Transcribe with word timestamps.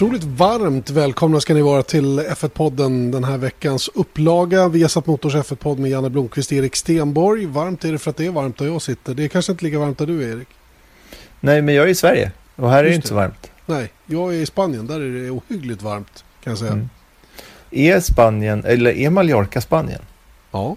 Otroligt 0.00 0.24
varmt 0.24 0.90
välkomna 0.90 1.40
ska 1.40 1.54
ni 1.54 1.62
vara 1.62 1.82
till 1.82 2.20
F1-podden 2.20 3.12
den 3.12 3.24
här 3.24 3.38
veckans 3.38 3.88
upplaga. 3.94 4.68
Vi 4.68 4.82
har 4.82 4.88
satt 4.88 5.06
Motors 5.06 5.34
F1-podd 5.34 5.78
med 5.78 5.90
Janne 5.90 6.10
Blomqvist 6.10 6.50
och 6.50 6.56
Erik 6.56 6.76
Stenborg. 6.76 7.46
Varmt 7.46 7.84
är 7.84 7.92
det 7.92 7.98
för 7.98 8.10
att 8.10 8.16
det 8.16 8.26
är 8.26 8.30
varmt 8.30 8.58
där 8.58 8.66
jag 8.66 8.82
sitter. 8.82 9.14
Det 9.14 9.24
är 9.24 9.28
kanske 9.28 9.52
inte 9.52 9.64
lika 9.64 9.78
varmt 9.78 9.98
där 9.98 10.06
du 10.06 10.22
är 10.22 10.36
Erik. 10.36 10.48
Nej, 11.40 11.62
men 11.62 11.74
jag 11.74 11.84
är 11.84 11.88
i 11.88 11.94
Sverige 11.94 12.32
och 12.56 12.70
här 12.70 12.78
är 12.78 12.82
det 12.82 12.88
Just 12.88 12.96
inte 12.96 13.08
så 13.08 13.14
varmt. 13.14 13.50
Nej, 13.66 13.92
jag 14.06 14.34
är 14.34 14.38
i 14.38 14.46
Spanien. 14.46 14.86
Där 14.86 15.00
är 15.00 15.24
det 15.24 15.30
ohyggligt 15.30 15.82
varmt 15.82 16.24
kan 16.44 16.50
jag 16.50 16.58
säga. 16.58 16.72
Mm. 16.72 16.88
Är 17.70 18.00
Spanien, 18.00 18.64
eller 18.64 18.90
är 18.90 19.10
Mallorca 19.10 19.60
Spanien? 19.60 20.02
Ja, 20.50 20.76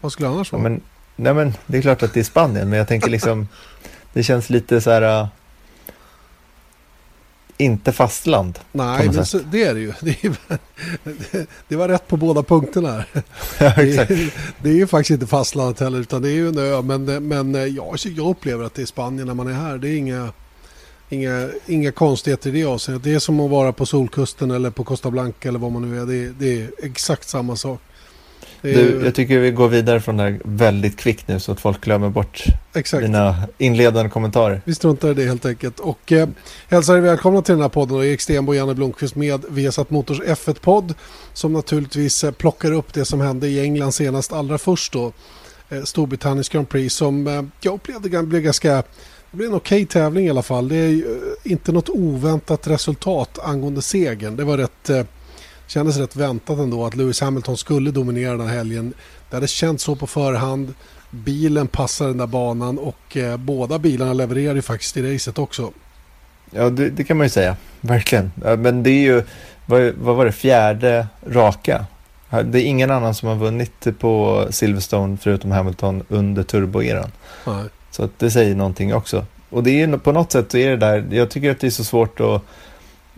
vad 0.00 0.12
skulle 0.12 0.28
annars 0.28 0.52
Ja, 0.52 0.58
vara? 0.58 0.68
men, 0.68 0.80
nej 1.16 1.34
men 1.34 1.54
det 1.66 1.78
är 1.78 1.82
klart 1.82 2.02
att 2.02 2.14
det 2.14 2.20
är 2.20 2.24
Spanien, 2.24 2.68
men 2.68 2.78
jag 2.78 2.88
tänker 2.88 3.10
liksom, 3.10 3.48
det 4.12 4.22
känns 4.22 4.50
lite 4.50 4.80
så 4.80 4.90
här, 4.90 5.20
äh, 5.22 5.28
inte 7.58 7.92
fastland. 7.92 8.58
Nej, 8.72 9.10
men 9.14 9.26
så, 9.26 9.38
det 9.38 9.62
är 9.64 9.74
det 9.74 9.80
ju. 9.80 9.92
Det, 10.00 10.24
är, 10.24 10.36
det 11.68 11.76
var 11.76 11.88
rätt 11.88 12.08
på 12.08 12.16
båda 12.16 12.42
punkterna. 12.42 13.04
Ja, 13.58 13.72
Det 13.76 13.82
exakt. 13.82 14.10
är, 14.10 14.34
det 14.62 14.68
är 14.68 14.74
ju 14.74 14.86
faktiskt 14.86 15.10
inte 15.10 15.26
fastlandet 15.26 15.80
heller 15.80 15.98
utan 16.00 16.22
det 16.22 16.28
är 16.28 16.32
ju 16.32 16.48
en 16.48 16.58
ö. 16.58 16.82
Men, 16.82 17.04
men 17.28 17.74
ja, 17.74 17.94
jag 18.16 18.30
upplever 18.30 18.64
att 18.64 18.74
det 18.74 18.82
är 18.82 18.86
Spanien 18.86 19.26
när 19.26 19.34
man 19.34 19.46
är 19.48 19.52
här. 19.52 19.78
Det 19.78 19.88
är 19.88 19.96
inga, 19.96 20.32
inga, 21.08 21.48
inga 21.66 21.92
konstigheter 21.92 22.50
i 22.50 22.52
det 22.52 22.64
avseendet. 22.64 23.04
Det 23.04 23.14
är 23.14 23.18
som 23.18 23.40
att 23.40 23.50
vara 23.50 23.72
på 23.72 23.86
Solkusten 23.86 24.50
eller 24.50 24.70
på 24.70 24.84
Costa 24.84 25.10
Blanca 25.10 25.48
eller 25.48 25.58
vad 25.58 25.72
man 25.72 25.90
nu 25.90 26.00
är. 26.02 26.06
Det, 26.06 26.14
är- 26.16 26.34
det 26.38 26.62
är 26.62 26.70
exakt 26.82 27.28
samma 27.28 27.56
sak. 27.56 27.80
Du, 28.74 29.00
jag 29.04 29.14
tycker 29.14 29.38
vi 29.38 29.50
går 29.50 29.68
vidare 29.68 30.00
från 30.00 30.16
det 30.16 30.22
här 30.22 30.40
väldigt 30.44 30.96
kvickt 30.96 31.28
nu 31.28 31.40
så 31.40 31.52
att 31.52 31.60
folk 31.60 31.80
glömmer 31.80 32.08
bort 32.08 32.44
exakt. 32.74 33.02
dina 33.02 33.36
inledande 33.58 34.10
kommentarer. 34.10 34.60
Vi 34.64 34.74
struntar 34.74 35.10
i 35.10 35.14
det 35.14 35.24
helt 35.24 35.46
enkelt. 35.46 35.80
Och 35.80 36.12
eh, 36.12 36.28
hälsar 36.68 36.96
er 36.96 37.00
välkomna 37.00 37.42
till 37.42 37.54
den 37.54 37.62
här 37.62 37.68
podden. 37.68 37.96
Och 37.96 38.06
Erik 38.06 38.20
Stenborg 38.20 38.60
och 38.60 38.66
Janne 38.66 38.74
Blomqvist 38.74 39.16
med 39.16 39.44
Viasat 39.48 39.90
Motors 39.90 40.20
F1-podd. 40.20 40.94
Som 41.32 41.52
naturligtvis 41.52 42.24
eh, 42.24 42.30
plockar 42.30 42.72
upp 42.72 42.92
det 42.92 43.04
som 43.04 43.20
hände 43.20 43.48
i 43.48 43.60
England 43.60 43.92
senast 43.92 44.32
allra 44.32 44.58
först 44.58 44.92
då. 44.92 45.12
Eh, 45.68 45.82
Storbritanniens 45.82 46.48
Grand 46.48 46.68
Prix 46.68 46.94
som 46.94 47.26
eh, 47.26 47.42
jag 47.60 47.74
upplevde 47.74 48.22
blev 48.22 48.42
ganska... 48.42 48.82
Det 49.30 49.36
blev 49.36 49.50
en 49.50 49.56
okej 49.56 49.86
tävling 49.86 50.26
i 50.26 50.30
alla 50.30 50.42
fall. 50.42 50.68
Det 50.68 50.76
är 50.76 50.88
ju, 50.88 51.04
eh, 51.44 51.52
inte 51.52 51.72
något 51.72 51.88
oväntat 51.88 52.66
resultat 52.66 53.38
angående 53.42 53.82
segern. 53.82 54.36
Det 54.36 54.44
var 54.44 54.58
rätt... 54.58 55.08
Kändes 55.66 55.96
rätt 55.96 56.16
väntat 56.16 56.58
ändå 56.58 56.86
att 56.86 56.96
Lewis 56.96 57.20
Hamilton 57.20 57.56
skulle 57.56 57.90
dominera 57.90 58.36
den 58.36 58.46
här 58.46 58.56
helgen. 58.56 58.94
Det 59.30 59.36
hade 59.36 59.48
känts 59.48 59.84
så 59.84 59.96
på 59.96 60.06
förhand. 60.06 60.74
Bilen 61.10 61.66
passar 61.66 62.06
den 62.06 62.18
där 62.18 62.26
banan 62.26 62.78
och 62.78 63.16
eh, 63.16 63.36
båda 63.36 63.78
bilarna 63.78 64.12
levererar 64.12 64.54
ju 64.54 64.62
faktiskt 64.62 64.96
i 64.96 65.14
racet 65.14 65.38
också. 65.38 65.72
Ja, 66.50 66.70
det, 66.70 66.90
det 66.90 67.04
kan 67.04 67.16
man 67.16 67.26
ju 67.26 67.30
säga. 67.30 67.56
Verkligen. 67.80 68.32
Ja, 68.44 68.56
Men 68.56 68.82
det 68.82 68.90
är 68.90 69.02
ju, 69.02 69.22
vad, 69.66 69.92
vad 69.92 70.16
var 70.16 70.24
det, 70.24 70.32
fjärde 70.32 71.06
raka. 71.26 71.86
Det 72.44 72.60
är 72.60 72.64
ingen 72.64 72.90
annan 72.90 73.14
som 73.14 73.28
har 73.28 73.36
vunnit 73.36 73.98
på 73.98 74.46
Silverstone 74.50 75.16
förutom 75.20 75.50
Hamilton 75.50 76.02
under 76.08 76.42
turboeran. 76.42 77.10
Så 77.90 78.04
att 78.04 78.18
det 78.18 78.30
säger 78.30 78.54
någonting 78.54 78.94
också. 78.94 79.26
Och 79.50 79.62
det 79.62 79.82
är 79.82 79.96
på 79.96 80.12
något 80.12 80.32
sätt 80.32 80.50
så 80.50 80.58
är 80.58 80.70
det 80.70 80.76
där, 80.76 81.06
jag 81.10 81.30
tycker 81.30 81.50
att 81.50 81.60
det 81.60 81.66
är 81.66 81.70
så 81.70 81.84
svårt 81.84 82.20
att, 82.20 82.42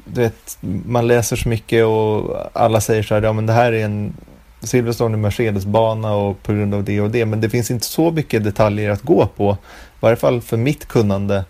du 0.04 0.20
vet, 0.20 0.58
man 0.86 1.06
läser 1.06 1.36
så 1.36 1.48
mycket 1.48 1.84
och 1.84 2.36
alla 2.52 2.80
säger 2.80 3.02
så 3.02 3.14
här, 3.14 3.22
ja 3.22 3.32
men 3.32 3.46
det 3.46 3.52
här 3.52 3.72
är 3.72 3.84
en 3.84 4.14
Silverstone 4.60 5.14
är 5.14 5.18
Mercedes-bana 5.18 6.14
och 6.14 6.42
på 6.42 6.52
grund 6.52 6.74
av 6.74 6.84
det 6.84 7.00
och 7.00 7.10
det, 7.10 7.26
men 7.26 7.40
det 7.40 7.50
finns 7.50 7.70
inte 7.70 7.86
så 7.86 8.10
mycket 8.10 8.44
detaljer 8.44 8.90
att 8.90 9.02
gå 9.02 9.26
på, 9.26 9.52
i 9.52 9.96
varje 10.00 10.16
fall 10.16 10.40
för 10.40 10.56
mitt 10.56 10.88
kunnande, 10.88 11.44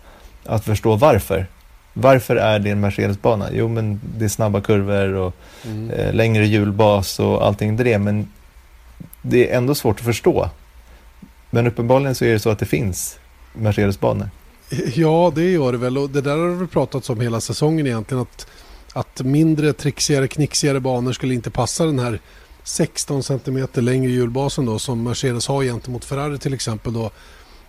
att 0.45 0.65
förstå 0.65 0.95
varför. 0.95 1.47
Varför 1.93 2.35
är 2.35 2.59
det 2.59 2.69
en 2.69 2.79
Mercedes-bana? 2.79 3.49
Jo, 3.51 3.67
men 3.67 4.01
det 4.17 4.25
är 4.25 4.29
snabba 4.29 4.61
kurvor 4.61 5.13
och 5.13 5.33
Mm. 5.65 5.89
eh, 5.89 6.13
längre 6.13 6.45
hjulbas 6.47 7.19
och 7.19 7.45
allting 7.45 7.77
det, 7.77 7.99
men 7.99 8.27
det 9.21 9.51
är 9.51 9.57
ändå 9.57 9.75
svårt 9.75 9.99
att 9.99 10.05
förstå. 10.05 10.49
Men 11.49 11.67
uppenbarligen 11.67 12.15
så 12.15 12.25
är 12.25 12.33
det 12.33 12.39
så 12.39 12.49
att 12.49 12.59
det 12.59 12.65
finns 12.65 13.19
Mercedes-banor. 13.53 14.29
Ja, 14.95 15.31
det 15.35 15.51
gör 15.51 15.71
det 15.71 15.77
väl. 15.77 15.97
Och 15.97 16.09
det 16.09 16.21
där 16.21 16.37
har 16.37 16.47
det 16.47 16.55
väl 16.55 16.67
pratats 16.67 17.09
om 17.09 17.21
hela 17.21 17.41
säsongen 17.41 17.87
egentligen. 17.87 18.21
Att, 18.21 18.47
att 18.93 19.21
mindre 19.21 19.73
trixigare, 19.73 20.27
knixigare 20.27 20.79
banor 20.79 21.13
skulle 21.13 21.33
inte 21.33 21.49
passa 21.49 21.85
den 21.85 21.99
här 21.99 22.19
16 22.63 23.23
cm 23.23 23.67
längre 23.73 24.11
hjulbasen 24.11 24.65
då 24.65 24.79
som 24.79 25.03
Mercedes 25.03 25.47
har 25.47 25.63
gentemot 25.63 26.05
Ferrari 26.05 26.37
till 26.37 26.53
exempel 26.53 26.93
då. 26.93 27.11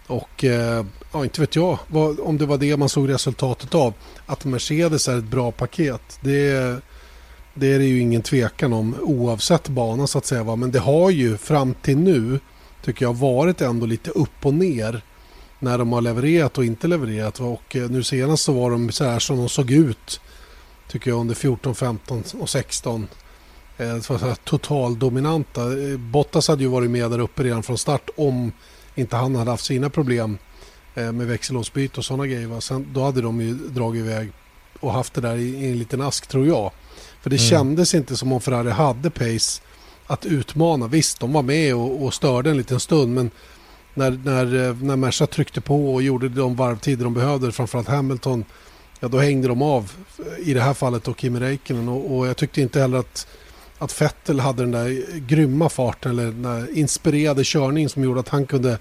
Och 0.06 0.44
eh, 0.44 0.84
ja, 1.12 1.24
inte 1.24 1.40
vet 1.40 1.56
jag 1.56 1.78
vad, 1.86 2.20
om 2.20 2.38
det 2.38 2.46
var 2.46 2.58
det 2.58 2.76
man 2.76 2.88
såg 2.88 3.08
resultatet 3.08 3.74
av. 3.74 3.94
Att 4.26 4.44
Mercedes 4.44 5.08
är 5.08 5.18
ett 5.18 5.24
bra 5.24 5.50
paket. 5.50 6.18
Det, 6.20 6.52
det 7.54 7.72
är 7.72 7.78
det 7.78 7.84
ju 7.84 8.00
ingen 8.00 8.22
tvekan 8.22 8.72
om 8.72 8.94
oavsett 9.00 9.68
bana 9.68 10.06
så 10.06 10.18
att 10.18 10.26
säga. 10.26 10.42
Va? 10.42 10.56
Men 10.56 10.70
det 10.70 10.78
har 10.78 11.10
ju 11.10 11.36
fram 11.36 11.74
till 11.74 11.98
nu 11.98 12.40
tycker 12.84 13.04
jag 13.04 13.16
varit 13.16 13.60
ändå 13.60 13.86
lite 13.86 14.10
upp 14.10 14.46
och 14.46 14.54
ner 14.54 15.02
när 15.60 15.78
de 15.78 15.92
har 15.92 16.00
levererat 16.00 16.58
och 16.58 16.64
inte 16.64 16.86
levererat. 16.88 17.40
Och 17.40 17.76
eh, 17.76 17.90
nu 17.90 18.02
senast 18.02 18.42
så 18.44 18.52
var 18.52 18.70
de 18.70 18.92
så 18.92 19.04
här 19.04 19.18
som 19.18 19.36
de 19.36 19.48
såg 19.48 19.70
ut 19.70 20.20
tycker 20.88 21.10
jag 21.10 21.20
under 21.20 21.34
14, 21.34 21.74
15 21.74 22.22
och 22.40 22.48
16. 22.48 23.08
Eh, 23.78 23.98
totaldominanta. 24.44 25.62
Eh, 25.62 25.96
Bottas 25.98 26.48
hade 26.48 26.62
ju 26.62 26.68
varit 26.68 26.90
med 26.90 27.10
där 27.10 27.18
uppe 27.18 27.42
redan 27.42 27.62
från 27.62 27.78
start 27.78 28.10
om 28.16 28.52
inte 28.94 29.16
han 29.16 29.34
hade 29.36 29.50
haft 29.50 29.64
sina 29.64 29.90
problem 29.90 30.38
eh, 30.94 31.12
med 31.12 31.26
växellåsbyte 31.26 31.96
och 31.96 32.04
sådana 32.04 32.26
grejer. 32.26 32.46
va. 32.46 32.60
Sen, 32.60 32.86
då 32.92 33.04
hade 33.04 33.20
de 33.22 33.40
ju 33.40 33.54
dragit 33.54 34.00
iväg 34.00 34.32
och 34.80 34.92
haft 34.92 35.14
det 35.14 35.20
där 35.20 35.36
i, 35.36 35.42
i 35.48 35.70
en 35.70 35.78
liten 35.78 36.00
ask 36.00 36.26
tror 36.26 36.46
jag. 36.46 36.70
För 37.22 37.30
det 37.30 37.36
Mm. 37.36 37.48
kändes 37.50 37.94
inte 37.94 38.16
som 38.16 38.32
om 38.32 38.40
Ferrari 38.40 38.70
hade 38.70 39.10
pace 39.10 39.62
att 40.06 40.26
utmana. 40.26 40.86
Visst, 40.86 41.20
de 41.20 41.32
var 41.32 41.42
med 41.42 41.74
och, 41.74 42.04
och 42.04 42.14
störde 42.14 42.50
en 42.50 42.56
liten 42.56 42.80
stund 42.80 43.14
men 43.14 43.30
när, 44.00 44.20
när, 44.24 44.68
eh, 44.68 44.76
när 44.82 44.96
Merca 44.96 45.26
tryckte 45.26 45.60
på 45.60 45.94
och 45.94 46.02
gjorde 46.02 46.28
de 46.28 46.56
varvtider 46.56 47.04
de 47.04 47.14
behövde, 47.14 47.52
framförallt 47.52 47.88
Hamilton, 47.88 48.44
ja 49.00 49.08
då 49.08 49.18
hängde 49.18 49.48
de 49.48 49.62
av 49.62 49.92
i 50.38 50.54
det 50.54 50.60
här 50.60 50.74
fallet 50.74 51.08
och 51.08 51.20
Kimi 51.20 51.40
Räikkönen 51.40 51.88
och, 51.88 52.16
och 52.16 52.26
jag 52.26 52.36
tyckte 52.36 52.60
inte 52.60 52.80
heller 52.80 52.98
att, 52.98 53.26
att 53.78 54.02
Vettel 54.02 54.40
hade 54.40 54.62
den 54.62 54.70
där 54.70 55.18
grymma 55.18 55.68
farten 55.68 56.10
eller 56.12 56.24
den 56.24 56.42
där 56.42 56.78
inspirerade 56.78 57.42
körningen 57.44 57.90
som 57.90 58.04
gjorde 58.04 58.20
att 58.20 58.28
han 58.28 58.46
kunde 58.46 58.78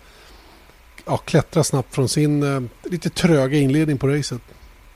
ja, 1.05 1.17
klättra 1.17 1.63
snabbt 1.63 1.95
från 1.95 2.09
sin 2.09 2.43
eh, 2.43 2.61
lite 2.91 3.09
tröga 3.09 3.57
inledning 3.57 3.97
på 3.97 4.07
racet. 4.07 4.41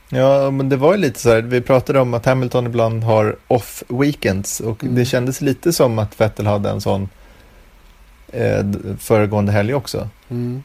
Ja, 0.08 0.50
men 0.50 0.68
det 0.68 0.76
var 0.76 0.94
ju 0.94 1.00
lite 1.00 1.20
så 1.20 1.30
här, 1.30 1.42
vi 1.42 1.60
pratade 1.60 2.00
om 2.00 2.14
att 2.14 2.26
Hamilton 2.26 2.66
ibland 2.66 3.04
har 3.04 3.36
off-weekends 3.48 4.60
och 4.60 4.82
Mm. 4.84 4.94
det 4.94 5.04
kändes 5.04 5.40
lite 5.40 5.72
som 5.72 5.98
att 5.98 6.20
Vettel 6.20 6.46
hade 6.46 6.70
en 6.70 6.80
sån 6.80 7.08
eh, 8.34 8.66
föregående 8.98 9.52
helg 9.52 9.74
också. 9.74 10.08
Mm. 10.28 10.62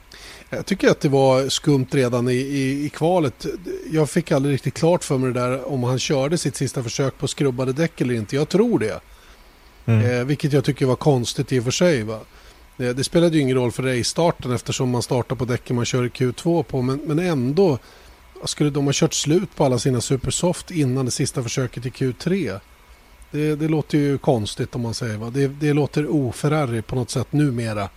Jag 0.49 0.65
tycker 0.65 0.89
att 0.89 1.01
det 1.01 1.09
var 1.09 1.49
skumt 1.49 1.87
redan 1.91 2.29
i, 2.29 2.33
i, 2.33 2.85
i 2.85 2.89
kvalet. 2.89 3.45
Jag 3.91 4.09
fick 4.09 4.31
aldrig 4.31 4.53
riktigt 4.53 4.73
klart 4.73 5.03
för 5.03 5.17
mig 5.17 5.33
det 5.33 5.39
där 5.39 5.71
om 5.71 5.83
han 5.83 5.99
körde 5.99 6.37
sitt 6.37 6.55
sista 6.55 6.83
försök 6.83 7.17
på 7.17 7.27
skrubbade 7.27 7.73
däck 7.73 8.01
eller 8.01 8.13
inte. 8.13 8.35
Jag 8.35 8.49
tror 8.49 8.79
det. 8.79 8.99
Mm. 9.85 10.19
Eh, 10.19 10.25
vilket 10.25 10.53
jag 10.53 10.63
tycker 10.63 10.85
var 10.85 10.95
konstigt 10.95 11.51
i 11.51 11.59
och 11.59 11.63
för 11.63 11.71
sig. 11.71 12.03
Va? 12.03 12.19
Eh, 12.77 12.89
det 12.89 13.03
spelade 13.03 13.35
ju 13.35 13.41
ingen 13.41 13.57
roll 13.57 13.71
för 13.71 13.83
race-starten 13.83 14.51
eftersom 14.51 14.89
man 14.89 15.01
startar 15.01 15.35
på 15.35 15.45
däcken 15.45 15.75
man 15.75 15.85
kör 15.85 16.05
i 16.05 16.09
Q2 16.09 16.63
på. 16.63 16.81
Men, 16.81 17.01
men 17.05 17.19
ändå, 17.19 17.77
skulle 18.45 18.69
de 18.69 18.85
ha 18.85 18.93
kört 18.93 19.13
slut 19.13 19.55
på 19.55 19.65
alla 19.65 19.79
sina 19.79 20.01
supersoft 20.01 20.71
innan 20.71 21.05
det 21.05 21.11
sista 21.11 21.43
försöket 21.43 21.85
i 21.85 21.89
Q3? 21.89 22.59
Det, 23.31 23.55
det 23.55 23.67
låter 23.67 23.97
ju 23.97 24.17
konstigt 24.17 24.75
om 24.75 24.81
man 24.81 24.93
säger. 24.93 25.17
Va? 25.17 25.29
Det, 25.29 25.47
det 25.47 25.73
låter 25.73 26.07
oferrari 26.07 26.81
på 26.81 26.95
något 26.95 27.09
sätt 27.09 27.33
numera. 27.33 27.89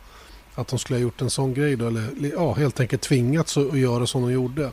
Att 0.54 0.68
de 0.68 0.78
skulle 0.78 0.98
ha 0.98 1.02
gjort 1.02 1.20
en 1.20 1.30
sån 1.30 1.54
grej 1.54 1.76
då. 1.76 1.86
Eller 1.86 2.32
ja, 2.34 2.52
helt 2.52 2.80
enkelt 2.80 3.02
tvingats 3.02 3.56
att 3.56 3.78
göra 3.78 4.06
som 4.06 4.22
de 4.22 4.32
gjorde. 4.32 4.72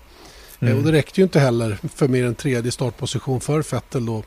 Mm. 0.59 0.73
Eh, 0.73 0.77
Och 0.77 0.83
det 0.85 0.91
räckte 0.91 1.21
ju 1.21 1.23
inte 1.23 1.39
heller 1.39 1.77
för 1.95 2.07
mer 2.07 2.25
än 2.25 2.35
tredje 2.35 2.71
startposition 2.71 3.41
för 3.41 3.63
Vettel 3.71 4.06
då. 4.06 4.23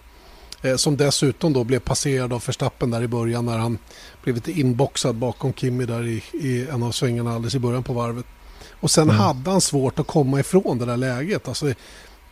Eh, 0.62 0.76
Som 0.76 0.96
dessutom 0.96 1.52
då 1.52 1.64
blev 1.64 1.78
passerad 1.78 2.32
av 2.32 2.42
Verstappen 2.46 2.90
där 2.90 3.02
i 3.02 3.08
början 3.08 3.46
när 3.46 3.58
han 3.58 3.78
blev 4.22 4.34
lite 4.34 4.52
inboxad 4.52 5.14
bakom 5.14 5.52
Kimi 5.52 5.86
där 5.86 6.06
i, 6.06 6.22
i 6.32 6.66
en 6.68 6.82
av 6.82 6.92
svängarna 6.92 7.34
alldeles 7.34 7.54
i 7.54 7.58
början 7.58 7.82
på 7.82 7.92
varvet. 7.92 8.26
Och 8.70 8.90
sen 8.90 9.04
mm. 9.04 9.16
hade 9.16 9.50
han 9.50 9.60
svårt 9.60 9.98
att 9.98 10.06
komma 10.06 10.40
ifrån 10.40 10.78
det 10.78 10.84
där 10.84 10.96
läget. 10.96 11.48
Alltså, 11.48 11.72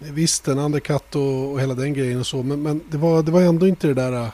visst, 0.01 0.49
en 0.49 0.59
undercut 0.59 1.15
och, 1.15 1.53
och 1.53 1.61
hela 1.61 1.75
den 1.75 1.95
grejen 1.95 2.21
och 2.21 2.27
så, 2.27 2.43
men, 2.43 2.63
men 2.63 2.81
det, 2.91 2.99
var, 2.99 3.23
det 3.23 3.33
var 3.33 3.43
ändå 3.43 3.69
inte 3.69 3.87
det 3.87 3.95
där... 3.95 4.13
Äh, 4.13 4.29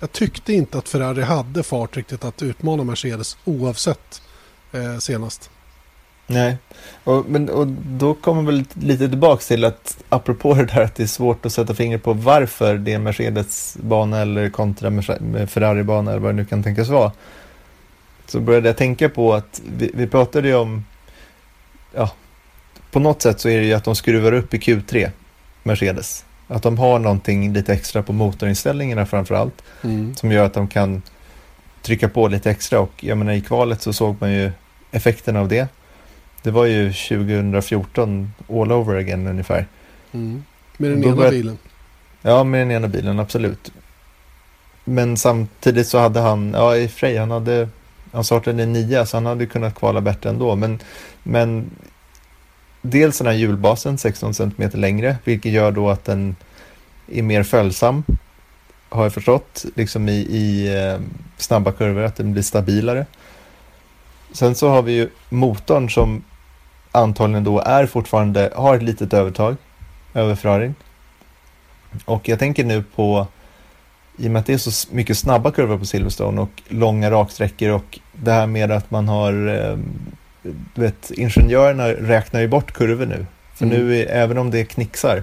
jag 0.00 0.12
tyckte 0.12 0.52
inte 0.52 0.78
att 0.78 0.88
Ferrari 0.88 1.22
hade 1.22 1.62
fart 1.62 1.96
riktigt 1.96 2.24
att 2.24 2.42
utmana 2.42 2.84
Mercedes 2.84 3.36
oavsett 3.44 4.22
eh, 4.72 4.98
senast. 4.98 5.50
Nej, 6.26 6.56
och, 7.04 7.24
men, 7.28 7.48
och 7.48 7.66
då 7.86 8.14
kommer 8.14 8.42
väl 8.42 8.64
lite 8.74 9.08
tillbaka 9.08 9.42
till 9.42 9.64
att 9.64 10.04
apropå 10.08 10.54
det 10.54 10.64
där 10.64 10.84
att 10.84 10.94
det 10.94 11.02
är 11.02 11.06
svårt 11.06 11.46
att 11.46 11.52
sätta 11.52 11.74
fingret 11.74 12.02
på 12.02 12.12
varför 12.12 12.78
det 12.78 12.92
är 12.92 12.98
Mercedes 12.98 13.76
bana 13.80 14.18
eller 14.18 14.50
kontra 14.50 15.02
Ferrari 15.46 15.82
bana 15.82 16.10
eller 16.10 16.20
vad 16.20 16.30
det 16.30 16.36
nu 16.36 16.44
kan 16.44 16.62
tänkas 16.62 16.88
vara. 16.88 17.12
Så 18.26 18.40
började 18.40 18.68
jag 18.68 18.76
tänka 18.76 19.08
på 19.08 19.34
att 19.34 19.62
vi, 19.76 19.90
vi 19.94 20.06
pratade 20.06 20.48
ju 20.48 20.54
om, 20.54 20.84
ja, 21.94 22.10
på 22.92 23.00
något 23.00 23.22
sätt 23.22 23.40
så 23.40 23.48
är 23.48 23.58
det 23.58 23.64
ju 23.64 23.72
att 23.72 23.84
de 23.84 23.94
skruvar 23.94 24.32
upp 24.32 24.54
i 24.54 24.58
Q3, 24.58 25.10
Mercedes. 25.62 26.24
Att 26.48 26.62
de 26.62 26.78
har 26.78 26.98
någonting 26.98 27.52
lite 27.52 27.72
extra 27.72 28.02
på 28.02 28.12
motorinställningarna 28.12 29.06
framför 29.06 29.34
allt. 29.34 29.62
Mm. 29.82 30.14
Som 30.14 30.32
gör 30.32 30.46
att 30.46 30.54
de 30.54 30.68
kan 30.68 31.02
trycka 31.82 32.08
på 32.08 32.28
lite 32.28 32.50
extra 32.50 32.80
och 32.80 33.04
jag 33.04 33.18
menar 33.18 33.32
i 33.32 33.40
kvalet 33.40 33.82
så 33.82 33.92
såg 33.92 34.16
man 34.20 34.32
ju 34.32 34.50
effekten 34.90 35.36
av 35.36 35.48
det. 35.48 35.68
Det 36.42 36.50
var 36.50 36.64
ju 36.64 36.92
2014 36.92 38.32
all 38.48 38.72
over 38.72 38.96
again 38.96 39.26
ungefär. 39.26 39.66
Mm. 40.12 40.44
Med 40.76 40.90
den 40.90 41.04
ena 41.04 41.16
började... 41.16 41.36
bilen? 41.36 41.58
Ja, 42.22 42.44
med 42.44 42.60
den 42.60 42.70
ena 42.70 42.88
bilen, 42.88 43.20
absolut. 43.20 43.72
Men 44.84 45.16
samtidigt 45.16 45.88
så 45.88 45.98
hade 45.98 46.20
han, 46.20 46.52
ja 46.54 46.76
i 46.76 46.88
Frej, 46.88 47.16
han 47.16 47.30
hade, 47.30 47.68
han 48.12 48.24
startade 48.24 48.62
i 48.62 48.66
nio 48.66 49.06
så 49.06 49.16
han 49.16 49.26
hade 49.26 49.46
kunnat 49.46 49.74
kvala 49.74 50.00
bättre 50.00 50.30
ändå. 50.30 50.56
Men, 50.56 50.78
men 51.22 51.70
dels 52.82 53.18
den 53.18 53.26
här 53.26 53.34
hjulbasen 53.34 53.98
16 53.98 54.34
cm 54.34 54.70
längre, 54.72 55.16
vilket 55.24 55.52
gör 55.52 55.72
då 55.72 55.90
att 55.90 56.04
den 56.04 56.36
är 57.08 57.22
mer 57.22 57.42
följsam, 57.42 58.04
har 58.88 59.02
jag 59.02 59.14
förstått, 59.14 59.64
liksom 59.74 60.08
i, 60.08 60.12
i 60.12 60.76
eh, 60.76 61.00
snabba 61.36 61.72
kurvor, 61.72 62.02
att 62.02 62.16
den 62.16 62.32
blir 62.32 62.42
stabilare. 62.42 63.06
Sen 64.32 64.54
så 64.54 64.68
har 64.68 64.82
vi 64.82 64.92
ju 64.92 65.08
motorn 65.28 65.90
som 65.90 66.24
antagligen 66.92 67.44
då 67.44 67.60
är 67.60 67.86
fortfarande, 67.86 68.52
har 68.56 68.76
ett 68.76 68.82
litet 68.82 69.12
övertag 69.12 69.56
över 70.14 70.34
Ferrarin. 70.34 70.74
Och 72.04 72.28
jag 72.28 72.38
tänker 72.38 72.64
nu 72.64 72.82
på, 72.82 73.26
i 74.16 74.26
och 74.28 74.30
med 74.30 74.40
att 74.40 74.46
det 74.46 74.52
är 74.52 74.58
så 74.58 74.94
mycket 74.94 75.18
snabba 75.18 75.50
kurvor 75.50 75.78
på 75.78 75.86
Silverstone 75.86 76.40
och 76.40 76.62
långa 76.68 77.10
raksträckor 77.10 77.70
och 77.70 77.98
det 78.12 78.32
här 78.32 78.46
med 78.46 78.70
att 78.70 78.90
man 78.90 79.08
har, 79.08 79.48
eh, 79.48 79.78
vet, 80.74 81.10
ingenjörerna 81.10 81.88
räknar 81.88 82.40
ju 82.40 82.48
bort 82.48 82.72
kurvor 82.72 83.06
nu. 83.06 83.26
För 83.54 83.64
mm. 83.64 83.78
nu, 83.78 84.00
är, 84.00 84.06
även 84.06 84.38
om 84.38 84.50
det 84.50 84.64
knixar, 84.64 85.22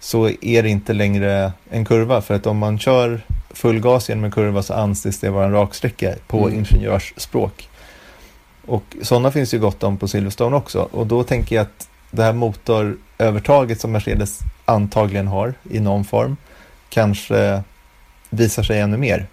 så 0.00 0.28
är 0.40 0.62
det 0.62 0.68
inte 0.68 0.92
längre 0.92 1.52
en 1.70 1.84
kurva. 1.84 2.20
För 2.20 2.34
att 2.34 2.46
om 2.46 2.58
man 2.58 2.78
kör 2.78 3.20
full 3.50 3.80
gas 3.80 4.08
genom 4.08 4.24
en 4.24 4.30
kurva 4.30 4.62
så 4.62 4.74
anses 4.74 5.20
det 5.20 5.30
vara 5.30 5.44
en 5.44 5.52
raksträcka 5.52 6.14
på 6.26 6.46
mm. 6.46 6.58
ingenjörsspråk. 6.58 7.68
Och 8.66 8.96
sådana 9.02 9.30
finns 9.30 9.54
ju 9.54 9.58
gott 9.58 9.82
om 9.82 9.98
på 9.98 10.08
Silverstone 10.08 10.56
också. 10.56 10.88
Och 10.92 11.06
då 11.06 11.24
tänker 11.24 11.56
jag 11.56 11.62
att 11.62 11.88
det 12.10 12.22
här 12.22 12.32
motorövertaget 12.32 13.80
som 13.80 13.92
Mercedes 13.92 14.38
antagligen 14.64 15.26
har 15.26 15.54
i 15.70 15.80
någon 15.80 16.04
form 16.04 16.36
kanske 16.88 17.62
visar 18.30 18.62
sig 18.62 18.80
ännu 18.80 18.96
mer 18.96 19.26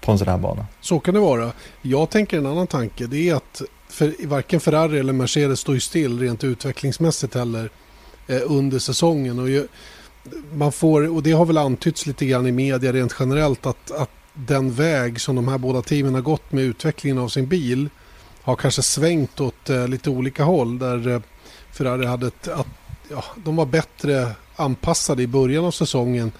på 0.00 0.12
en 0.12 0.18
sån 0.18 0.28
här 0.28 0.38
bana. 0.38 0.66
Så 0.80 1.00
kan 1.00 1.14
det 1.14 1.20
vara. 1.20 1.52
Jag 1.82 2.10
tänker 2.10 2.38
en 2.38 2.46
annan 2.46 2.66
tanke. 2.66 3.06
Det 3.06 3.28
är 3.28 3.34
att 3.34 3.62
för, 3.88 4.26
varken 4.26 4.60
Ferrari 4.60 4.98
eller 4.98 5.12
Mercedes 5.12 5.60
står 5.60 5.74
ju 5.74 5.80
still 5.80 6.20
rent 6.20 6.44
utvecklingsmässigt 6.44 7.34
heller 7.34 7.70
eh, 8.26 8.40
under 8.44 8.78
säsongen. 8.78 9.38
Och 9.38 9.50
ju, 9.50 9.66
man 10.52 10.72
får, 10.72 11.14
och 11.14 11.22
det 11.22 11.32
har 11.32 11.46
väl 11.46 11.58
antytts 11.58 12.06
lite 12.06 12.26
grann 12.26 12.46
i 12.46 12.52
media 12.52 12.92
rent 12.92 13.14
generellt 13.18 13.66
att, 13.66 13.90
att 13.90 14.10
den 14.34 14.72
väg 14.72 15.20
som 15.20 15.36
de 15.36 15.48
här 15.48 15.58
båda 15.58 15.82
teamen 15.82 16.14
har 16.14 16.22
gått 16.22 16.52
med 16.52 16.64
utvecklingen 16.64 17.18
av 17.18 17.28
sin 17.28 17.46
bil 17.46 17.88
har 18.42 18.56
kanske 18.56 18.82
svängt 18.82 19.40
åt 19.40 19.70
eh, 19.70 19.88
lite 19.88 20.10
olika 20.10 20.44
håll. 20.44 20.78
Där 20.78 21.08
eh, 21.08 21.20
Ferrari 21.72 22.06
hade 22.06 22.26
ett, 22.26 22.48
att, 22.48 22.66
ja, 23.10 23.24
de 23.36 23.56
var 23.56 23.66
bättre 23.66 24.30
anpassade 24.56 25.22
i 25.22 25.26
början 25.26 25.64
av 25.64 25.70
säsongen. 25.70 26.32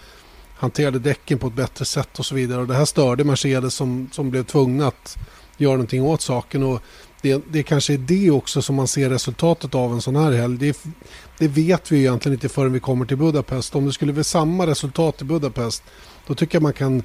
Hanterade 0.57 0.99
däcken 0.99 1.39
på 1.39 1.47
ett 1.47 1.55
bättre 1.55 1.85
sätt 1.85 2.19
och 2.19 2.27
så 2.27 2.35
vidare. 2.35 2.61
Och 2.61 2.67
det 2.67 2.75
här 2.75 2.85
störde 2.85 3.25
Mercedes 3.25 3.75
som, 3.75 4.09
som 4.13 4.31
blev 4.31 4.45
tvungna 4.45 4.87
att 4.87 5.17
göra 5.57 5.73
någonting 5.73 6.03
åt 6.03 6.21
saken. 6.21 6.63
Och 6.63 6.83
det, 7.29 7.43
det 7.51 7.63
kanske 7.63 7.93
är 7.93 7.99
det 7.99 8.31
också 8.31 8.63
som 8.63 8.77
man 8.77 8.89
ser 8.89 9.11
resultatet 9.11 9.75
av 9.75 9.93
en 9.93 10.01
sån 10.01 10.17
här 10.17 10.33
helg. 10.33 10.59
Det, 10.59 10.85
det 11.39 11.49
vet 11.49 11.93
vi 11.93 11.99
egentligen 11.99 12.35
inte 12.35 12.49
förrän 12.49 12.73
vi 12.73 12.81
kommer 12.81 13.07
till 13.07 13.17
Budapest. 13.17 13.75
Om 13.75 13.87
det 13.87 13.93
skulle 13.93 14.13
bli 14.13 14.25
samma 14.25 14.67
resultat 14.67 15.23
i 15.23 15.25
Budapest 15.25 15.83
då 16.27 16.35
tycker 16.35 16.57
jag 16.57 16.63
man 16.63 16.73
kan 16.73 17.03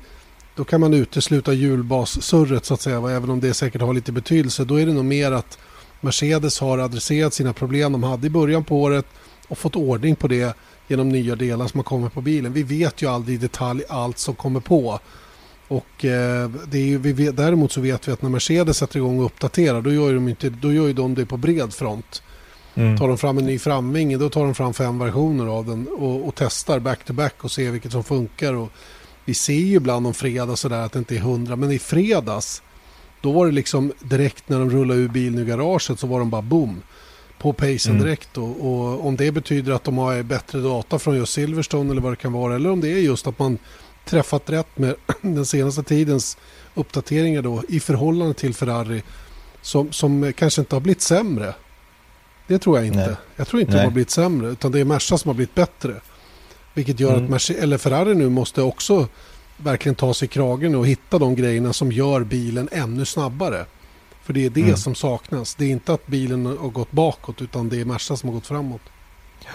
då 0.55 0.63
kan 0.63 0.81
man 0.81 0.93
utesluta 0.93 1.53
hjulbassurret 1.53 2.65
så 2.65 2.73
att 2.73 2.81
säga, 2.81 2.97
även 2.97 3.29
om 3.29 3.39
det 3.39 3.53
säkert 3.53 3.81
har 3.81 3.93
lite 3.93 4.11
betydelse. 4.11 4.63
Då 4.63 4.79
är 4.79 4.85
det 4.85 4.93
nog 4.93 5.05
mer 5.05 5.31
att 5.31 5.57
Mercedes 6.01 6.59
har 6.59 6.77
adresserat 6.77 7.33
sina 7.33 7.53
problem 7.53 7.91
de 7.91 8.03
hade 8.03 8.27
i 8.27 8.29
början 8.29 8.63
på 8.63 8.81
året 8.81 9.05
och 9.47 9.57
fått 9.57 9.75
ordning 9.75 10.15
på 10.15 10.27
det 10.27 10.55
genom 10.87 11.09
nya 11.09 11.35
delar 11.35 11.67
som 11.67 11.77
har 11.77 11.83
kommit 11.83 12.13
på 12.13 12.21
bilen. 12.21 12.53
Vi 12.53 12.63
vet 12.63 13.01
ju 13.01 13.07
aldrig 13.07 13.35
i 13.35 13.37
detalj 13.37 13.83
allt 13.89 14.17
som 14.17 14.35
kommer 14.35 14.59
på. 14.59 14.99
Och 15.71 16.05
eh, 16.05 16.49
det 16.71 16.77
är 16.77 16.85
ju, 16.85 16.97
vi 16.97 17.31
däremot 17.31 17.71
så 17.71 17.81
vet 17.81 18.07
vi 18.07 18.11
att 18.11 18.21
när 18.21 18.29
Mercedes 18.29 18.77
sätter 18.77 18.97
igång 18.97 19.19
och 19.19 19.25
uppdaterar 19.25 19.81
då 19.81 19.93
gör, 19.93 20.13
de 20.13 20.27
inte, 20.27 20.49
då 20.49 20.73
gör 20.73 20.93
de 20.93 21.15
det 21.15 21.25
på 21.25 21.37
bred 21.37 21.73
front. 21.73 22.23
Mm. 22.75 22.97
Tar 22.97 23.07
de 23.07 23.17
fram 23.17 23.37
en 23.37 23.45
ny 23.45 23.59
framvinge 23.59 24.17
då 24.17 24.29
tar 24.29 24.43
de 24.43 24.55
fram 24.55 24.73
fem 24.73 24.99
versioner 24.99 25.47
av 25.47 25.65
den 25.65 25.87
och, 25.87 26.27
och 26.27 26.35
testar 26.35 26.79
back 26.79 27.05
to 27.05 27.13
back 27.13 27.43
och 27.43 27.51
ser 27.51 27.71
vilket 27.71 27.91
som 27.91 28.03
funkar. 28.03 28.53
Och 28.53 28.69
vi 29.25 29.33
ser 29.33 29.53
ju 29.53 29.75
ibland 29.75 30.07
om 30.07 30.13
fredag 30.13 30.55
sådär 30.55 30.81
att 30.81 30.91
det 30.91 30.99
inte 30.99 31.15
är 31.15 31.19
hundra, 31.19 31.55
men 31.55 31.71
i 31.71 31.79
fredags 31.79 32.61
då 33.21 33.31
var 33.31 33.45
det 33.45 33.51
liksom 33.51 33.93
direkt 33.99 34.49
när 34.49 34.59
de 34.59 34.69
rullade 34.69 34.99
ur 34.99 35.09
bilen 35.09 35.39
ur 35.39 35.45
garaget 35.45 35.99
så 35.99 36.07
var 36.07 36.19
de 36.19 36.29
bara 36.29 36.41
boom 36.41 36.81
på 37.37 37.53
pacen 37.53 37.91
mm. 37.91 38.03
direkt. 38.03 38.37
Och, 38.37 38.67
och, 38.67 39.05
om 39.05 39.15
det 39.15 39.31
betyder 39.31 39.73
att 39.73 39.83
de 39.83 39.97
har 39.97 40.23
bättre 40.23 40.59
data 40.59 40.99
från 40.99 41.15
just 41.15 41.33
Silverstone 41.33 41.91
eller 41.91 42.01
vad 42.01 42.11
det 42.11 42.15
kan 42.15 42.33
vara 42.33 42.55
eller 42.55 42.71
om 42.71 42.81
det 42.81 42.89
är 42.89 42.97
just 42.97 43.27
att 43.27 43.39
man 43.39 43.57
träffat 44.11 44.49
rätt 44.49 44.77
med 44.77 44.95
den 45.21 45.45
senaste 45.45 45.83
tidens 45.83 46.37
uppdateringar 46.73 47.41
då 47.41 47.63
i 47.69 47.79
förhållande 47.79 48.33
till 48.33 48.53
Ferrari 48.53 49.03
som, 49.61 49.91
som 49.91 50.33
kanske 50.33 50.61
inte 50.61 50.75
har 50.75 50.81
blivit 50.81 51.01
sämre. 51.01 51.53
Det 52.47 52.59
tror 52.59 52.77
jag 52.77 52.87
inte. 52.87 53.07
Nej. 53.07 53.15
Jag 53.35 53.47
tror 53.47 53.61
inte 53.61 53.73
Nej. 53.73 53.81
de 53.81 53.85
har 53.85 53.91
blivit 53.91 54.09
sämre 54.09 54.49
utan 54.49 54.71
det 54.71 54.79
är 54.79 54.85
Merca 54.85 55.17
som 55.17 55.29
har 55.29 55.33
blivit 55.33 55.55
bättre. 55.55 55.95
Vilket 56.73 56.99
gör 56.99 57.11
mm. 57.11 57.23
att 57.23 57.29
Merce 57.29 57.53
eller 57.53 57.77
Ferrari 57.77 58.15
nu 58.15 58.29
måste 58.29 58.61
också 58.61 59.07
verkligen 59.57 59.95
ta 59.95 60.13
sig 60.13 60.25
i 60.25 60.29
kragen 60.29 60.75
och 60.75 60.87
hitta 60.87 61.19
de 61.19 61.35
grejerna 61.35 61.73
som 61.73 61.91
gör 61.91 62.23
bilen 62.23 62.69
ännu 62.71 63.05
snabbare. 63.05 63.65
För 64.23 64.33
det 64.33 64.45
är 64.45 64.49
det 64.49 64.61
mm. 64.61 64.77
som 64.77 64.95
saknas. 64.95 65.55
Det 65.55 65.65
är 65.65 65.69
inte 65.69 65.93
att 65.93 66.07
bilen 66.07 66.45
har 66.45 66.69
gått 66.69 66.91
bakåt 66.91 67.41
utan 67.41 67.69
det 67.69 67.81
är 67.81 67.85
Merca 67.85 68.17
som 68.17 68.29
har 68.29 68.33
gått 68.33 68.47
framåt. 68.47 68.81
Ja, 69.45 69.51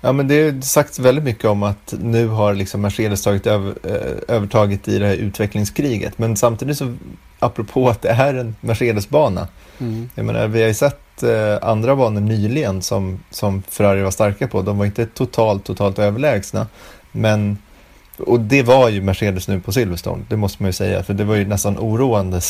men 0.00 0.28
det 0.28 0.34
är 0.34 0.60
sagt 0.60 0.98
väldigt 0.98 1.24
mycket 1.24 1.44
om 1.44 1.62
att 1.62 1.94
nu 2.00 2.26
har 2.28 2.54
liksom 2.54 2.80
Mercedes 2.80 3.22
tagit 3.22 3.46
över, 3.46 3.74
eh, 3.84 4.34
övertaget 4.36 4.88
i 4.88 4.98
det 4.98 5.06
här 5.06 5.14
utvecklingskriget. 5.14 6.18
Men 6.18 6.36
samtidigt 6.36 6.78
så, 6.78 6.96
apropå 7.38 7.88
att 7.88 8.02
det 8.02 8.08
är 8.08 8.34
en 8.34 8.56
Mercedes-bana. 8.60 9.48
Mm. 9.78 10.10
Jag 10.14 10.24
menar, 10.24 10.48
vi 10.48 10.60
har 10.60 10.68
ju 10.68 10.74
sett 10.74 11.22
eh, 11.22 11.68
andra 11.68 11.96
banor 11.96 12.20
nyligen 12.20 12.82
som, 12.82 13.20
som 13.30 13.62
Ferrari 13.62 14.02
var 14.02 14.10
starka 14.10 14.48
på. 14.48 14.62
De 14.62 14.78
var 14.78 14.86
inte 14.86 15.06
totalt, 15.06 15.64
totalt 15.64 15.98
överlägsna. 15.98 16.66
Men, 17.12 17.58
och 18.18 18.40
det 18.40 18.62
var 18.62 18.88
ju 18.88 19.02
Mercedes 19.02 19.48
nu 19.48 19.60
på 19.60 19.72
Silverstone, 19.72 20.24
det 20.28 20.36
måste 20.36 20.62
man 20.62 20.68
ju 20.68 20.72
säga. 20.72 21.02
För 21.02 21.14
det 21.14 21.24
var 21.24 21.34
ju 21.34 21.46
nästan 21.46 21.78
oroande 21.78 22.40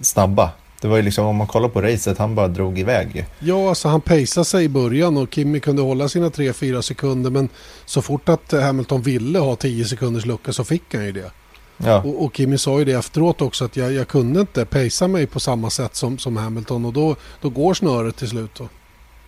snabba 0.00 0.50
det 0.82 0.88
var 0.88 0.96
ju 0.96 1.02
liksom 1.02 1.26
om 1.26 1.36
man 1.36 1.46
kollar 1.46 1.68
på 1.68 1.80
racet, 1.80 2.18
han 2.18 2.34
bara 2.34 2.48
drog 2.48 2.78
iväg 2.78 3.16
ju. 3.16 3.24
Ja, 3.38 3.68
alltså 3.68 3.88
han 3.88 4.00
pejsade 4.00 4.44
sig 4.44 4.64
i 4.64 4.68
början 4.68 5.16
och 5.16 5.34
Kimi 5.34 5.60
kunde 5.60 5.82
hålla 5.82 6.08
sina 6.08 6.28
3-4 6.28 6.80
sekunder. 6.80 7.30
Men 7.30 7.48
så 7.84 8.02
fort 8.02 8.28
att 8.28 8.52
Hamilton 8.52 9.02
ville 9.02 9.38
ha 9.38 9.56
10 9.56 9.84
sekunders 9.84 10.26
lucka 10.26 10.52
så 10.52 10.64
fick 10.64 10.94
han 10.94 11.04
ju 11.04 11.12
det. 11.12 11.30
Ja. 11.76 12.02
Och, 12.02 12.24
och 12.24 12.36
Kimi 12.36 12.58
sa 12.58 12.78
ju 12.78 12.84
det 12.84 12.92
efteråt 12.92 13.42
också 13.42 13.64
att 13.64 13.76
jag, 13.76 13.92
jag 13.92 14.08
kunde 14.08 14.40
inte 14.40 14.64
pejsa 14.64 15.08
mig 15.08 15.26
på 15.26 15.40
samma 15.40 15.70
sätt 15.70 15.94
som, 15.94 16.18
som 16.18 16.36
Hamilton. 16.36 16.84
Och 16.84 16.92
då, 16.92 17.16
då 17.40 17.48
går 17.48 17.74
snöret 17.74 18.16
till 18.16 18.28
slut. 18.28 18.50
Då. 18.58 18.68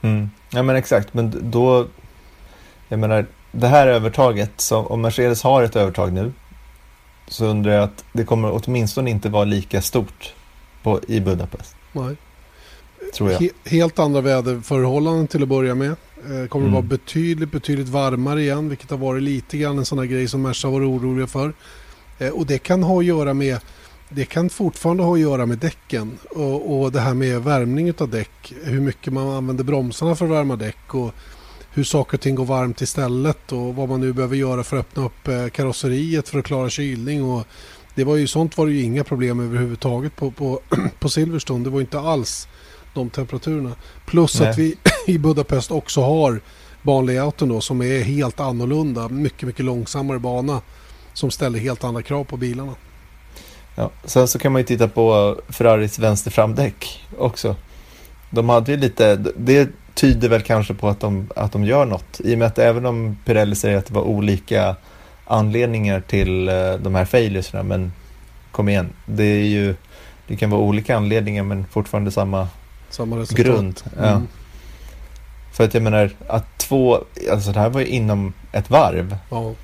Mm. 0.02 0.30
Ja 0.50 0.62
men 0.62 0.76
exakt, 0.76 1.14
men 1.14 1.50
då... 1.50 1.87
Jag 2.88 2.99
menar, 2.99 3.26
det 3.52 3.68
här 3.68 3.87
övertaget, 3.87 4.50
så 4.56 4.78
om 4.78 5.00
Mercedes 5.00 5.42
har 5.42 5.62
ett 5.62 5.76
övertag 5.76 6.12
nu 6.12 6.32
så 7.28 7.46
undrar 7.46 7.73
jag 7.73 7.84
att 7.84 8.04
det 8.12 8.25
kommer 8.25 8.61
åtminstone 8.64 9.11
inte 9.11 9.28
vara 9.28 9.44
lika 9.44 9.82
stort 9.82 10.34
på, 10.85 11.00
i 11.09 11.21
Budapest. 11.21 11.76
Nej. 11.93 12.17
Tror 13.14 13.31
jag. 13.31 13.41
He 13.41 13.49
helt 13.64 13.99
andra 13.99 14.21
väderförhållanden 14.21 15.26
till 15.26 15.43
att 15.43 15.49
börja 15.49 15.75
med. 15.75 15.91
Eh, 15.91 16.49
kommer 16.49 16.67
mm. 16.67 16.67
att 16.67 16.73
vara 16.73 16.83
betydligt, 16.83 17.53
betydligt 17.53 17.88
varmare 17.88 18.43
igen, 18.43 18.69
vilket 18.69 18.91
har 18.91 18.97
varit 18.97 19.23
lite 19.23 19.59
grann 19.59 19.79
en 19.79 19.85
sån 19.85 19.99
här 19.99 20.07
grej 20.07 20.29
som 20.29 20.43
Merca 20.43 20.69
var 20.69 20.91
oroliga 20.91 21.26
för. 21.26 21.53
Eh, 22.19 22.29
och 22.29 22.47
det 22.47 22.59
kan 22.59 22.83
ha 22.83 22.99
att 22.99 23.05
göra 23.05 23.35
med 23.35 23.61
det 24.09 24.25
kan 24.25 24.50
fortfarande 24.50 25.03
ha 25.03 25.14
att 25.14 25.21
göra 25.21 25.47
med 25.47 25.59
däcken 25.59 26.19
och, 26.31 26.81
och 26.81 26.93
det 26.93 27.00
här 27.00 27.14
med 27.14 27.43
värmning 27.43 27.93
av 27.99 28.09
däck. 28.09 28.55
Hur 28.62 28.81
mycket 28.81 29.12
man 29.12 29.29
använder 29.29 29.64
bromsarna 29.64 30.14
för 30.14 30.25
att 30.25 30.31
värma 30.31 30.57
däck 30.57 30.95
och 30.95 31.14
hur 31.71 31.85
saker 31.85 32.17
och 32.17 32.21
ting 32.21 32.35
går 32.35 32.45
varmt 32.45 32.81
istället 32.81 33.53
och 33.53 33.75
vad 33.75 33.88
man 33.88 34.00
nu 34.00 34.12
behöver 34.12 34.37
göra 34.37 34.64
för 34.64 34.76
att 34.76 34.87
öppna 34.87 35.05
upp 35.05 35.29
eh, 35.29 35.49
karosseriet 35.49 36.29
för 36.29 36.38
att 36.38 36.45
klara 36.45 36.71
kylning. 36.71 37.25
Och 37.25 37.47
det 37.94 38.04
var 38.04 38.16
ju 38.16 38.26
sånt 38.26 38.58
var 38.58 38.66
det 38.66 38.72
ju 38.72 38.82
inga 38.82 39.04
problem 39.04 39.40
överhuvudtaget 39.40 40.16
på, 40.16 40.30
på, 40.30 40.60
på 40.98 41.08
Silverstone. 41.08 41.64
Det 41.64 41.70
var 41.70 41.80
inte 41.80 42.00
alls 42.00 42.48
de 42.94 43.10
temperaturerna. 43.10 43.72
Plus 44.06 44.40
Nej. 44.40 44.50
att 44.50 44.58
vi 44.58 44.76
i 45.06 45.18
Budapest 45.18 45.70
också 45.70 46.00
har 46.00 46.40
banlayouten 46.82 47.48
då 47.48 47.60
som 47.60 47.82
är 47.82 48.02
helt 48.02 48.40
annorlunda. 48.40 49.08
Mycket, 49.08 49.46
mycket 49.46 49.64
långsammare 49.64 50.18
bana 50.18 50.60
som 51.12 51.30
ställer 51.30 51.58
helt 51.58 51.84
andra 51.84 52.02
krav 52.02 52.24
på 52.24 52.36
bilarna. 52.36 52.74
Ja, 53.74 53.90
sen 54.04 54.28
så 54.28 54.38
kan 54.38 54.52
man 54.52 54.60
ju 54.60 54.66
titta 54.66 54.88
på 54.88 55.36
Ferraris 55.48 55.98
vänsterframdäck 55.98 57.06
också. 57.18 57.56
De 58.30 58.48
hade 58.48 58.72
ju 58.72 58.78
lite, 58.78 59.16
det 59.36 59.68
tyder 59.94 60.28
väl 60.28 60.42
kanske 60.42 60.74
på 60.74 60.88
att 60.88 61.00
de, 61.00 61.30
att 61.36 61.52
de 61.52 61.64
gör 61.64 61.84
något. 61.84 62.20
I 62.20 62.34
och 62.34 62.38
med 62.38 62.46
att 62.46 62.58
även 62.58 62.86
om 62.86 63.16
Pirelli 63.24 63.54
säger 63.54 63.78
att 63.78 63.86
det 63.86 63.94
var 63.94 64.02
olika 64.02 64.76
anledningar 65.26 66.00
till 66.00 66.49
uh, 66.49 66.75
de 66.75 66.95
här 66.95 67.04
failuresna, 67.04 67.62
men 67.62 67.93
kom 68.50 68.69
igen, 68.69 68.88
det 69.07 69.25
är 69.25 69.45
ju, 69.45 69.75
det 70.26 70.37
kan 70.37 70.50
vara 70.50 70.61
olika 70.61 70.97
anledningar 70.97 71.43
men 71.43 71.66
fortfarande 71.66 72.11
samma, 72.11 72.49
samma 72.90 73.26
grund. 73.31 73.83
Ja. 73.97 74.09
Mm. 74.09 74.28
För 75.52 75.64
att 75.64 75.75
jag 75.75 75.83
menar 75.83 76.11
att 76.28 76.59
två, 76.59 77.04
alltså 77.31 77.52
det 77.52 77.61
här 77.61 77.69
var 77.69 77.81
ju 77.81 77.87
inom 77.87 78.33
ett 78.52 78.71
varv. 78.71 79.16
Ja 79.31 79.54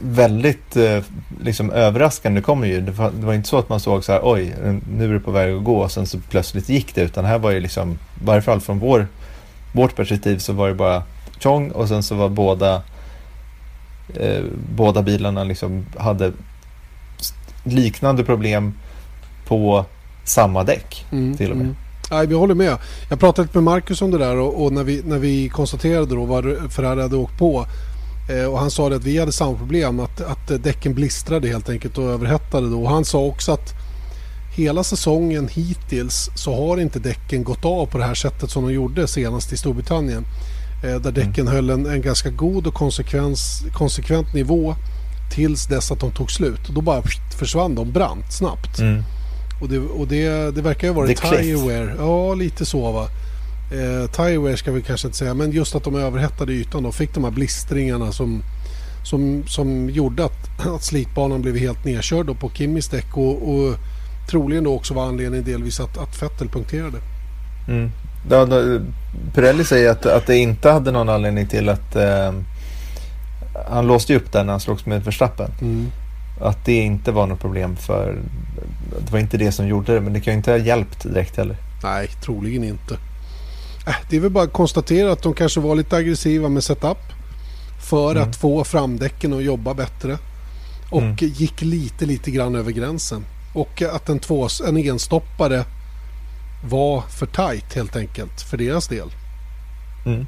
väldigt 0.00 0.76
eh, 0.76 1.02
liksom 1.40 1.70
överraskande 1.70 2.40
kommer 2.40 2.66
ju. 2.66 2.80
Det 2.80 2.92
var, 2.92 3.10
det 3.10 3.26
var, 3.26 3.34
inte 3.34 3.48
så 3.48 3.58
att 3.58 3.68
man 3.68 3.80
såg 3.80 4.04
så 4.04 4.12
här, 4.12 4.20
oj, 4.24 4.54
nu 4.90 5.04
är 5.04 5.14
det 5.14 5.20
på 5.20 5.30
väg 5.30 5.54
att 5.54 5.64
gå 5.64 5.78
och 5.78 5.92
sen 5.92 6.06
så 6.06 6.18
plötsligt 6.30 6.68
gick 6.68 6.94
det. 6.94 7.02
Utan 7.02 7.24
här 7.24 7.38
var 7.38 7.50
ju 7.50 7.60
liksom, 7.60 7.92
i 7.92 8.24
varje 8.24 8.42
fall 8.42 8.60
från 8.60 8.78
vår, 8.78 9.06
vårt 9.72 9.96
perspektiv 9.96 10.38
så 10.38 10.52
var 10.52 10.68
det 10.68 10.74
bara 10.74 11.02
tjong 11.38 11.70
och 11.70 11.88
sen 11.88 12.02
så 12.02 12.14
var 12.14 12.28
båda, 12.28 12.82
eh, 14.14 14.44
båda 14.76 15.02
bilarna 15.02 15.44
liksom 15.44 15.86
hade 15.96 16.32
liknande 17.64 18.24
problem 18.24 18.74
på 19.46 19.84
samma 20.24 20.64
däck 20.64 21.06
mm, 21.12 21.36
till 21.36 21.50
och 21.50 21.56
med. 21.56 21.66
Mm. 21.66 21.76
Nej, 22.10 22.26
vi 22.26 22.34
håller 22.34 22.54
med. 22.54 22.76
Jag 23.10 23.20
pratade 23.20 23.46
lite 23.46 23.58
med 23.58 23.64
Marcus 23.64 24.02
om 24.02 24.10
det 24.10 24.18
där 24.18 24.36
och, 24.36 24.64
och 24.64 24.72
när, 24.72 24.84
vi, 24.84 25.02
när 25.04 25.18
vi 25.18 25.48
konstaterade 25.48 26.14
då 26.14 26.24
vad 26.24 26.72
Ferrari 26.72 27.02
hade 27.02 27.16
åkt 27.16 27.38
på 27.38 27.66
Eh, 28.28 28.44
och 28.44 28.58
han 28.58 28.70
sa 28.70 28.94
att 28.94 29.04
vi 29.04 29.18
hade 29.18 29.32
samma 29.32 29.56
problem, 29.56 30.00
att, 30.00 30.20
att 30.20 30.62
däcken 30.62 30.94
blistrade 30.94 31.48
helt 31.48 31.68
enkelt 31.68 31.98
och 31.98 32.04
överhettade. 32.04 32.70
Då. 32.70 32.82
Och 32.82 32.90
han 32.90 33.04
sa 33.04 33.18
också 33.18 33.52
att 33.52 33.74
hela 34.56 34.84
säsongen 34.84 35.48
hittills 35.48 36.30
så 36.34 36.68
har 36.68 36.80
inte 36.80 36.98
däcken 36.98 37.44
gått 37.44 37.64
av 37.64 37.86
på 37.86 37.98
det 37.98 38.04
här 38.04 38.14
sättet 38.14 38.50
som 38.50 38.66
de 38.66 38.72
gjorde 38.72 39.08
senast 39.08 39.52
i 39.52 39.56
Storbritannien. 39.56 40.24
Eh, 40.84 41.00
där 41.00 41.12
däcken 41.12 41.48
mm. 41.48 41.54
höll 41.54 41.70
en, 41.70 41.86
en 41.86 42.02
ganska 42.02 42.30
god 42.30 42.66
och 42.66 42.74
konsekvent 43.72 44.34
nivå 44.34 44.74
tills 45.30 45.66
dess 45.66 45.92
att 45.92 46.00
de 46.00 46.10
tog 46.10 46.30
slut. 46.30 46.68
Och 46.68 46.74
då 46.74 46.80
bara 46.80 47.02
försvann 47.38 47.74
de 47.74 47.92
brant 47.92 48.32
snabbt. 48.32 48.78
Mm. 48.78 49.02
Och, 49.60 49.68
det, 49.68 49.78
och 49.78 50.08
det, 50.08 50.54
det 50.54 50.62
verkar 50.62 50.88
ju 50.88 50.94
ha 50.94 51.00
varit 51.00 51.22
Tireware. 51.22 51.94
Ja, 51.98 52.34
lite 52.34 52.66
så 52.66 52.92
va. 52.92 53.08
Eh, 53.72 54.10
Tireware 54.10 54.56
ska 54.56 54.72
vi 54.72 54.82
kanske 54.82 55.08
inte 55.08 55.18
säga, 55.18 55.34
men 55.34 55.52
just 55.52 55.74
att 55.74 55.84
de 55.84 55.94
överhettade 55.94 56.52
ytan 56.52 56.86
och 56.86 56.94
fick 56.94 57.14
de 57.14 57.24
här 57.24 57.30
blistringarna 57.30 58.12
som, 58.12 58.42
som, 59.04 59.44
som 59.46 59.90
gjorde 59.90 60.24
att, 60.24 60.66
att 60.66 60.82
slitbanan 60.82 61.42
blev 61.42 61.56
helt 61.56 61.84
nedkörd 61.84 62.40
på 62.40 62.50
Kimmis 62.50 62.88
däck 62.88 63.16
och, 63.16 63.54
och 63.54 63.74
troligen 64.30 64.64
då 64.64 64.74
också 64.74 64.94
var 64.94 65.06
anledningen 65.06 65.44
delvis 65.44 65.80
att, 65.80 65.98
att 65.98 66.22
Vettel 66.22 66.48
punkterade. 66.48 66.98
Mm. 67.68 67.90
Ja, 68.30 68.44
då, 68.44 68.80
Pirelli 69.34 69.64
säger 69.64 69.90
att, 69.90 70.06
att 70.06 70.26
det 70.26 70.36
inte 70.36 70.70
hade 70.70 70.90
någon 70.90 71.08
anledning 71.08 71.46
till 71.46 71.68
att 71.68 71.96
eh, 71.96 72.32
han 73.68 73.86
låste 73.86 74.16
upp 74.16 74.32
den 74.32 74.46
när 74.46 74.52
han 74.52 74.60
slogs 74.60 74.86
med 74.86 75.04
Verstappen. 75.04 75.50
Mm. 75.60 75.86
Att 76.40 76.64
det 76.64 76.74
inte 76.74 77.12
var 77.12 77.26
något 77.26 77.40
problem 77.40 77.76
för 77.76 78.18
det 79.06 79.12
var 79.12 79.18
inte 79.18 79.36
det 79.36 79.52
som 79.52 79.68
gjorde 79.68 79.94
det 79.94 80.00
men 80.00 80.12
det 80.12 80.20
kan 80.20 80.32
ju 80.32 80.36
inte 80.36 80.50
ha 80.50 80.58
hjälpt 80.58 81.02
direkt 81.02 81.36
heller. 81.36 81.56
Nej, 81.82 82.08
troligen 82.24 82.64
inte. 82.64 82.94
Äh, 83.86 83.94
det 84.10 84.16
är 84.16 84.20
väl 84.20 84.30
bara 84.30 84.44
att 84.44 84.52
konstatera 84.52 85.12
att 85.12 85.22
de 85.22 85.34
kanske 85.34 85.60
var 85.60 85.74
lite 85.74 85.96
aggressiva 85.96 86.48
med 86.48 86.64
setup. 86.64 86.98
För 87.90 88.10
mm. 88.10 88.22
att 88.22 88.36
få 88.36 88.64
framdäcken 88.64 89.32
att 89.32 89.42
jobba 89.42 89.74
bättre. 89.74 90.18
Och 90.90 91.02
mm. 91.02 91.16
gick 91.18 91.62
lite, 91.62 92.06
lite 92.06 92.30
grann 92.30 92.54
över 92.54 92.72
gränsen. 92.72 93.24
Och 93.54 93.82
att 93.82 94.08
en, 94.08 94.18
två, 94.18 94.48
en 94.68 94.76
enstoppare 94.76 95.64
var 96.64 97.00
för 97.00 97.26
tight 97.26 97.74
helt 97.74 97.96
enkelt 97.96 98.40
för 98.42 98.56
deras 98.56 98.88
del. 98.88 99.10
Mm. 100.06 100.26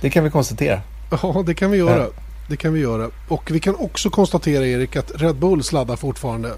Det 0.00 0.10
kan 0.10 0.24
vi 0.24 0.30
konstatera. 0.30 0.80
Ja, 1.10 1.42
det 1.46 1.54
kan 1.54 1.70
vi 1.70 1.78
göra. 1.78 2.02
Ja. 2.02 2.08
Det 2.48 2.56
kan 2.56 2.72
vi 2.72 2.80
göra. 2.80 3.10
Och 3.28 3.50
vi 3.50 3.60
kan 3.60 3.74
också 3.76 4.10
konstatera 4.10 4.66
Erik 4.66 4.96
att 4.96 5.12
Red 5.14 5.36
Bull 5.36 5.62
sladdar 5.62 5.96
fortfarande. 5.96 6.52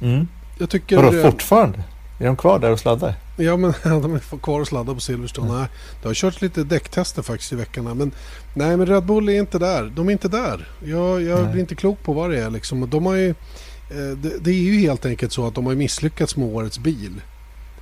Mm. 0.00 0.28
Jag 0.58 0.70
tycker... 0.70 0.96
Vadå 0.96 1.22
fortfarande? 1.22 1.82
Är 2.18 2.26
de 2.26 2.36
kvar 2.36 2.58
där 2.58 2.70
och 2.70 2.80
sladdar? 2.80 3.14
Ja, 3.36 3.56
men 3.56 3.74
de 3.84 4.14
är 4.14 4.38
kvar 4.38 4.60
och 4.60 4.68
sladdar 4.68 4.94
på 4.94 5.00
Silverstone. 5.00 5.48
Mm. 5.48 5.60
Nej, 5.60 5.68
det 6.02 6.08
har 6.08 6.14
kört 6.14 6.42
lite 6.42 6.64
däcktester 6.64 7.22
faktiskt 7.22 7.52
i 7.52 7.56
veckan. 7.56 7.84
Men, 7.84 8.12
nej, 8.54 8.76
men 8.76 8.86
Red 8.86 9.04
Bull 9.04 9.28
är 9.28 9.38
inte 9.38 9.58
där. 9.58 9.92
De 9.96 10.08
är 10.08 10.12
inte 10.12 10.28
där. 10.28 10.68
Jag, 10.84 11.22
jag 11.22 11.50
blir 11.50 11.60
inte 11.60 11.74
klok 11.74 12.02
på 12.02 12.12
vad 12.12 12.30
det 12.30 12.38
är. 12.38 12.50
Liksom. 12.50 12.90
De 12.90 13.06
har 13.06 13.14
ju, 13.14 13.28
eh, 13.28 14.16
det, 14.16 14.32
det, 14.40 14.50
är 14.50 14.54
ju 14.54 14.80
helt 14.80 15.06
enkelt 15.06 15.32
så 15.32 15.46
att 15.46 15.54
de 15.54 15.66
har 15.66 15.74
misslyckats 15.74 16.36
med 16.36 16.48
årets 16.48 16.78
bil. 16.78 17.20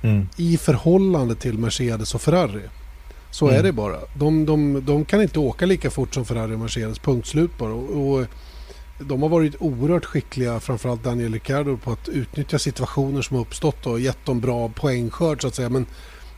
Mm. 0.01 0.27
I 0.37 0.57
förhållande 0.57 1.35
till 1.35 1.57
Mercedes 1.57 2.15
och 2.15 2.21
Ferrari. 2.21 2.61
Så 3.31 3.47
mm. 3.47 3.59
är 3.59 3.63
det 3.63 3.71
bara. 3.71 3.97
De, 4.15 4.45
de, 4.45 4.85
de 4.85 5.05
kan 5.05 5.21
inte 5.21 5.39
åka 5.39 5.65
lika 5.65 5.89
fort 5.89 6.13
som 6.13 6.25
Ferrari 6.25 6.55
och 6.55 6.59
Mercedes. 6.59 6.99
Punkt 6.99 7.27
slut 7.27 7.57
bara. 7.57 7.73
Och, 7.73 8.19
och 8.19 8.25
de 8.99 9.21
har 9.21 9.29
varit 9.29 9.55
oerhört 9.59 10.05
skickliga, 10.05 10.59
framförallt 10.59 11.03
Daniel 11.03 11.33
Ricciardo, 11.33 11.77
på 11.77 11.91
att 11.91 12.09
utnyttja 12.09 12.59
situationer 12.59 13.21
som 13.21 13.35
har 13.35 13.41
uppstått 13.41 13.85
och 13.85 13.99
gett 13.99 14.25
dem 14.25 14.39
bra 14.39 14.69
poängskörd 14.69 15.41
så 15.41 15.47
att 15.47 15.55
säga. 15.55 15.69
Men 15.69 15.85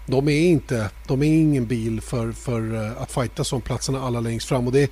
de 0.05 0.27
är 0.29 0.41
inte, 0.41 0.89
de 1.07 1.23
är 1.23 1.39
ingen 1.39 1.65
bil 1.65 2.01
för, 2.01 2.31
för 2.31 2.75
eh, 2.75 3.01
att 3.01 3.11
fighta 3.11 3.43
som 3.43 3.61
platserna 3.61 4.01
alla 4.01 4.19
längst 4.19 4.47
fram. 4.47 4.67
Och 4.67 4.73
det, 4.73 4.91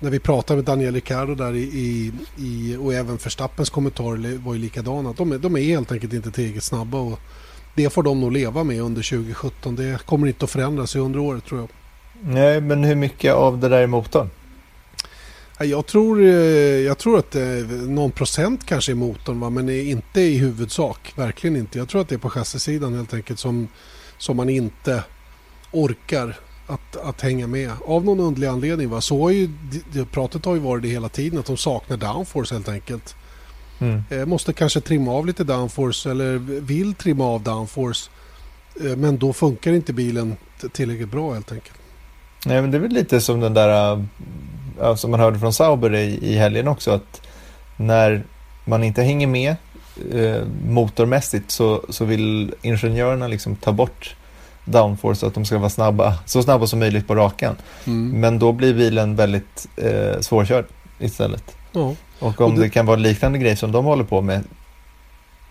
när 0.00 0.10
vi 0.10 0.18
pratade 0.18 0.56
med 0.56 0.64
Daniel 0.64 0.94
Ricciardo 0.94 1.34
där 1.34 1.54
i, 1.54 2.12
i, 2.36 2.76
och 2.80 2.94
även 2.94 3.16
Verstappens 3.16 3.70
kommentarer 3.70 4.38
var 4.38 4.54
ju 4.54 4.60
likadana. 4.60 5.12
De, 5.12 5.32
är, 5.32 5.38
de 5.38 5.56
är 5.56 5.60
helt 5.60 5.92
enkelt 5.92 6.12
inte 6.12 6.30
tillräckligt 6.30 6.64
snabba 6.64 6.98
och 6.98 7.20
det 7.74 7.90
får 7.90 8.02
de 8.02 8.20
nog 8.20 8.32
leva 8.32 8.64
med 8.64 8.80
under 8.80 9.02
2017. 9.02 9.76
Det 9.76 10.06
kommer 10.06 10.26
inte 10.26 10.44
att 10.44 10.50
förändras 10.50 10.96
under 10.96 11.18
året 11.18 11.44
tror 11.44 11.60
jag. 11.60 11.68
Nej, 12.20 12.60
men 12.60 12.84
hur 12.84 12.94
mycket 12.94 13.34
av 13.34 13.58
det 13.58 13.68
där 13.68 13.78
är 13.78 13.86
motorn? 13.86 14.30
Jag 15.58 15.86
tror, 15.86 16.22
eh, 16.22 16.28
jag 16.80 16.98
tror 16.98 17.18
att 17.18 17.36
någon 17.88 18.10
procent 18.10 18.66
kanske 18.66 18.92
är 18.92 18.96
motorn 18.96 19.40
va? 19.40 19.50
men 19.50 19.68
inte 19.68 20.20
i 20.20 20.38
huvudsak. 20.38 21.12
Verkligen 21.16 21.56
inte. 21.56 21.78
Jag 21.78 21.88
tror 21.88 22.00
att 22.00 22.08
det 22.08 22.14
är 22.14 22.18
på 22.18 22.30
chassisidan 22.30 22.94
helt 22.94 23.14
enkelt 23.14 23.38
som, 23.38 23.68
som 24.18 24.36
man 24.36 24.48
inte 24.48 25.04
orkar 25.70 26.36
att, 26.66 26.96
att 26.96 27.20
hänga 27.20 27.46
med. 27.46 27.70
Av 27.86 28.04
någon 28.04 28.20
underlig 28.20 28.46
anledning. 28.46 28.90
Va? 28.90 29.00
Så 29.00 29.22
har 29.22 29.30
ju, 29.30 29.48
pratet 30.12 30.44
har 30.44 30.54
ju 30.54 30.60
varit 30.60 30.82
det 30.82 30.88
hela 30.88 31.08
tiden 31.08 31.38
att 31.38 31.46
de 31.46 31.56
saknar 31.56 31.96
downforce 31.96 32.54
helt 32.54 32.68
enkelt. 32.68 33.14
Mm. 33.84 34.04
Eh, 34.10 34.26
måste 34.26 34.52
kanske 34.52 34.80
trimma 34.80 35.12
av 35.12 35.26
lite 35.26 35.44
downforce 35.44 36.10
eller 36.10 36.38
vill 36.60 36.94
trimma 36.94 37.24
av 37.26 37.42
downforce. 37.42 38.10
Eh, 38.84 38.96
men 38.96 39.18
då 39.18 39.32
funkar 39.32 39.72
inte 39.72 39.92
bilen 39.92 40.36
tillräckligt 40.72 41.10
bra 41.10 41.32
helt 41.32 41.52
enkelt. 41.52 41.76
Nej 42.46 42.60
men 42.60 42.70
det 42.70 42.76
är 42.76 42.80
väl 42.80 42.92
lite 42.92 43.20
som 43.20 43.40
den 43.40 43.54
där 43.54 44.04
som 44.96 45.10
man 45.10 45.20
hörde 45.20 45.38
från 45.38 45.52
Sauber 45.52 45.94
i, 45.94 46.18
i 46.22 46.36
helgen 46.36 46.68
också, 46.68 46.90
att 46.90 47.20
när 47.76 48.24
man 48.64 48.84
inte 48.84 49.02
hänger 49.02 49.26
med 49.26 49.56
eh, 50.12 50.42
motormässigt 50.68 51.50
så, 51.50 51.82
så 51.88 52.04
vill 52.04 52.54
ingenjörerna 52.62 53.28
liksom 53.28 53.56
ta 53.56 53.72
bort 53.72 54.16
downforce 54.64 55.20
så 55.20 55.26
att 55.26 55.34
de 55.34 55.44
ska 55.44 55.58
vara 55.58 55.70
snabba, 55.70 56.18
så 56.26 56.42
snabba 56.42 56.66
som 56.66 56.78
möjligt 56.78 57.06
på 57.06 57.14
rakan. 57.14 57.56
Mm. 57.84 58.20
Men 58.20 58.38
då 58.38 58.52
blir 58.52 58.74
bilen 58.74 59.16
väldigt 59.16 59.68
eh, 59.76 60.20
svårkörd 60.20 60.64
istället. 60.98 61.56
Ja. 61.74 61.94
Och 62.18 62.40
om 62.40 62.52
och 62.52 62.58
det... 62.58 62.64
det... 62.64 62.70
kan 62.70 62.86
vara 62.86 62.96
liknande 62.96 63.38
grej 63.38 63.56
som 63.56 63.72
de 63.72 63.84
håller 63.84 64.04
på 64.04 64.20
med 64.20 64.44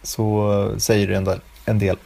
så 0.04 0.74
säger 0.78 1.08
det 1.08 1.16
ändå 1.16 1.36
en 1.66 1.80
del. 1.80 1.98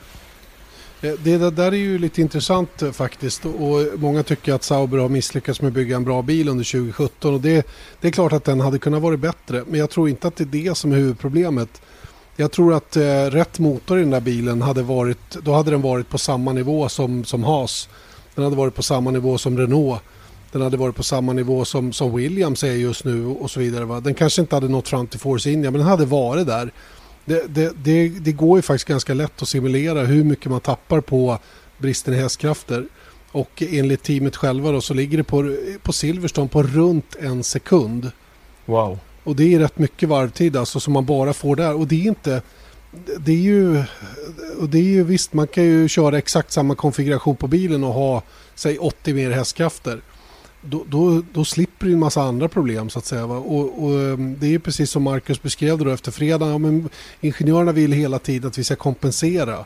Eh, 1.02 1.12
det 1.12 1.38
där 1.38 1.72
är 1.72 1.78
ju 1.78 1.98
lite 1.98 2.22
intressant 2.22 2.82
eh, 2.82 2.92
faktiskt 2.92 3.46
och 3.46 4.00
många 4.00 4.24
tycker 4.24 4.54
att 4.54 4.64
Sauber 4.64 4.98
har 4.98 5.10
misslyckats 5.10 5.62
med 5.62 5.68
att 5.68 5.74
bygga 5.74 5.96
en 5.96 6.04
bra 6.04 6.22
bil 6.22 6.50
under 6.50 6.64
2017 6.64 7.34
och 7.34 7.42
det, 7.42 7.68
det 8.02 8.08
är 8.08 8.12
klart 8.12 8.34
att 8.34 8.44
den 8.44 8.60
hade 8.60 8.80
kunnat 8.80 9.02
vara 9.02 9.18
bättre 9.18 9.64
men 9.68 9.80
jag 9.80 9.90
tror 9.90 10.10
inte 10.10 10.28
att 10.28 10.36
det 10.36 10.44
är 10.44 10.46
det 10.46 10.78
som 10.78 10.92
är 10.92 10.96
huvudproblemet. 10.96 11.82
Jag 12.36 12.52
tror 12.52 12.74
att 12.74 12.98
eh, 12.98 13.26
rätt 13.26 13.60
motor 13.60 13.98
i 13.98 14.02
den 14.02 14.10
där 14.10 14.22
bilen 14.22 14.62
hade 14.62 14.84
varit, 14.84 15.38
då 15.44 15.54
hade 15.54 15.72
den 15.72 15.82
varit 15.82 16.10
på 16.10 16.18
samma 16.18 16.54
nivå 16.54 16.90
som, 16.90 17.26
som 17.26 17.44
Haas. 17.44 17.90
Den 18.36 18.44
hade 18.44 18.56
varit 18.56 18.76
på 18.76 18.84
samma 18.84 19.12
nivå 19.12 19.38
som 19.38 19.58
Renault 19.58 20.02
den 20.58 20.64
hade 20.64 20.78
varit 20.78 20.96
på 20.96 21.04
samma 21.04 21.34
nivå 21.34 21.66
som, 21.66 21.94
som 21.94 22.16
Williams 22.16 22.64
är 22.64 22.72
just 22.72 23.06
nu 23.06 23.26
och 23.26 23.52
så 23.52 23.60
vidare. 23.60 23.86
Va? 23.86 24.00
Den 24.00 24.14
kanske 24.14 24.42
inte 24.42 24.56
hade 24.56 24.68
nått 24.68 24.88
fram 24.88 25.08
till 25.08 25.20
Force 25.20 25.52
India 25.52 25.72
men 25.72 25.80
den 25.80 25.90
hade 25.90 26.06
varit 26.06 26.48
där. 26.48 26.72
Det, 27.26 27.44
det, 27.48 27.74
det, 27.84 28.10
det 28.10 28.32
går 28.32 28.58
ju 28.58 28.62
faktiskt 28.62 28.88
ganska 28.88 29.14
lätt 29.14 29.42
att 29.42 29.48
simulera 29.48 30.02
hur 30.02 30.24
mycket 30.24 30.52
man 30.52 30.60
tappar 30.60 31.02
på 31.02 31.40
bristen 31.78 32.14
i 32.14 32.18
hästkrafter. 32.18 32.88
Och 33.32 33.64
enligt 33.70 34.04
teamet 34.04 34.36
själva 34.36 34.72
då, 34.72 34.82
så 34.82 34.94
ligger 34.94 35.18
det 35.18 35.24
på, 35.24 35.56
på 35.84 35.94
Silverstone 35.94 36.48
på 36.48 36.64
runt 36.64 37.16
en 37.20 37.44
sekund. 37.44 38.12
Wow. 38.66 39.00
Och 39.24 39.36
det 39.36 39.54
är 39.54 39.60
rätt 39.60 39.80
mycket 39.80 40.10
varvtid 40.10 40.58
alltså 40.58 40.80
som 40.80 40.94
man 40.94 41.06
bara 41.06 41.34
får 41.34 41.56
där. 41.56 41.74
Och 41.74 41.88
det 41.88 41.96
är 41.96 42.08
inte... 42.08 42.42
Det 43.20 43.32
är 43.32 43.36
ju... 43.36 43.84
Och 44.60 44.70
det 44.70 44.78
är 44.78 44.84
ju 44.84 45.04
visst, 45.04 45.34
man 45.34 45.48
kan 45.48 45.64
ju 45.64 45.88
köra 45.88 46.18
exakt 46.18 46.52
samma 46.52 46.76
konfiguration 46.76 47.36
på 47.36 47.48
bilen 47.48 47.84
och 47.84 47.94
ha, 47.94 48.24
säg 48.56 48.78
80 48.78 49.14
mer 49.14 49.32
hästkrafter. 49.32 50.02
Då, 50.62 50.84
då, 50.88 51.24
då 51.34 51.46
slipper 51.46 51.86
du 51.86 51.94
en 51.94 52.00
massa 52.00 52.22
andra 52.22 52.48
problem 52.48 52.90
så 52.90 53.00
att 53.00 53.06
säga. 53.06 53.26
Och, 53.26 53.84
och, 53.84 54.00
ehm, 54.00 54.36
det 54.40 54.54
är 54.54 54.60
precis 54.60 54.92
som 54.92 55.04
Marcus 55.04 55.42
beskrev 55.42 55.78
det 55.78 55.84
då 55.84 55.92
efter 55.92 56.12
fredagen. 56.12 56.52
Ja, 56.52 56.58
men 56.58 56.90
ingenjörerna 57.22 57.72
vill 57.72 57.92
hela 57.92 58.20
tiden 58.20 58.48
att 58.48 58.58
vi 58.58 58.64
ska 58.64 58.76
kompensera 58.76 59.66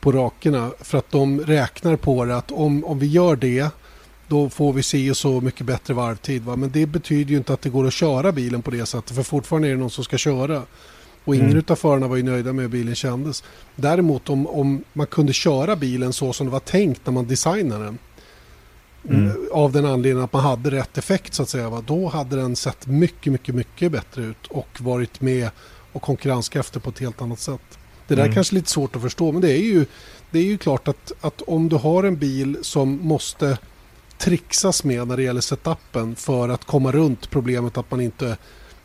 på 0.00 0.12
rakerna 0.12 0.70
för 0.80 0.98
att 0.98 1.10
de 1.10 1.40
räknar 1.40 1.96
på 1.96 2.24
det 2.24 2.36
att 2.36 2.52
om, 2.52 2.84
om 2.84 2.98
vi 2.98 3.06
gör 3.06 3.36
det 3.36 3.70
då 4.28 4.48
får 4.48 4.72
vi 4.72 4.82
se 4.82 5.14
så 5.14 5.40
mycket 5.40 5.66
bättre 5.66 5.94
varvtid. 5.94 6.42
Va? 6.42 6.56
Men 6.56 6.70
det 6.70 6.86
betyder 6.86 7.30
ju 7.30 7.36
inte 7.36 7.52
att 7.52 7.62
det 7.62 7.70
går 7.70 7.86
att 7.86 7.92
köra 7.92 8.32
bilen 8.32 8.62
på 8.62 8.70
det 8.70 8.86
sättet 8.86 9.16
för 9.16 9.22
fortfarande 9.22 9.68
är 9.68 9.72
det 9.72 9.78
någon 9.78 9.90
som 9.90 10.04
ska 10.04 10.18
köra. 10.18 10.62
Och 11.24 11.34
ingen 11.34 11.50
mm. 11.50 11.64
av 11.68 11.76
förarna 11.76 12.08
var 12.08 12.16
ju 12.16 12.22
nöjda 12.22 12.52
med 12.52 12.62
hur 12.62 12.68
bilen 12.68 12.94
kändes. 12.94 13.44
Däremot 13.76 14.30
om, 14.30 14.46
om 14.46 14.84
man 14.92 15.06
kunde 15.06 15.32
köra 15.32 15.76
bilen 15.76 16.12
så 16.12 16.32
som 16.32 16.46
det 16.46 16.52
var 16.52 16.60
tänkt 16.60 17.00
när 17.04 17.12
man 17.12 17.26
designade 17.26 17.84
den. 17.84 17.98
Mm. 19.08 19.48
Av 19.52 19.72
den 19.72 19.86
anledningen 19.86 20.24
att 20.24 20.32
man 20.32 20.42
hade 20.42 20.70
rätt 20.70 20.98
effekt 20.98 21.34
så 21.34 21.42
att 21.42 21.48
säga. 21.48 21.70
Va? 21.70 21.82
Då 21.86 22.08
hade 22.08 22.36
den 22.36 22.56
sett 22.56 22.86
mycket, 22.86 23.32
mycket, 23.32 23.54
mycket 23.54 23.92
bättre 23.92 24.22
ut 24.22 24.46
och 24.46 24.68
varit 24.80 25.20
med 25.20 25.50
och 25.92 26.02
konkurrenskraftig 26.02 26.82
på 26.82 26.90
ett 26.90 26.98
helt 26.98 27.22
annat 27.22 27.40
sätt. 27.40 27.78
Det 28.06 28.14
där 28.14 28.22
mm. 28.22 28.30
är 28.30 28.34
kanske 28.34 28.54
lite 28.54 28.70
svårt 28.70 28.96
att 28.96 29.02
förstå 29.02 29.32
men 29.32 29.40
det 29.40 29.52
är 29.52 29.62
ju, 29.62 29.86
det 30.30 30.38
är 30.38 30.44
ju 30.44 30.58
klart 30.58 30.88
att, 30.88 31.12
att 31.20 31.42
om 31.42 31.68
du 31.68 31.76
har 31.76 32.04
en 32.04 32.16
bil 32.16 32.58
som 32.62 32.98
måste 33.02 33.58
trixas 34.18 34.84
med 34.84 35.08
när 35.08 35.16
det 35.16 35.22
gäller 35.22 35.40
setupen 35.40 36.16
för 36.16 36.48
att 36.48 36.64
komma 36.64 36.92
runt 36.92 37.30
problemet 37.30 37.78
att 37.78 37.90
man 37.90 38.00
inte 38.00 38.36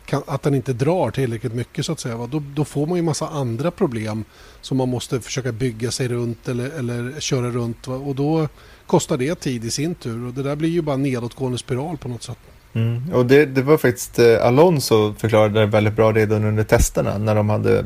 kan, 0.06 0.22
att 0.26 0.42
den 0.42 0.54
inte 0.54 0.72
drar 0.72 1.10
tillräckligt 1.10 1.54
mycket 1.54 1.86
så 1.86 1.92
att 1.92 2.00
säga. 2.00 2.26
Då, 2.26 2.42
då, 2.54 2.64
får 2.64 2.86
man 2.86 2.96
ju 2.96 3.02
massa 3.02 3.28
andra 3.28 3.70
problem 3.70 4.24
som 4.60 4.76
man 4.76 4.88
måste 4.88 5.20
försöka 5.20 5.52
bygga 5.52 5.90
sig 5.90 6.08
runt 6.08 6.48
eller, 6.48 6.70
eller 6.70 7.20
köra 7.20 7.50
runt. 7.50 7.86
Va? 7.86 7.94
Och 7.94 8.14
då 8.14 8.48
kostar 8.86 9.16
det 9.16 9.34
tid 9.34 9.64
i 9.64 9.70
sin 9.70 9.94
tur 9.94 10.26
och 10.26 10.32
det 10.32 10.42
där 10.42 10.56
blir 10.56 10.68
ju 10.68 10.82
bara 10.82 10.94
en 10.94 11.02
nedåtgående 11.02 11.58
spiral 11.58 11.96
på 11.96 12.08
något 12.08 12.22
sätt. 12.22 12.38
Mm. 12.72 13.12
Och 13.14 13.26
det, 13.26 13.46
det, 13.46 13.62
var 13.62 13.76
faktiskt 13.76 14.18
eh, 14.18 14.46
Alonso 14.46 15.14
förklarade 15.14 15.60
det 15.60 15.66
väldigt 15.66 15.96
bra 15.96 16.12
redan 16.12 16.44
under 16.44 16.64
testerna 16.64 17.18
när 17.18 17.34
de 17.34 17.50
hade 17.50 17.84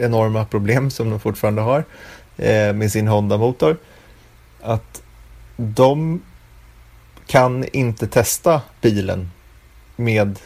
enorma 0.00 0.44
problem 0.44 0.90
som 0.90 1.10
de 1.10 1.20
fortfarande 1.20 1.62
har 1.62 1.84
eh, 2.36 2.72
med 2.72 2.92
sin 2.92 3.08
Honda-motor. 3.08 3.76
Att 4.60 5.02
de 5.56 6.22
kan 7.26 7.64
inte 7.72 8.06
testa 8.06 8.60
bilen 8.80 9.30
med 9.96 10.38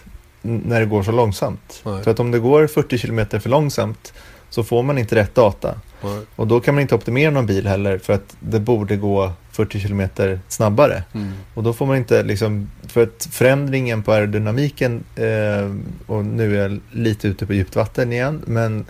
när 0.43 0.81
det 0.81 0.87
går 0.87 1.03
så 1.03 1.13
långsamt. 1.13 1.83
Nej. 1.85 2.03
För 2.03 2.11
att 2.11 2.21
om 2.21 2.31
det 2.31 2.39
går 2.39 2.67
40 2.67 2.99
km 2.99 3.41
för 3.41 3.49
långsamt 3.49 4.13
så 4.51 4.65
får 4.65 4.83
man 4.83 4.99
inte 4.99 5.15
rätt 5.15 5.35
data. 5.35 5.75
Nej. 6.03 6.21
Och 6.37 6.47
då 6.47 6.61
kan 6.61 6.75
man 6.75 6.83
inte 6.83 6.95
optimera 6.95 7.31
någon 7.31 7.47
bil 7.47 7.67
heller 7.67 7.99
för 7.99 8.13
att 8.13 8.37
det 8.41 8.61
borde 8.61 8.97
gå 8.97 9.33
40 9.51 9.81
km 9.81 10.09
snabbare. 10.49 11.03
Mm. 11.13 11.33
Och 11.55 11.63
då 11.63 11.73
får 11.73 11.87
man 11.87 11.97
inte 11.97 12.23
liksom, 12.23 12.71
för 12.89 13.03
att 13.03 13.29
förändringen 13.31 14.03
på 14.03 14.13
aerodynamiken, 14.13 15.05
eh, 15.17 15.75
och 16.07 16.25
nu 16.25 16.57
är 16.57 16.63
jag 16.63 16.81
lite 16.91 17.29
ute 17.29 17.47
på 17.47 17.53
djupt 17.53 17.77
vatten 17.77 18.13
igen, 18.13 18.43
men 18.47 18.85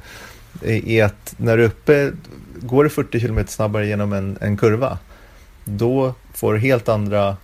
är 0.63 1.05
att 1.05 1.35
när 1.37 1.57
du 1.57 1.63
är 1.63 1.67
uppe, 1.67 2.13
går 2.61 2.85
det 2.85 2.91
40 2.91 3.21
km 3.21 3.47
snabbare 3.47 3.87
genom 3.87 4.13
en, 4.13 4.39
en 4.41 4.57
kurva, 4.57 4.99
då 5.65 6.15
får 6.35 6.53
du 6.53 6.59
helt 6.59 6.89
andra 6.89 7.37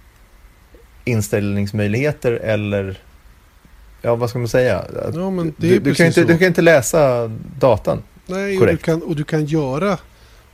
inställningsmöjligheter 1.04 2.33
eller 2.33 2.98
ja, 4.02 4.14
vad 4.14 4.31
ska 4.31 4.38
man 4.38 4.48
säga? 4.48 4.85
Ja, 4.94 5.31
du, 5.57 5.78
du, 5.78 5.94
kan 5.94 6.07
inte, 6.07 6.24
du 6.24 6.38
kan 6.38 6.46
inte 6.46 6.62
läsa 6.62 7.31
datan 7.59 8.02
Nej. 8.28 8.58
Och 8.58 8.66
du, 8.66 8.76
kan, 8.76 9.02
och 9.02 9.16
du 9.16 9.24
kan 9.24 9.46
göra 9.46 9.98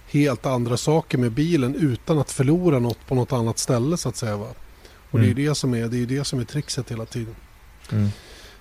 helt 0.07 0.47
andra 0.47 0.77
saker 0.77 1.19
med 1.19 1.33
bilen 1.33 1.75
utan 1.75 2.19
att 2.19 2.31
förlora 2.31 2.79
något 2.79 3.07
på 3.07 3.15
något 3.15 3.33
annat 3.33 3.59
ställe 3.59 3.97
så 3.97 4.09
att 4.09 4.17
säga. 4.17 4.37
Va? 4.37 4.49
Och 5.11 5.19
mm. 5.19 5.35
det 5.35 5.43
är 5.43 5.49
det 5.49 5.55
som 5.55 5.75
är, 5.75 5.89
det 5.89 6.03
är 6.03 6.07
det 6.07 6.25
som 6.25 6.41
är 6.41 6.45
trixet 6.45 6.91
hela 6.91 7.05
tiden. 7.05 7.35
Mm. 7.93 8.09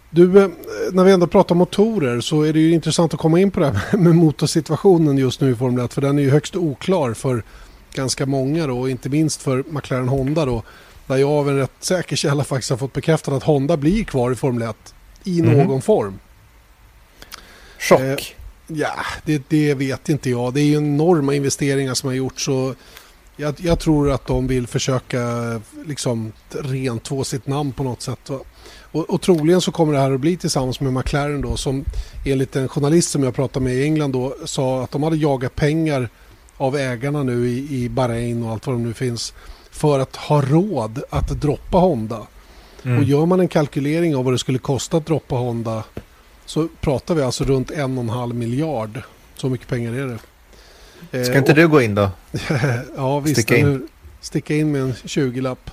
Du, 0.10 0.44
eh, 0.44 0.50
när 0.92 1.04
vi 1.04 1.12
ändå 1.12 1.28
pratar 1.28 1.56
motorer 1.56 2.22
så 2.22 2.42
är 2.42 2.54
det 2.54 2.60
ju 2.60 2.72
intressant 2.72 3.14
att 3.14 3.20
komma 3.20 3.40
in 3.40 3.52
på 3.52 3.60
det 3.60 3.72
här 3.72 3.98
med 3.98 4.16
motorsituationen 4.16 5.18
just 5.18 5.42
nu 5.42 5.52
i 5.52 5.56
Formel 5.56 5.86
1. 5.86 5.94
För 5.94 6.02
den 6.02 6.20
är 6.20 6.24
ju 6.24 6.30
högst 6.30 6.56
oklar 6.56 7.14
för 7.14 7.44
ganska 7.94 8.26
många 8.26 8.68
då, 8.68 8.80
och 8.80 8.90
inte 8.90 9.10
minst 9.10 9.42
för 9.42 9.64
McLaren 9.70 10.08
Honda 10.08 10.46
då. 10.46 10.64
Där 11.08 11.18
jag 11.18 11.30
av 11.30 11.50
en 11.50 11.58
rätt 11.58 11.72
säker 11.80 12.16
källa 12.16 12.44
faktiskt 12.44 12.70
har 12.70 12.78
fått 12.78 12.94
bekräftat 12.94 13.34
att 13.34 13.44
Honda 13.44 13.78
blir 13.78 14.04
kvar 14.04 14.32
i 14.32 14.36
Formel 14.36 14.70
1 14.70 14.94
i 15.24 15.40
mm. 15.40 15.58
någon 15.58 15.82
form. 15.82 16.20
Chock. 17.80 18.00
Eh, 18.00 18.18
ja, 18.76 18.94
det, 19.26 19.44
det, 19.50 19.74
vet 19.74 20.10
inte 20.10 20.30
jag. 20.30 20.54
Det 20.54 20.62
är 20.62 20.66
ju 20.66 20.78
enorma 20.78 21.34
investeringar 21.34 21.94
som 21.94 22.08
har 22.08 22.16
gjorts. 22.16 22.50
Jag, 23.36 23.56
jag, 23.58 23.80
tror 23.80 24.12
att 24.12 24.28
de 24.28 24.48
vill 24.48 24.68
försöka 24.68 25.22
liksom 25.86 26.32
rent 26.50 27.04
två 27.04 27.24
sitt 27.24 27.48
namn 27.48 27.72
på 27.72 27.84
något 27.84 28.02
sätt. 28.02 28.30
Och, 28.92 29.10
och, 29.10 29.22
troligen 29.22 29.62
så 29.62 29.72
kommer 29.72 29.94
det 29.94 30.00
här 30.00 30.12
att 30.12 30.20
bli 30.20 30.38
tillsammans 30.38 30.80
med 30.80 30.94
McLaren 30.94 31.42
då 31.42 31.58
som 31.58 31.86
enligt 32.26 32.56
en 32.56 32.68
journalist 32.68 33.10
som 33.10 33.24
jag 33.24 33.36
pratade 33.36 33.64
med 33.64 33.74
i 33.74 33.84
England 33.84 34.12
då 34.12 34.36
sa 34.46 34.84
att 34.84 34.92
de 34.92 35.04
hade 35.04 35.16
jagat 35.18 35.56
pengar 35.56 36.10
av 36.58 36.78
ägarna 36.78 37.24
nu 37.24 37.50
i, 37.50 37.84
i 37.84 37.90
Bahrain 37.90 38.44
och 38.44 38.52
allt 38.52 38.68
vad 38.68 38.76
det 38.76 38.82
nu 38.82 38.94
finns 38.94 39.34
för 39.72 40.00
att 40.00 40.16
ha 40.16 40.42
råd 40.42 41.04
att 41.10 41.42
droppa 41.42 41.78
Honda. 41.78 42.28
Mm. 42.84 42.98
Och 42.98 43.04
gör 43.04 43.26
man 43.26 43.40
en 43.40 43.48
kalkylering 43.48 44.16
av 44.16 44.24
vad 44.26 44.34
det 44.34 44.38
skulle 44.38 44.60
kosta 44.60 44.98
att 44.98 45.06
droppa 45.06 45.36
Honda 45.36 45.84
så 46.46 46.68
pratar 46.82 47.16
vi 47.16 47.22
alltså 47.22 47.44
runt 47.44 47.72
en 47.72 47.98
och 47.98 48.04
en 48.04 48.10
halv 48.10 48.36
miljard. 48.36 49.02
Så 49.36 49.50
mycket 49.50 49.68
pengar 49.68 49.94
är 49.94 50.08
det. 50.08 51.26
Ska 51.26 51.38
inte 51.38 51.52
och, 51.52 51.58
du 51.58 51.68
gå 51.68 51.82
in 51.82 51.96
då? 51.96 52.10
ja 52.96 53.20
visst. 53.20 53.42
Sticka 53.42 53.58
in. 53.58 53.88
sticka 54.22 54.56
in 54.56 54.72
med 54.72 54.82
en 54.82 54.94
20-lapp. 54.94 55.72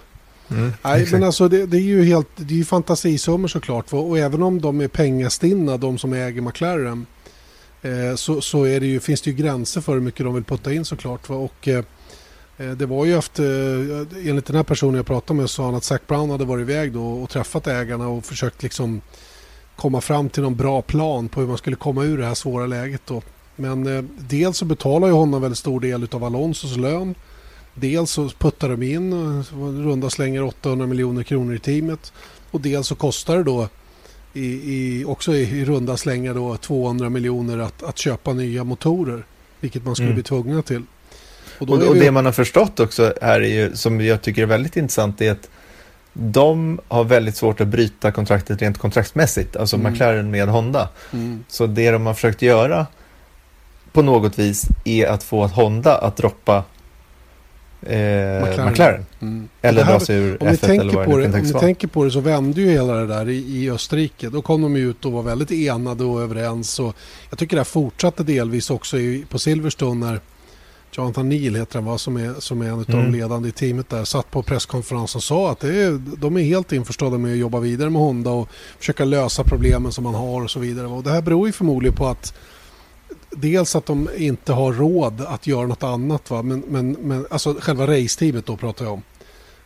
Mm, 0.51 0.73
Nej, 0.83 1.09
men 1.13 1.25
alltså 1.25 1.49
det, 1.49 1.67
det, 1.67 1.77
är 1.77 1.81
ju 1.81 2.05
helt, 2.05 2.29
det 2.37 2.55
är 2.55 2.59
ju 2.59 2.65
fantasisummor 2.65 3.49
såklart. 3.49 3.93
Och 3.93 4.19
även 4.19 4.43
om 4.43 4.61
de 4.61 4.81
är 4.81 4.89
pengastinna, 4.89 5.77
de 5.77 5.99
som 5.99 6.13
äger 6.13 6.41
McLaren, 6.41 7.07
eh, 7.83 8.15
så, 8.15 8.41
så 8.41 8.65
är 8.65 8.81
det 8.81 8.87
ju, 8.87 9.01
finns 9.01 9.23
det 9.23 9.31
ju 9.31 9.37
gränser 9.37 9.81
för 9.81 9.93
hur 9.93 10.01
mycket 10.01 10.27
de 10.27 10.35
vill 10.35 10.45
putta 10.45 10.73
in 10.73 10.85
såklart. 10.85 11.29
Va? 11.29 11.37
Och 11.37 11.69
eh, 11.69 11.85
Eh, 12.61 12.71
det 12.71 12.87
var 12.87 13.05
ju 13.05 13.19
efter, 13.19 13.45
eh, 13.91 14.29
enligt 14.29 14.47
den 14.47 14.57
här 14.57 14.63
personen 14.63 14.95
jag 14.95 15.07
pratade 15.07 15.41
med, 15.41 15.51
sa 15.51 15.65
han 15.65 15.75
att 15.75 15.85
Zac 15.85 16.01
Brown 16.07 16.31
hade 16.31 16.45
varit 16.45 16.63
iväg 16.63 16.93
då 16.93 17.13
och 17.13 17.31
träffat 17.31 17.67
ägarna 17.67 18.09
och 18.09 18.25
försökt 18.25 18.63
liksom 18.63 19.01
komma 19.81 20.01
fram 20.01 20.29
till 20.29 20.43
någon 20.43 20.57
bra 20.57 20.83
plan 20.83 21.29
på 21.29 21.41
hur 21.41 21.49
man 21.49 21.59
skulle 21.59 21.77
komma 21.77 22.05
ur 22.05 22.19
det 22.19 22.27
här 22.27 22.35
svåra 22.35 22.67
läget 22.67 23.01
då. 23.07 23.23
Men 23.57 23.97
eh, 23.97 24.05
dels 24.19 24.57
så 24.57 24.65
betalar 24.65 25.09
ju 25.09 25.15
honom 25.15 25.43
väldigt 25.43 25.59
stor 25.59 25.81
del 25.81 26.09
av 26.13 26.25
Alonsos 26.25 26.77
lön. 26.77 27.15
Dels 27.75 28.11
så 28.11 28.29
puttar 28.29 28.69
de 28.69 28.83
in 28.83 29.13
eh, 29.13 29.57
runda 29.87 30.11
slänger 30.11 30.43
800 30.43 30.87
miljoner 30.87 31.23
kronor 31.23 31.55
i 31.55 31.59
teamet. 31.59 32.13
Och 32.51 32.61
dels 32.61 32.87
så 32.87 32.95
kostar 32.95 33.37
det 33.37 33.43
då 33.43 33.69
i, 34.33 34.47
i, 34.47 35.05
också 35.05 35.35
i, 35.35 35.43
i 35.43 35.65
runda 35.65 35.97
slängar 35.97 36.35
då 36.35 36.57
200 36.57 37.09
miljoner 37.09 37.59
att, 37.59 37.83
att 37.83 37.99
köpa 37.99 38.33
nya 38.33 38.65
motorer. 38.65 39.25
Vilket 39.61 39.85
man 39.85 39.95
skulle 39.95 40.07
mm. 40.07 40.15
bli 40.15 40.23
tvungna 40.23 40.63
till. 40.63 40.83
Och, 41.59 41.69
och, 41.69 41.83
och 41.83 41.95
det 41.95 42.11
man 42.11 42.25
har 42.25 42.33
förstått 42.33 42.81
också 42.81 43.15
här 43.23 43.41
är 43.41 43.49
ju, 43.49 43.77
som 43.77 44.01
jag 44.01 44.23
tycker 44.23 44.43
är 44.43 44.47
väldigt 44.47 44.77
intressant, 44.77 45.21
är 45.21 45.33
att 45.33 45.49
de 46.23 46.81
har 46.89 47.05
väldigt 47.05 47.37
svårt 47.37 47.61
att 47.61 47.69
bryta 47.69 48.13
kontraktet 48.13 48.63
rent 48.63 48.79
kontraktsmässigt, 48.79 49.57
alltså 49.57 49.77
mm. 49.77 49.93
McLaren 49.93 50.31
med 50.31 50.49
Honda. 50.49 50.89
Mm. 51.13 51.45
Så 51.49 51.67
det 51.67 51.91
de 51.91 52.07
har 52.07 52.15
försökt 52.15 52.43
göra 52.43 52.87
på 53.93 54.03
något 54.03 54.39
vis 54.39 54.67
är 54.85 55.07
att 55.07 55.23
få 55.23 55.47
Honda 55.47 55.99
att 55.99 56.17
droppa 56.17 56.65
eh, 57.83 58.49
McLaren. 58.49 58.71
McLaren. 58.71 59.07
Mm. 59.21 59.49
Eller 59.63 59.85
dra 59.85 60.01
sig 60.01 60.17
ur 60.17 60.37
F1 60.39 60.81
eller 60.81 60.95
vad 60.95 61.21
det, 61.21 61.27
det 61.27 61.39
Om 61.39 61.47
ni 61.47 61.53
tänker 61.53 61.89
på 61.89 62.05
det 62.05 62.11
så 62.11 62.21
vände 62.21 62.61
ju 62.61 62.71
hela 62.71 62.95
det 62.95 63.07
där 63.07 63.29
i, 63.29 63.37
i 63.37 63.71
Österrike. 63.71 64.29
Då 64.29 64.43
kom 64.43 64.63
de 64.63 64.77
ut 64.77 65.05
och 65.05 65.13
var 65.13 65.23
väldigt 65.23 65.51
enade 65.51 66.05
och 66.05 66.23
överens. 66.23 66.81
Och 66.81 66.97
jag 67.31 67.39
tycker 67.39 67.57
det 67.57 67.61
här 67.61 67.65
fortsatte 67.65 68.23
delvis 68.23 68.71
också 68.71 68.99
i, 68.99 69.25
på 69.29 69.39
Silverstone 69.39 70.07
när 70.07 70.21
Jonathan 70.93 71.29
Neal 71.29 71.57
heter 71.57 71.75
han 71.75 71.85
va, 71.85 71.99
som 71.99 72.17
är, 72.17 72.35
som 72.41 72.63
är 72.63 72.67
en 72.67 72.73
av 72.73 72.91
mm. 72.91 73.13
de 73.13 73.19
ledande 73.19 73.49
i 73.49 73.53
teamet 73.53 73.89
där, 73.89 74.05
satt 74.05 74.31
på 74.31 74.43
presskonferensen 74.43 75.19
och 75.19 75.23
sa 75.23 75.51
att 75.51 75.61
det 75.61 75.83
är, 75.83 76.01
de 76.17 76.37
är 76.37 76.43
helt 76.43 76.73
införstådda 76.73 77.19
med 77.19 77.33
att 77.33 77.39
jobba 77.39 77.61
vidare 77.61 77.91
med 77.91 78.03
Honda 78.03 78.31
och 78.31 78.49
försöka 78.79 79.05
lösa 79.05 79.45
problemen 79.45 79.93
som 79.93 80.05
man 80.05 80.15
har 80.15 80.43
och 80.43 80.51
så 80.51 80.61
vidare. 80.61 80.87
Och 80.87 81.03
det 81.03 81.11
här 81.11 81.23
beror 81.23 81.47
ju 81.47 81.53
förmodligen 81.53 81.97
på 81.97 82.07
att 82.07 82.35
dels 83.31 83.77
att 83.77 83.87
de 83.87 84.09
inte 84.17 84.53
har 84.53 84.73
råd 84.73 85.21
att 85.21 85.47
göra 85.47 85.67
något 85.67 85.83
annat, 85.83 86.31
va? 86.31 86.43
Men, 86.43 86.63
men, 86.69 86.93
men 86.93 87.27
alltså 87.31 87.55
själva 87.61 87.87
raceteamet 87.87 88.47
då 88.47 88.57
pratar 88.57 88.85
jag 88.85 88.95
om. 88.95 89.03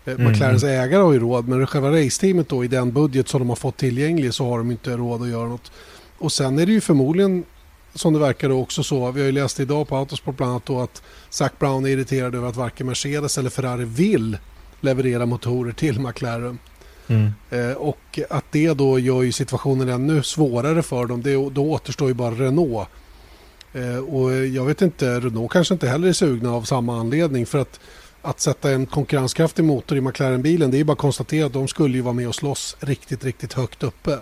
Eh, 0.04 0.18
McLarens 0.18 0.62
mm. 0.62 0.80
ägare 0.80 1.02
har 1.02 1.12
ju 1.12 1.18
råd 1.18 1.48
men 1.48 1.66
själva 1.66 1.90
raceteamet 1.90 2.48
då 2.48 2.64
i 2.64 2.68
den 2.68 2.92
budget 2.92 3.28
som 3.28 3.40
de 3.40 3.48
har 3.48 3.56
fått 3.56 3.76
tillgänglig 3.76 4.34
så 4.34 4.48
har 4.48 4.58
de 4.58 4.70
inte 4.70 4.96
råd 4.96 5.22
att 5.22 5.28
göra 5.28 5.48
något. 5.48 5.72
Och 6.18 6.32
sen 6.32 6.58
är 6.58 6.66
det 6.66 6.72
ju 6.72 6.80
förmodligen 6.80 7.44
som 7.94 8.12
det 8.12 8.18
verkar 8.18 8.48
då 8.48 8.61
också 8.61 8.83
så, 8.83 9.11
vi 9.11 9.20
har 9.20 9.26
ju 9.26 9.33
läst 9.33 9.61
idag 9.61 9.88
på 9.88 9.96
Autosport 9.96 10.37
bland 10.37 10.52
annat 10.52 10.66
då 10.66 10.80
att 10.80 11.02
Zac 11.30 11.52
Brown 11.59 11.87
är 11.87 11.90
irriterad 11.90 12.35
över 12.35 12.48
att 12.48 12.57
varken 12.57 12.87
Mercedes 12.87 13.38
eller 13.38 13.50
Ferrari 13.50 13.85
vill 13.85 14.38
leverera 14.80 15.26
motorer 15.26 15.72
till 15.72 16.00
McLaren. 16.00 16.59
Mm. 17.07 17.33
Eh, 17.50 17.72
och 17.72 18.20
att 18.30 18.44
det 18.50 18.72
då 18.72 18.98
gör 18.98 19.22
ju 19.22 19.33
situationen 19.33 19.88
ännu 19.88 20.22
svårare 20.22 20.83
för 20.83 21.07
dem. 21.07 21.22
Det, 21.22 21.50
då 21.50 21.72
återstår 21.72 22.09
ju 22.09 22.14
bara 22.14 22.35
Renault. 22.35 22.88
Eh, 23.72 23.98
och 23.98 24.46
jag 24.46 24.64
vet 24.64 24.83
inte, 24.83 25.20
Renault 25.20 25.52
kanske 25.52 25.74
inte 25.74 25.88
heller 25.88 26.09
är 26.09 26.12
sugna 26.12 26.52
av 26.52 26.62
samma 26.62 27.00
anledning. 27.00 27.46
För 27.46 27.59
att, 27.59 27.80
att 28.22 28.40
sätta 28.40 28.70
en 28.70 28.87
konkurrenskraftig 28.87 29.64
motor 29.64 29.98
i 29.98 30.00
McLaren-bilen, 30.00 30.70
det 30.70 30.76
är 30.76 30.78
ju 30.78 30.85
bara 30.85 30.92
att 30.92 30.98
konstatera 30.98 31.46
att 31.46 31.52
de 31.52 31.68
skulle 31.68 31.94
ju 31.94 32.02
vara 32.02 32.14
med 32.14 32.28
och 32.28 32.35
slåss 32.35 32.76
riktigt, 32.80 33.24
riktigt 33.24 33.52
högt 33.52 33.83
uppe. 33.83 34.18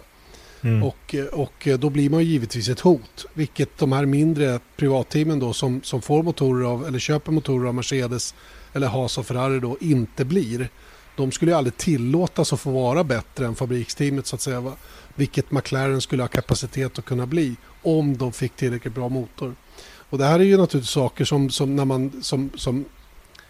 Mm. 0.63 0.83
Och, 0.83 1.15
och 1.33 1.69
då 1.79 1.91
blir 1.91 2.11
man 2.11 2.25
givetvis 2.25 2.69
ett 2.69 2.81
hot. 2.81 3.27
Vilket 3.35 3.79
de 3.79 3.93
här 3.93 4.07
mindre 4.07 4.61
privatteamen 4.77 5.39
då 5.39 5.53
som, 5.53 5.83
som 5.83 6.03
får 6.03 6.23
motorer 6.23 6.67
av, 6.67 6.87
eller 6.87 6.99
köper 6.99 7.33
motorer 7.33 7.69
av 7.69 7.75
Mercedes 7.75 8.35
eller 8.73 8.87
Haas 8.87 9.19
och 9.19 9.27
Ferrari 9.27 9.61
då 9.61 9.77
inte 9.81 10.25
blir. 10.25 10.69
De 11.17 11.33
skulle 11.33 11.51
ju 11.51 11.57
aldrig 11.57 11.77
tillåtas 11.77 12.53
att 12.53 12.61
få 12.61 12.71
vara 12.71 13.05
bättre 13.05 13.47
än 13.47 13.55
fabriksteamet 13.55 14.27
så 14.27 14.37
att 14.37 14.41
säga. 14.41 14.61
Va? 14.61 14.73
Vilket 15.15 15.51
McLaren 15.51 16.01
skulle 16.01 16.23
ha 16.23 16.29
kapacitet 16.29 16.99
att 16.99 17.05
kunna 17.05 17.27
bli 17.27 17.57
om 17.83 18.17
de 18.17 18.33
fick 18.33 18.57
tillräckligt 18.57 18.95
bra 18.95 19.09
motor. 19.09 19.55
Och 19.83 20.19
det 20.19 20.25
här 20.25 20.41
är 20.41 20.45
ju 20.45 20.57
naturligtvis 20.57 20.91
saker 20.91 21.25
som, 21.25 21.51
som 21.51 21.77
när 21.77 21.85
man 21.85 22.23
som, 22.23 22.51
som 22.55 22.85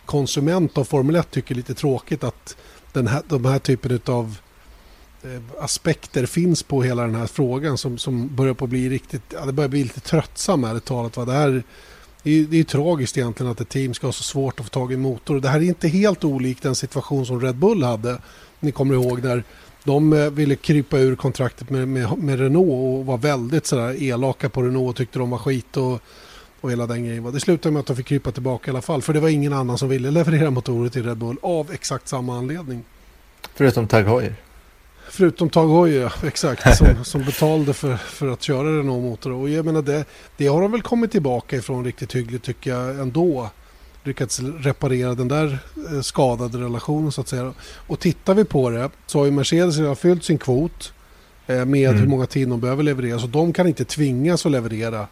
konsument 0.07 0.79
av 0.79 0.85
Formel 0.85 1.17
1 1.17 1.31
tycker 1.31 1.55
är 1.55 1.57
lite 1.57 1.75
tråkigt 1.75 2.25
att 2.25 2.57
den 2.93 3.07
här, 3.07 3.23
de 3.29 3.45
här 3.45 3.59
typen 3.59 4.01
av 4.07 4.37
Eh, 5.25 5.65
aspekter 5.65 6.27
finns 6.27 6.63
på 6.63 6.83
hela 6.83 7.03
den 7.03 7.15
här 7.15 7.27
frågan 7.27 7.79
som, 7.79 7.99
som 7.99 8.37
börjar 8.37 8.55
på 8.55 8.67
bli 8.67 8.89
riktigt, 8.89 9.23
ja, 9.33 9.47
det 9.47 9.53
börjar 9.53 9.69
bli 9.69 9.83
lite 9.83 10.01
tröttsam 10.01 10.65
ärligt 10.65 10.85
talat. 10.85 11.17
Va? 11.17 11.25
Det 11.25 11.33
här 11.33 11.63
det 12.23 12.31
är, 12.31 12.45
det 12.45 12.61
är 12.61 12.65
tragiskt 12.65 13.19
egentligen 13.19 13.53
att 13.53 13.61
ett 13.61 13.69
team 13.69 13.95
ska 13.95 14.07
ha 14.07 14.13
så 14.13 14.23
svårt 14.23 14.61
att 14.61 14.67
få 14.67 14.71
tag 14.71 14.93
i 14.93 14.95
en 14.95 15.01
motor. 15.01 15.41
Det 15.41 15.49
här 15.49 15.61
är 15.61 15.65
inte 15.65 15.89
helt 15.89 16.25
olikt 16.25 16.63
den 16.63 16.75
situation 16.75 17.27
som 17.27 17.41
Red 17.41 17.57
Bull 17.57 17.83
hade. 17.83 18.19
Ni 18.61 18.73
kommer 18.73 18.95
ihåg 18.95 19.23
när 19.23 19.45
de 19.85 20.13
eh, 20.13 20.31
ville 20.31 20.57
krypa 20.57 20.99
ur 20.99 21.17
kontraktet 21.17 21.71
med, 21.71 21.89
med, 21.89 22.19
med 22.19 22.41
Renault 22.41 22.71
och 22.71 23.07
var 23.07 23.19
väldigt 23.19 23.67
sådär 23.67 24.03
elaka 24.03 24.49
på 24.49 24.63
Renault 24.63 24.91
och 24.91 24.97
tyckte 24.97 25.19
de 25.19 25.31
var 25.31 25.39
skit 25.39 25.77
och, 25.77 26.01
och 26.61 26.71
hela 26.71 26.87
den 26.87 27.05
grejen. 27.05 27.33
Det 27.33 27.41
slutade 27.41 27.73
med 27.73 27.81
att 27.81 27.87
de 27.87 27.97
fick 27.97 28.07
krypa 28.07 28.33
tillbaka 28.33 28.71
i 28.71 28.73
alla 28.73 28.83
fall. 28.83 29.03
För 29.03 29.13
det 29.13 29.21
var 29.21 29.29
ingen 29.29 29.53
annan 29.53 29.79
som 29.79 29.89
ville 29.89 30.11
leverera 30.11 30.51
motorer 30.51 30.89
till 30.89 31.05
Red 31.05 31.17
Bull 31.17 31.37
av 31.43 31.73
exakt 31.73 32.09
samma 32.09 32.39
anledning. 32.39 32.85
Förutom 33.55 33.87
Tag 33.87 34.05
Heuer. 34.05 34.35
Förutom 35.11 35.51
Tag 35.51 35.69
Heuer, 35.69 36.13
exakt. 36.27 36.77
Som, 36.77 37.05
som 37.05 37.25
betalade 37.25 37.73
för, 37.73 37.97
för 37.97 38.29
att 38.29 38.43
köra 38.43 38.79
Renault-motor. 38.79 39.33
Och 39.33 39.49
jag 39.49 39.65
menar 39.65 39.83
det, 39.83 40.05
det 40.37 40.47
har 40.47 40.63
de 40.63 40.73
väl 40.73 40.83
kommit 40.83 41.11
tillbaka 41.11 41.57
ifrån 41.57 41.85
riktigt 41.85 42.15
hyggligt 42.15 42.45
tycker 42.45 42.71
jag 42.71 43.01
ändå. 43.01 43.51
Lyckats 44.05 44.41
reparera 44.41 45.15
den 45.15 45.29
där 45.29 45.59
eh, 45.93 46.01
skadade 46.01 46.59
relationen 46.59 47.13
så 47.13 47.21
att 47.21 47.29
säga. 47.29 47.53
Och 47.87 48.01
tittar 48.01 48.35
vi 48.35 48.45
på 48.45 48.71
det 48.71 48.91
så 49.07 49.19
har 49.19 49.25
ju 49.25 49.31
Mercedes 49.31 49.79
redan 49.79 49.97
fyllt 49.97 50.25
sin 50.25 50.39
kvot 50.39 50.93
eh, 51.47 51.65
med 51.65 51.91
mm. 51.91 52.01
hur 52.01 52.07
många 52.09 52.27
tid 52.27 52.49
de 52.49 52.61
behöver 52.61 52.83
leverera. 52.83 53.19
Så 53.19 53.27
de 53.27 53.53
kan 53.53 53.67
inte 53.67 53.85
tvingas 53.85 54.47
att 54.47 54.53
leverera 54.53 55.07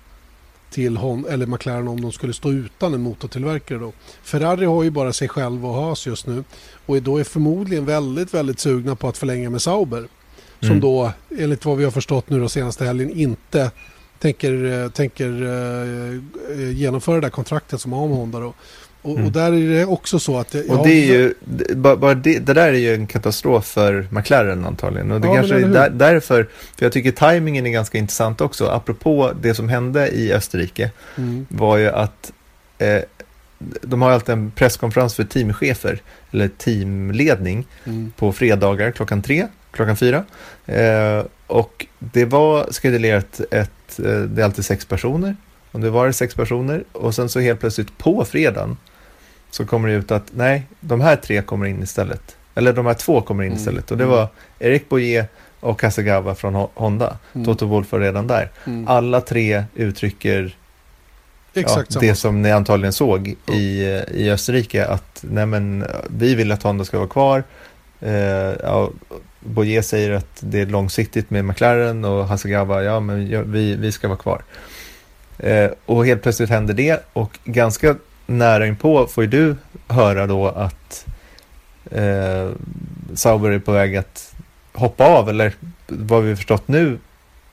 till 0.71 0.97
hon, 0.97 1.27
eller 1.27 1.47
McLaren 1.47 1.89
om 1.89 2.01
de 2.01 2.13
skulle 2.13 2.33
stå 2.33 2.53
utan 2.53 2.95
en 2.95 3.03
motortillverkare. 3.03 3.79
Då. 3.79 3.93
Ferrari 4.23 4.65
har 4.65 4.83
ju 4.83 4.91
bara 4.91 5.13
sig 5.13 5.29
själv 5.29 5.67
och 5.67 5.75
Haas 5.75 6.07
just 6.07 6.27
nu 6.27 6.45
och 6.87 7.03
då 7.03 7.19
är 7.19 7.25
förmodligen 7.25 7.85
väldigt, 7.85 8.35
väldigt 8.35 8.61
sugna 8.61 8.97
på 8.97 9.09
att 9.09 9.19
förlänga 9.19 9.51
med 9.51 9.63
Sauber. 9.63 10.09
Som 10.61 10.69
mm. 10.69 10.81
då, 10.81 11.13
enligt 11.39 11.65
vad 11.65 11.79
vi 11.79 11.85
har 11.85 11.91
förstått 11.91 12.31
nu 12.31 12.41
då 12.41 12.49
senaste 12.49 12.85
helgen, 12.85 13.11
inte 13.11 13.71
tänker, 14.19 14.89
tänker 14.89 15.43
uh, 15.43 16.73
genomföra 16.73 17.15
det 17.15 17.21
där 17.21 17.31
kontraktet 17.31 17.81
som 17.81 17.93
har 17.93 18.09
med 18.09 18.17
Honda. 18.17 18.41
Då. 18.41 18.55
Och, 19.03 19.11
mm. 19.11 19.27
och, 19.27 19.33
där 19.33 19.53
är 19.53 19.79
det 19.79 19.85
också 19.85 20.19
så 20.19 20.39
att... 20.39 20.55
Och 20.55 20.87
det 20.87 20.93
är 20.93 21.07
ju, 21.07 21.35
bara 21.75 22.15
det, 22.15 22.39
det, 22.39 22.55
där 22.55 22.69
är 22.69 22.73
ju 22.73 22.95
en 22.95 23.07
katastrof 23.07 23.67
för 23.67 24.07
McLaren 24.11 24.65
antagligen. 24.65 25.11
Och 25.11 25.21
det 25.21 25.29
ja, 25.29 25.35
kanske 25.35 25.55
är 25.55 25.69
där, 25.69 25.91
därför, 25.91 26.49
för 26.77 26.85
jag 26.85 26.93
tycker 26.93 27.11
tajmingen 27.13 27.67
är 27.67 27.71
ganska 27.71 27.99
intressant 27.99 28.41
också. 28.41 28.67
Apropå 28.67 29.33
det 29.41 29.55
som 29.55 29.69
hände 29.69 30.09
i 30.09 30.33
Österrike 30.33 30.91
mm. 31.17 31.47
var 31.49 31.77
ju 31.77 31.89
att 31.89 32.33
eh, 32.79 33.01
de 33.83 34.03
har 34.03 34.11
alltid 34.11 34.33
en 34.33 34.51
presskonferens 34.51 35.15
för 35.15 35.25
teamchefer, 35.25 36.01
eller 36.31 36.49
teamledning, 36.49 37.67
mm. 37.85 38.13
på 38.17 38.33
fredagar 38.33 38.91
klockan 38.91 39.23
tre, 39.23 39.47
klockan 39.71 39.97
fyra. 39.97 40.25
Eh, 40.67 41.25
och 41.47 41.87
det 41.99 42.25
var 42.25 42.73
schedulerat 42.73 43.41
ett, 43.51 43.99
eh, 43.99 44.21
det 44.21 44.43
är 44.43 44.45
alltid 44.45 44.65
sex 44.65 44.85
personer, 44.85 45.37
och 45.73 45.81
det 45.81 45.91
var 45.91 46.13
sex 46.13 46.35
personer 46.35 46.85
och 46.93 47.15
sen 47.15 47.29
så 47.29 47.41
helt 47.41 47.61
plötsligt 47.61 47.99
på 47.99 48.25
fredagen 48.25 48.77
så 49.51 49.67
kommer 49.67 49.89
det 49.89 49.95
ut 49.95 50.11
att 50.11 50.25
nej, 50.35 50.67
de 50.81 51.01
här 51.01 51.17
tre 51.17 51.43
kommer 51.43 51.67
in 51.67 51.83
istället. 51.83 52.37
Eller 52.55 52.73
de 52.73 52.87
här 52.87 52.95
två 52.95 53.21
kommer 53.21 53.43
in 53.43 53.49
mm. 53.49 53.59
istället. 53.59 53.91
Och 53.91 53.97
det 53.97 54.05
mm. 54.05 54.17
var 54.17 54.29
Erik 54.59 54.89
Boye 54.89 55.27
och 55.61 55.81
Kasagawa 55.81 56.35
från 56.35 56.55
Honda. 56.55 57.19
Mm. 57.33 57.45
Toto 57.45 57.67
Wolff 57.67 57.93
var 57.93 58.01
redan 58.01 58.27
där. 58.27 58.51
Mm. 58.67 58.89
Alla 58.89 59.21
tre 59.21 59.65
uttrycker 59.75 60.57
ja, 61.53 61.85
det 62.01 62.15
som 62.15 62.43
ni 62.43 62.51
antagligen 62.51 62.93
såg 62.93 63.35
i, 63.53 63.83
i 64.11 64.31
Österrike. 64.31 64.87
Att 64.87 65.25
nej 65.31 65.47
men, 65.47 65.85
vi 66.09 66.35
vill 66.35 66.53
att 66.53 66.63
Honda 66.63 66.85
ska 66.85 66.99
vara 66.99 67.09
kvar. 67.09 67.45
Eh, 68.01 68.13
ja, 68.63 68.91
Boye 69.41 69.83
säger 69.83 70.11
att 70.11 70.37
det 70.41 70.61
är 70.61 70.67
långsiktigt 70.67 71.31
med 71.31 71.45
McLaren 71.45 72.05
och 72.05 72.29
Hasagawa, 72.29 72.83
ja 72.83 73.01
men 73.01 73.53
vi, 73.53 73.75
vi 73.75 73.93
ska 73.93 74.09
vara 74.09 74.19
kvar. 74.19 74.43
Eh, 75.39 75.71
och 75.87 76.07
helt 76.07 76.23
plötsligt 76.23 76.51
händer 76.51 76.75
det 76.75 77.07
och 77.13 77.39
ganska 77.45 77.97
nära 78.31 78.67
inpå 78.67 79.07
får 79.07 79.25
ju 79.25 79.31
du 79.31 79.57
höra 79.89 80.27
då 80.27 80.49
att 80.49 81.07
eh, 81.91 82.51
Sauber 83.15 83.51
är 83.51 83.59
på 83.59 83.73
väg 83.73 83.97
att 83.97 84.35
hoppa 84.73 85.05
av, 85.05 85.29
eller 85.29 85.55
vad 85.87 86.23
vi 86.23 86.37
förstått 86.37 86.69
nu 86.69 86.99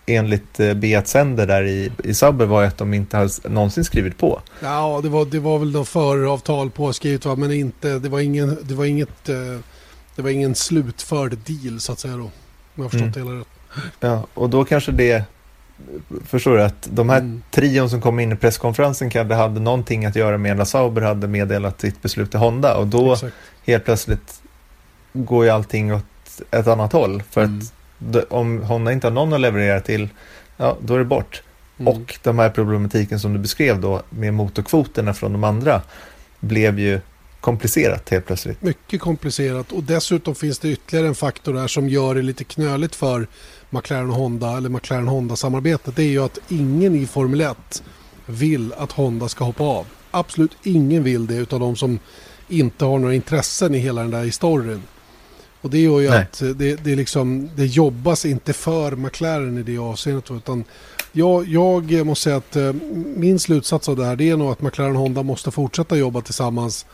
enligt 0.06 0.60
eh, 0.60 0.74
Beat 0.74 1.08
Sender 1.08 1.48
där 1.48 1.63
i, 1.63 1.92
i 2.04 2.13
Sauber 2.13 2.46
var 2.46 2.63
att 2.63 2.78
de 2.78 2.94
inte 2.94 3.18
har 3.18 3.50
någonsin 3.50 3.86
skrivit 3.86 4.18
på. 4.18 4.42
Ja, 4.60 5.00
det 5.04 5.10
var, 5.10 5.26
det 5.26 5.40
var 5.40 5.60
väl 5.60 5.72
något 5.72 5.90
föravtal 5.90 6.70
påskrivet 6.70 7.26
va? 7.26 7.36
men 7.36 7.52
inte, 7.52 8.00
det 8.00 8.10
var, 8.10 8.20
ingen, 8.20 8.58
det 8.63 8.74
var 8.74 8.86
inget, 8.86 9.30
eh, 9.30 9.60
det 10.16 10.22
var 10.22 10.30
ingen 10.30 10.56
slutförd 10.56 11.38
deal 11.46 11.80
så 11.80 11.92
att 11.92 12.00
säga 12.00 12.18
då. 12.18 12.24
Om 12.24 12.32
jag 12.76 12.84
har 12.84 12.90
förstått 12.90 13.16
mm. 13.16 13.28
det 13.28 13.32
hela 13.32 13.40
rätt. 13.40 13.48
Ja, 14.00 14.28
och 14.34 14.50
då 14.50 14.66
kanske 14.66 14.92
det 14.92 15.24
Förstår 16.26 16.58
du? 16.58 16.63
Att 16.63 16.88
de 16.92 17.10
här 17.10 17.20
mm. 17.20 17.42
trion 17.52 17.90
som 17.90 18.02
kom 18.02 18.20
in 18.20 18.32
i 18.32 18.36
presskonferensen 18.36 19.10
kanske 19.10 19.36
hade 19.36 19.60
någonting 19.60 20.06
att 20.06 20.16
göra 20.16 20.38
med 20.38 20.58
när 20.58 20.66
Sauber 20.66 21.02
hade 21.02 21.28
meddelat 21.28 21.82
sitt 21.82 22.02
beslut 22.02 22.32
till 22.32 22.40
Honda 22.40 22.78
och 22.78 22.88
då 22.88 23.13
Exakt. 23.13 23.36
helt 23.66 23.86
plötsligt 23.86 24.42
går 25.13 25.46
ju 25.46 25.50
allting 25.50 25.94
åt 25.94 26.04
ett 26.52 26.68
annat 26.68 26.94
håll. 26.94 27.24
För 27.30 27.44
mm. 27.44 27.60
att 27.60 28.32
om 28.32 28.63
Honda 28.63 28.92
inte 28.92 29.08
har 29.08 29.12
någon 29.12 29.34
att 29.34 29.42
leverera 29.42 29.82
till, 29.82 30.10
ja 30.58 30.78
då 30.82 30.94
är 30.94 31.00
det 31.00 31.06
bort. 31.06 31.44
Mm. 31.80 31.94
Och 31.94 32.20
de 32.24 32.40
här 32.40 32.50
problematiken 32.50 33.20
som 33.20 33.34
du 33.34 33.40
beskrev 33.40 33.82
då 33.82 34.02
med 34.10 34.34
motorkvoterna 34.34 35.13
från 35.13 35.32
de 35.32 35.44
andra 35.44 35.82
blev 36.40 36.80
ju 36.80 37.00
komplicerat 37.42 38.10
helt 38.10 38.26
plötsligt. 38.26 38.62
Mycket 38.62 39.02
komplicerat 39.02 39.72
och 39.72 39.84
dessutom 39.84 40.36
finns 40.36 40.60
det 40.60 40.70
ytterligare 40.70 41.08
en 41.08 41.16
faktor 41.16 41.54
där 41.54 41.68
som 41.68 41.90
gör 41.90 42.16
det 42.16 42.22
lite 42.22 42.44
knöligt 42.44 42.96
för 42.96 43.28
McLaren 43.70 44.10
Honda 44.10 44.58
eller 44.58 44.70
McLaren 44.70 45.08
Honda-samarbetet. 45.08 45.96
Det 45.96 46.04
är 46.04 46.10
ju 46.10 46.24
att 46.24 46.40
ingen 46.50 46.96
i 46.96 47.08
Formel 47.08 47.42
1 47.42 47.84
vill 48.26 48.74
att 48.74 48.92
Honda 48.92 49.30
ska 49.30 49.44
hoppa 49.44 49.64
av. 49.64 49.86
Absolut 50.12 50.58
ingen 50.64 51.04
vill 51.04 51.28
det 51.28 51.36
utav 51.36 51.60
de 51.60 51.76
som 51.76 52.00
inte 52.48 52.86
har 52.86 53.00
några 53.00 53.14
intressen 53.14 53.76
i 53.76 53.78
hela 53.78 54.02
den 54.02 54.12
där 54.12 54.24
historien. 54.24 54.84
Och 55.62 55.70
det 55.70 55.80
gör 55.80 56.00
ju 56.00 56.10
Nej. 56.10 56.20
att 56.20 56.40
det, 56.40 56.76
det, 56.84 56.96
liksom, 56.96 57.50
det 57.56 57.66
jobbas 57.66 58.26
inte 58.26 58.54
för 58.54 58.96
McLaren 58.96 59.58
i 59.58 59.64
det 59.64 59.78
avseendet. 59.78 60.32
Utan 60.32 60.64
jag, 61.12 61.48
jag 61.48 62.06
måste 62.06 62.24
säga 62.24 62.38
att 62.38 62.56
eh, 62.56 62.74
min 63.16 63.40
slutsats 63.40 63.90
av 63.90 63.96
det 63.96 64.06
här 64.06 64.16
det 64.16 64.30
är 64.30 64.38
nog 64.38 64.52
att 64.52 64.62
McLaren 64.62 64.96
och 64.96 65.02
Honda 65.02 65.24
måste 65.24 65.52
fortsätta 65.52 65.98
jobba 65.98 66.22
tillsammans 66.22 66.86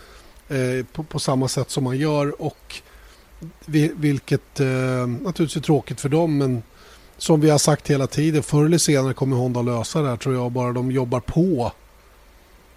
eh, 0.49 0.85
på, 0.93 1.03
på, 1.03 1.19
samma 1.19 1.47
sätt 1.47 1.69
som 1.69 1.83
man 1.83 1.97
gör. 1.97 2.41
Och 2.41 2.81
vilket 3.95 4.59
eh, 4.59 4.67
naturligtvis 5.07 5.55
är 5.55 5.61
tråkigt 5.61 6.01
för 6.01 6.09
dem 6.09 6.37
men 6.37 6.63
som 7.17 7.41
vi 7.41 7.49
har 7.49 7.57
sagt 7.57 7.89
hela 7.89 8.07
tiden 8.07 8.43
förr 8.43 8.65
eller 8.65 8.77
senare 8.77 9.13
kommer 9.13 9.37
Honda 9.37 9.61
lösa 9.61 10.01
det 10.01 10.09
här 10.09 10.17
tror 10.17 10.35
jag 10.35 10.51
bara 10.51 10.71
de 10.71 10.91
jobbar 10.91 11.19
på. 11.19 11.71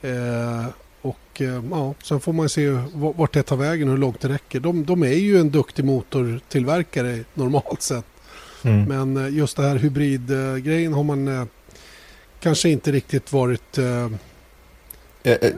Eh, 0.02 0.66
och 1.02 1.40
eh, 1.40 1.62
ja, 1.70 1.94
sen 2.02 2.20
får 2.20 2.32
man 2.32 2.48
se 2.48 2.70
vart 2.92 3.32
det 3.32 3.42
tar 3.42 3.56
vägen 3.56 3.88
och 3.88 3.94
hur 3.94 4.00
långt 4.00 4.20
det 4.20 4.28
räcker. 4.28 4.60
De, 4.60 4.84
de 4.84 5.02
är 5.02 5.08
ju 5.08 5.38
en 5.40 5.50
duktig 5.50 5.84
motortillverkare 5.84 7.24
normalt 7.34 7.82
sett. 7.82 8.04
Mm. 8.62 8.84
Men 8.84 9.26
eh, 9.26 9.34
just 9.34 9.56
det 9.56 9.62
här 9.62 9.76
hybridgrejen 9.76 10.92
har 10.92 11.02
man 11.02 11.28
eh, 11.28 11.44
kanske 12.40 12.68
inte 12.68 12.92
riktigt 12.92 13.32
varit... 13.32 13.78
Eh, 13.78 14.08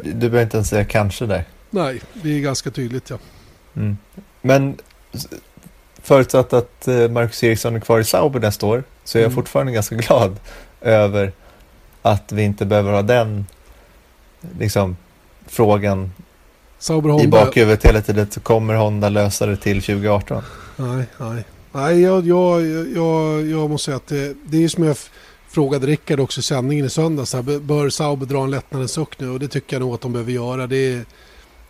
du 0.02 0.12
behöver 0.14 0.42
inte 0.42 0.56
ens 0.56 0.68
säga 0.68 0.84
kanske 0.84 1.26
där. 1.26 1.44
Nej, 1.70 2.00
det 2.22 2.36
är 2.36 2.40
ganska 2.40 2.70
tydligt 2.70 3.10
ja. 3.10 3.18
Mm. 3.76 3.96
Men 4.42 4.76
förutsatt 6.02 6.52
att 6.52 6.88
eh, 6.88 7.08
Marcus 7.08 7.44
Eriksson 7.44 7.76
är 7.76 7.80
kvar 7.80 8.00
i 8.00 8.04
Sauber 8.04 8.40
nästa 8.40 8.66
år 8.66 8.84
så 9.04 9.18
är 9.18 9.22
jag 9.22 9.26
Mm. 9.28 9.36
fortfarande 9.36 9.72
ganska 9.72 9.94
glad 9.94 10.36
över 10.80 11.32
att 12.02 12.32
vi 12.32 12.42
inte 12.42 12.66
behöver 12.66 12.92
ha 12.92 13.02
den 13.02 13.46
liksom, 14.58 14.96
frågan 15.46 16.12
Sauber 16.78 17.24
i 17.24 17.28
bakhuvudet 17.28 17.84
hela 17.84 18.00
tiden. 18.00 18.30
Så 18.30 18.40
kommer 18.40 18.74
Honda 18.74 19.08
lösa 19.08 19.46
det 19.46 19.56
till 19.56 19.82
2018? 19.82 20.42
Nej, 20.76 21.04
nej. 21.18 21.44
Nej, 21.72 22.00
jag, 22.00 22.26
jag, 22.26 22.66
jag, 22.96 23.46
jag 23.46 23.70
måste 23.70 23.84
säga 23.84 23.96
att 23.96 24.06
det, 24.06 24.34
det 24.46 24.64
är 24.64 24.68
som 24.68 24.84
jag 24.84 24.96
frågade 25.48 25.86
Rickard 25.86 26.20
också 26.20 26.40
i 26.40 26.42
sändningen 26.42 26.86
i 26.86 26.90
söndags. 26.90 27.32
här, 27.34 27.58
Bör 27.60 27.90
Sauber 27.90 28.26
dra 28.26 28.44
en 28.44 28.50
lättnadens 28.50 28.92
suck 28.92 29.18
nu? 29.20 29.30
Och 29.30 29.38
det 29.40 29.48
tycker 29.48 29.76
jag 29.76 29.80
nog 29.80 29.94
att 29.94 30.00
de 30.00 30.12
behöver 30.12 30.32
göra. 30.32 30.66
Det 30.66 30.76
är, 30.92 31.04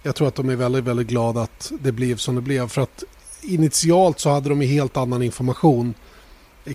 jag 0.02 0.14
tror 0.14 0.28
att 0.28 0.34
de 0.34 0.48
är 0.48 0.56
väldigt, 0.56 0.84
väldigt 0.84 1.06
glada 1.08 1.42
att 1.42 1.72
det 1.80 1.92
blev 1.92 2.16
som 2.16 2.34
det 2.34 2.40
blev. 2.40 2.68
För 2.68 2.82
att 2.82 3.04
initialt 3.42 4.20
så 4.20 4.30
hade 4.30 4.48
de 4.48 4.62
ju 4.62 4.68
helt 4.68 4.96
annan 4.96 5.22
information 5.22 5.94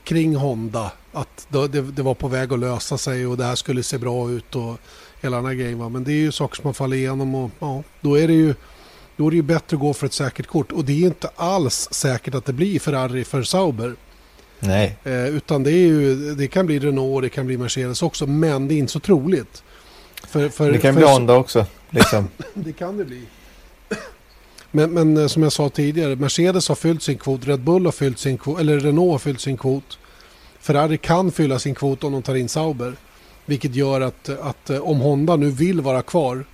kring 0.04 0.36
Honda. 0.36 0.91
Att 1.12 1.47
det, 1.49 1.67
det, 1.67 2.02
var 2.02 2.13
på 2.13 2.28
väg 2.28 2.54
att 2.54 2.60
lösa 2.60 2.97
sig 2.97 3.28
och 3.28 3.38
det 3.38 3.43
här 3.43 3.56
skulle 3.56 3.84
se 3.84 3.97
bra 3.97 4.32
ut 4.32 4.56
och 4.56 4.78
hela 5.21 5.38
den 5.38 5.45
här 5.45 5.54
grejen. 5.54 5.80
Va? 5.80 5.89
Men 5.89 6.04
det 6.04 6.12
är 6.12 6.21
ju 6.21 6.32
saker 6.32 6.56
som 6.56 6.63
man 6.63 6.73
faller 6.73 6.97
igenom 6.97 7.36
och 7.36 7.52
ja, 7.60 7.84
då 8.02 8.19
är 8.19 8.28
det 8.28 8.34
ju 8.34 8.56
då 9.15 9.28
är 9.28 9.32
det 9.32 9.36
ju 9.36 9.43
bättre 9.43 9.76
att 9.76 9.82
gå 9.82 9.93
för 9.93 10.06
ett 10.06 10.13
säkert 10.13 10.47
kort. 10.47 10.71
Och 10.71 10.86
det 10.86 11.04
är 11.04 11.08
inte 11.08 11.30
alls 11.36 11.88
säkert 11.91 12.36
att 12.36 12.45
det 12.45 12.54
blir 12.54 12.80
Ferrari 12.80 13.23
för 13.23 13.43
Sauber. 13.43 13.95
Nej, 14.60 14.97
Eh, 15.04 15.28
utan 15.28 15.63
det, 15.63 15.71
är 15.71 15.88
ju, 15.88 16.36
det 16.36 16.47
kan 16.47 16.65
bli 16.65 16.80
Renault 16.80 17.21
det 17.21 17.30
kan 17.30 17.47
bli 17.47 17.58
Mercedes 17.58 18.04
också. 18.04 18.28
Men 18.28 18.67
det 18.67 18.73
är 18.73 18.78
inte 18.78 18.91
så 18.91 18.99
troligt. 18.99 19.63
För, 20.28 20.49
för, 20.49 20.71
det 20.71 20.78
kan 20.78 20.93
för, 20.93 21.02
bli 21.02 21.12
Honda 21.12 21.36
också. 21.36 21.65
Liksom. 21.89 22.28
Det 22.54 22.73
kan 22.73 22.97
det 22.97 23.06
bli. 23.06 23.21
Men, 24.76 24.92
men 24.92 25.18
eh, 25.18 25.28
som 25.28 25.44
jag 25.44 25.52
sa 25.52 25.70
tidigare, 25.70 26.16
Mercedes 26.16 26.68
har 26.70 26.76
fyllt 26.76 27.04
sin 27.04 27.18
kvot, 27.18 27.48
Red 27.48 27.60
Bull 27.60 27.86
har 27.86 27.92
fyllt 27.92 28.20
sin 28.20 28.38
kvot, 28.38 28.60
eller 28.60 28.80
Renault 28.80 29.12
har 29.12 29.20
fyllt 29.20 29.42
sin 29.42 29.58
kvot. 29.58 29.98
Ferrari 30.60 30.98
kan 30.98 31.32
fylla 31.32 31.60
sin 31.60 31.76
kvot 31.76 32.04
om 32.04 32.12
de 32.12 32.22
tar 32.22 32.36
in 32.36 32.50
Sauber. 32.50 32.94
Vilket 33.46 33.76
gör 33.76 34.02
att, 34.02 34.30
att 34.30 34.70
eh, 34.70 34.80
om 34.80 35.00
Honda 35.00 35.36
nu 35.36 35.50
vill 35.50 35.82
vara 35.82 36.02
kvar 36.02 36.46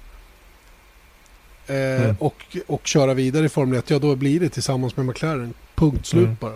eh, 1.68 1.76
Mm. 1.76 2.16
och, 2.20 2.58
och 2.68 2.88
köra 2.88 3.14
vidare 3.14 3.46
i 3.46 3.50
Formel 3.50 3.80
1, 3.80 3.90
ja 3.90 4.00
då 4.00 4.16
blir 4.16 4.40
det 4.40 4.50
tillsammans 4.50 4.98
med 4.98 5.06
McLaren. 5.06 5.54
Punkt 5.76 6.06
slut 6.06 6.24
Mm. 6.24 6.38
bara. 6.40 6.54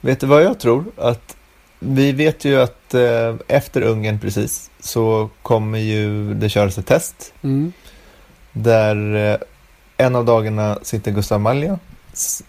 Vet 0.00 0.20
du 0.20 0.26
vad 0.26 0.42
jag 0.42 0.60
tror? 0.60 0.84
Att 0.96 1.36
vi 1.78 2.12
vet 2.12 2.44
ju 2.44 2.60
att 2.60 2.94
eh, 2.94 3.34
efter 3.48 3.82
Ungern 3.82 4.18
precis 4.20 4.70
så 4.80 5.30
kommer 5.42 5.78
ju 5.78 6.34
det 6.34 6.48
köras 6.48 6.78
ett 6.78 6.86
test 6.86 7.32
Mm. 7.42 7.72
där 8.52 9.14
eh, 9.32 9.38
en 9.96 10.16
av 10.16 10.24
dagarna 10.24 10.78
sitter 10.82 11.10
Gustav 11.12 11.40
Malja. 11.40 11.78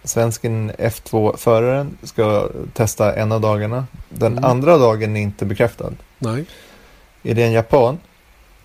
Svensken 0.03 0.71
F2-föraren 0.71 1.97
ska 2.03 2.49
testa 2.73 3.15
en 3.15 3.31
av 3.31 3.41
dagarna. 3.41 3.85
Den 4.09 4.31
Mm. 4.31 4.43
andra 4.45 4.77
dagen 4.77 5.15
är 5.17 5.21
inte 5.21 5.45
bekräftad. 5.45 5.91
Nej. 6.19 6.45
Är 7.23 7.33
det 7.35 7.43
en 7.43 7.51
japan 7.51 7.97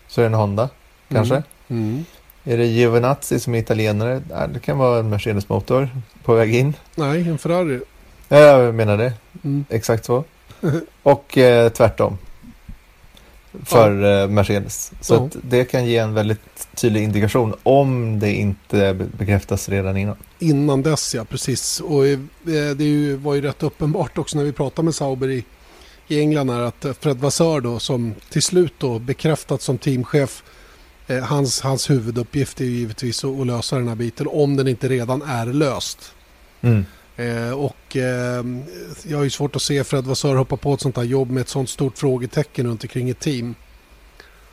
så 0.09 0.21
är 0.21 0.23
det 0.23 0.27
en 0.27 0.35
Honda 0.35 0.69
kanske. 1.09 1.43
Mm. 1.69 2.05
Är 2.45 2.59
det 2.59 2.67
Giovinazzi 2.67 3.41
som 3.41 3.55
är 3.55 3.59
italienare? 3.59 4.23
Nej, 4.31 4.49
det 4.55 4.61
kan 4.61 4.79
vara 4.79 4.99
en 4.99 5.09
Mercedes-motor 5.11 5.89
på 6.25 6.35
väg 6.35 6.55
in. 6.55 6.75
Nej, 6.95 7.29
en 7.29 7.39
Ferrari. 7.39 7.81
Ja, 8.29 8.39
jag 8.39 8.75
menar 8.75 8.97
det. 8.97 9.13
Mm. 9.45 9.65
Exakt 9.69 10.05
så. 10.05 10.25
Och 11.03 11.39
eh, 11.39 11.69
tvärtom. 11.69 12.19
För 13.65 14.23
eh, 14.23 14.29
Mercedes. 14.29 14.93
Så 15.01 15.15
Ja. 15.15 15.29
det 15.43 15.65
kan 15.65 15.87
ge 15.87 15.97
en 15.97 16.15
väldigt 16.15 16.69
tydlig 16.77 17.03
indikation 17.03 17.55
om 17.63 18.19
det 18.19 18.33
inte 18.35 18.95
be- 18.95 19.07
bekräftas 19.19 19.69
redan 19.69 19.97
innan. 19.97 20.17
Innan 20.39 20.83
dess 20.83 21.15
ja, 21.15 21.25
precis. 21.25 21.81
Och 21.81 22.07
eh, 22.07 22.19
det 22.77 23.17
var 23.17 23.35
ju 23.35 23.41
rätt 23.41 23.63
uppenbart 23.63 24.19
också 24.19 24.37
när 24.37 24.45
vi 24.45 24.53
pratade 24.53 24.85
med 24.85 24.95
Sauber 24.95 25.29
i, 25.31 25.45
i 26.09 26.21
England 26.21 26.51
här 26.51 26.61
att 26.61 26.85
eh, 26.85 26.93
Fred 27.01 27.17
Vassör 27.19 27.61
då 27.61 27.79
som 27.79 28.15
till 28.31 28.43
slut 28.43 28.73
då 28.79 28.99
bekräftat 28.99 29.63
som 29.63 29.79
teamchef 29.79 30.43
eh, 31.07 31.19
hans, 31.25 31.61
hans 31.61 31.91
huvuduppgift 31.91 32.61
är 32.61 32.65
ju 32.65 32.71
givetvis 32.71 33.25
att, 33.25 33.41
att 33.41 33.47
lösa 33.47 33.77
den 33.77 33.89
här 33.89 33.95
biten 33.95 34.27
om 34.31 34.57
den 34.57 34.69
inte 34.69 34.89
redan 34.89 35.23
är 35.23 35.47
löst. 35.47 36.13
Mm. 36.61 36.85
Eh, 37.21 37.53
och 37.53 37.97
eh, 37.97 38.45
jag 39.09 39.17
har 39.19 39.25
ju 39.25 39.31
svårt 39.31 39.57
att 39.57 39.63
se 39.63 39.85
Fred 39.85 40.05
Vassör 40.05 40.35
hoppa 40.37 40.57
på 40.57 40.75
ett 40.75 40.81
sånt 40.81 40.97
här 40.97 41.05
jobb 41.05 41.31
med 41.31 41.41
ett 41.41 41.49
sånt 41.49 41.69
stort 41.71 41.99
frågetecken 41.99 42.67
runt 42.67 42.83
omkring 42.85 43.11
ett 43.11 43.21
team. 43.21 43.55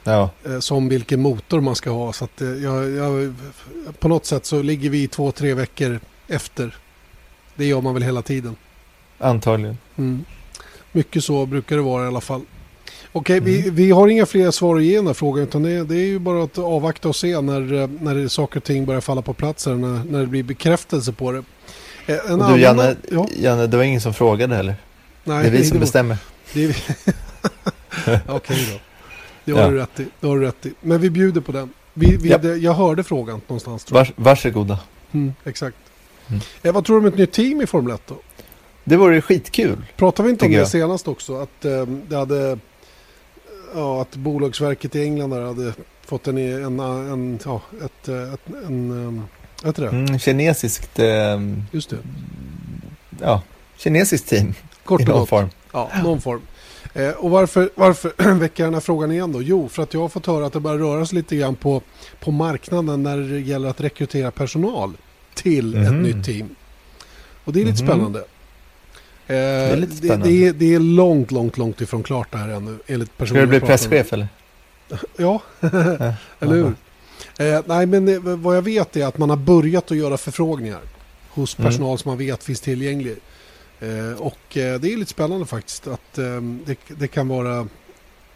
Ja, 0.04 0.30
eh, 0.46 0.60
som 0.60 0.90
vilken 0.90 1.22
motor 1.22 1.62
man 1.62 1.76
ska 1.76 1.90
ha. 1.90 2.14
Så 2.14 2.24
att, 2.26 2.42
eh, 2.42 2.48
jag, 2.48 2.90
jag, 2.92 3.34
på 4.00 4.08
något 4.08 4.26
sätt 4.26 4.46
så 4.46 4.62
ligger 4.62 4.90
vi 4.90 5.08
två, 5.08 5.32
tre 5.32 5.54
veckor 5.54 6.00
efter. 6.28 6.76
Det 7.56 7.66
gör 7.66 7.82
man 7.82 7.94
väl 7.94 8.04
hela 8.04 8.22
tiden. 8.22 8.56
antagligen. 9.20 9.78
Mm. 9.96 10.26
Mycket 10.92 11.24
så 11.24 11.46
brukar 11.46 11.76
det 11.76 11.82
vara 11.82 12.04
i 12.04 12.08
alla 12.08 12.22
fall. 12.22 12.42
Okej, 13.12 13.40
vi, 13.40 13.62
Mm. 13.62 13.76
vi 13.76 13.92
har 13.92 14.08
inga 14.08 14.26
fler 14.26 14.52
svar 14.52 14.76
att 14.78 14.84
ge 14.84 14.92
i 14.94 14.96
den 14.96 15.08
här 15.08 15.14
frågan 15.14 15.44
utan 15.44 15.64
det, 15.64 15.84
det 15.84 15.96
är 15.96 16.06
ju 16.06 16.20
bara 16.20 16.44
att 16.44 16.58
avvakta 16.58 17.10
och 17.10 17.16
se 17.16 17.42
när, 17.42 17.74
eh, 17.74 17.90
när 18.02 18.28
saker 18.28 18.60
och 18.60 18.64
ting 18.64 18.86
börjar 18.86 19.02
falla 19.02 19.22
på 19.22 19.34
plats 19.34 19.66
här, 19.66 19.76
när, 19.76 20.04
när 20.04 20.20
det 20.20 20.28
blir 20.28 20.44
bekräftelse 20.44 21.12
på 21.14 21.32
det. 21.32 21.44
Eh, 22.08 22.32
En 22.32 22.42
Och 22.42 22.54
du 22.54 22.60
Janne, 22.62 22.96
ja, 23.12 23.28
Janne, 23.38 23.68
det 23.68 23.78
var 23.78 23.84
ingen 23.84 24.02
som 24.02 24.14
frågade 24.14 24.56
heller. 24.56 24.76
nej, 25.24 25.42
det 25.44 25.48
är 25.48 25.52
vi 25.52 25.66
som 25.66 25.80
bestämmer. 25.80 26.18
Det 26.54 26.64
är 26.64 26.68
vi. 26.68 26.76
Okej 28.28 28.68
då. 28.74 28.80
Det 29.46 29.52
har, 29.52 29.60
Ja. 29.62 29.70
du 29.70 29.78
rätt 29.78 30.00
i, 30.00 30.06
det 30.20 30.28
har 30.28 30.36
du 30.40 30.46
rätt 30.46 30.66
i. 30.66 30.74
Men 30.82 31.02
vi 31.02 31.10
bjuder 31.10 31.42
på 31.42 31.52
den. 31.52 31.70
Vi, 31.94 32.16
vi, 32.18 32.30
Ja. 32.30 32.38
det, 32.38 32.56
jag 32.58 32.74
hörde 32.74 33.04
frågan 33.04 33.42
någonstans. 33.48 33.84
Tror 33.86 34.00
jag. 34.00 34.06
Vars, 34.06 34.14
varsågoda. 34.16 34.80
Mm, 35.12 35.34
exakt. 35.44 35.78
Mm. 36.28 36.42
Eh, 36.64 36.74
vad 36.74 36.86
tror 36.86 36.96
du 37.02 37.08
om 37.08 37.14
ett 37.14 37.18
nytt 37.20 37.32
team 37.32 37.62
i 37.62 37.68
Formel 37.68 37.94
1 37.96 38.02
då? 38.08 38.16
Det 38.84 38.98
vore 38.98 39.22
skitkul. 39.22 39.86
Pratade 39.98 40.26
vi 40.28 40.32
inte 40.32 40.46
om 40.46 40.52
det 40.52 40.58
jag. 40.58 40.68
senast 40.68 41.08
också? 41.08 41.36
Att 41.42 41.66
eh, 41.66 41.86
det 42.08 42.16
hade... 42.16 42.60
Ja, 43.76 44.02
att 44.02 44.16
Bolagsverket 44.16 44.96
i 44.96 45.04
England 45.04 45.30
där 45.30 45.42
hade 45.42 45.74
fått 46.06 46.28
en... 46.28 46.38
en, 46.38 46.80
en 46.80 47.40
ja, 47.46 47.62
ett, 47.86 48.08
ett, 48.08 48.42
en... 48.68 48.92
um, 48.92 49.24
Det? 49.64 49.88
Mm, 49.88 50.20
kinesiskt, 50.20 51.00
eh, 51.00 51.42
Just 51.72 51.90
det. 51.90 51.98
ja, 53.22 53.42
kinesiskt 53.78 54.30
team 54.30 54.54
Kort 54.84 55.02
i 55.02 55.04
och 55.04 55.08
någon 55.08 55.20
gott. 55.20 55.30
form. 55.30 55.50
Ja, 55.74 55.90
någon 56.04 56.22
form. 56.22 56.42
Eh, 56.94 57.10
och 57.10 57.30
varför, 57.30 57.70
varför 57.76 58.34
väcker 58.40 58.64
jag 58.64 58.68
den 58.68 58.74
här 58.74 58.82
frågan 58.82 59.12
igen 59.12 59.32
då? 59.32 59.42
Jo, 59.42 59.70
för 59.70 59.84
att 59.84 59.94
jag 59.94 60.02
har 60.02 60.10
fått 60.10 60.26
höra 60.26 60.46
att 60.46 60.54
det 60.54 60.60
börjar 60.60 60.78
röra 60.78 61.06
sig 61.06 61.16
lite 61.16 61.36
grann 61.36 61.56
på, 61.56 61.82
på 62.20 62.32
marknaden 62.32 63.04
när 63.04 63.18
det 63.18 63.40
gäller 63.40 63.70
att 63.70 63.82
rekrytera 63.82 64.32
personal 64.32 64.94
till 65.34 65.76
ett 65.76 65.92
Mhm. 65.92 66.02
nytt 66.02 66.26
team. 66.26 66.50
Och 67.44 67.54
det 67.54 67.62
är 67.62 67.66
lite 67.66 67.84
Mhm. 67.84 67.88
spännande. 67.92 68.20
Eh, 69.28 69.36
är 69.38 69.78
lite 69.78 69.92
Det, 69.92 69.98
spännande. 70.08 70.28
det, 70.30 70.48
är, 70.48 70.54
det 70.54 70.74
är 70.74 70.80
långt, 70.80 71.32
långt, 71.32 71.58
långt 71.58 71.82
ifrån 71.82 72.04
klart 72.04 72.32
det 72.32 72.38
här 72.38 72.50
ännu. 72.50 72.78
Enligt 72.88 73.12
Ska 73.16 73.26
du 73.26 73.48
bli 73.48 73.60
presschef 73.60 74.14
eller? 74.14 74.28
Ja, 74.90 74.98
Ja, 75.62 75.70
eller 76.40 76.54
hur? 76.56 76.74
Eh, 77.40 77.62
nej, 77.66 77.86
men 77.86 78.06
det, 78.06 78.20
vad 78.20 78.58
jag 78.58 78.62
vet 78.62 78.96
är 78.98 79.06
att 79.06 79.18
man 79.18 79.30
har 79.30 79.38
börjat 79.38 79.92
att 79.92 79.98
göra 79.98 80.18
förfrågningar 80.18 80.82
hos 81.30 81.60
Mm. 81.60 81.72
personal 81.72 81.98
som 81.98 82.10
man 82.10 82.18
vet 82.18 82.44
finns 82.44 82.62
tillgänglig. 82.62 83.18
Eh, 83.80 84.22
och 84.22 84.58
eh, 84.58 84.80
det 84.80 84.94
är 84.94 84.98
lite 84.98 85.12
spännande 85.12 85.46
faktiskt 85.46 85.88
att 85.88 86.18
eh, 86.18 86.42
det, 86.66 86.76
det, 86.88 87.08
kan 87.08 87.28
vara, 87.28 87.68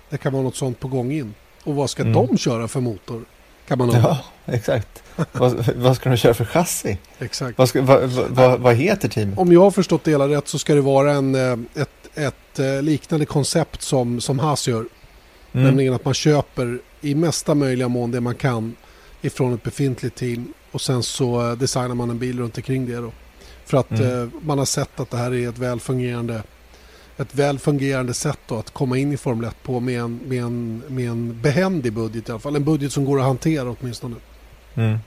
det 0.10 0.18
kan 0.18 0.34
vara 0.34 0.44
något 0.44 0.56
sånt 0.56 0.80
på 0.80 0.88
gång 0.88 1.12
in. 1.12 1.34
Och 1.64 1.76
vad 1.76 1.90
ska 1.90 2.04
Mm. 2.04 2.14
de 2.14 2.38
köra 2.38 2.68
för 2.68 2.80
motor? 2.80 3.26
Kan 3.68 3.78
man 3.78 3.90
undra. 3.90 4.02
Ja, 4.02 4.20
exakt. 4.54 5.04
vad, 5.32 5.76
vad 5.76 5.96
ska 5.96 6.10
de 6.10 6.18
köra 6.18 6.34
för 6.34 6.46
chassi? 6.46 6.98
Exakt. 7.20 7.58
Vad, 7.58 7.70
ska, 7.70 7.82
vad, 7.82 8.10
vad, 8.30 8.60
vad, 8.60 8.76
heter 8.76 9.10
teamet? 9.10 9.40
Om 9.40 9.52
jag 9.52 9.62
har 9.62 9.72
förstått 9.72 10.04
det 10.04 10.12
hela 10.12 10.28
rätt 10.28 10.48
så 10.48 10.60
ska 10.60 10.76
det 10.76 10.82
vara 10.82 11.12
en, 11.12 11.36
eh, 11.36 11.82
ett, 11.82 11.90
ett 12.18 12.60
eh, 12.60 12.82
liknande 12.82 13.26
koncept 13.26 13.82
som, 13.82 14.22
som 14.22 14.40
Haas 14.40 14.68
gör. 14.68 14.86
Mm. 15.54 15.66
Nämligen 15.66 15.94
att 15.94 16.06
man 16.06 16.14
köper 16.14 16.80
i 17.02 17.16
mesta 17.16 17.56
möjliga 17.56 17.88
mån 17.88 18.12
det 18.12 18.22
man 18.22 18.36
kan 18.36 18.76
ifrån 19.22 19.54
ett 19.54 19.64
befintligt 19.64 20.16
team 20.16 20.54
och 20.72 20.82
sen 20.82 21.04
så 21.04 21.50
eh, 21.50 21.58
designar 21.58 21.96
man 21.96 22.10
en 22.10 22.20
bil 22.20 22.40
runt 22.40 22.58
omkring 22.58 22.86
det 22.86 22.96
då. 22.96 23.12
För 23.66 23.78
att 23.78 23.92
Mm. 23.92 24.22
eh, 24.24 24.28
man 24.42 24.58
har 24.58 24.66
sett 24.66 25.00
att 25.00 25.10
det 25.10 25.18
här 25.18 25.34
är 25.34 25.50
ett 25.50 25.58
väl 25.58 25.80
fungerande 25.80 26.44
ett 27.18 27.36
väl 27.36 27.60
fungerande 27.60 28.14
sätt 28.14 28.40
då 28.48 28.58
att 28.60 28.72
komma 28.72 28.98
in 28.98 29.14
i 29.14 29.18
Formel 29.18 29.48
1 29.50 29.56
på 29.64 29.80
med 29.80 30.00
en, 30.02 30.20
med, 30.28 30.44
en, 30.44 30.84
med 30.88 31.10
en 31.10 31.42
behändig 31.42 31.94
budget 31.94 32.30
i 32.30 32.32
alla 32.32 32.40
fall. 32.40 32.56
En 32.56 32.64
budget 32.64 32.92
som 32.92 33.06
går 33.06 33.20
att 33.20 33.26
hantera 33.26 33.76
åtminstone. 33.80 34.16
Mm. 34.76 34.98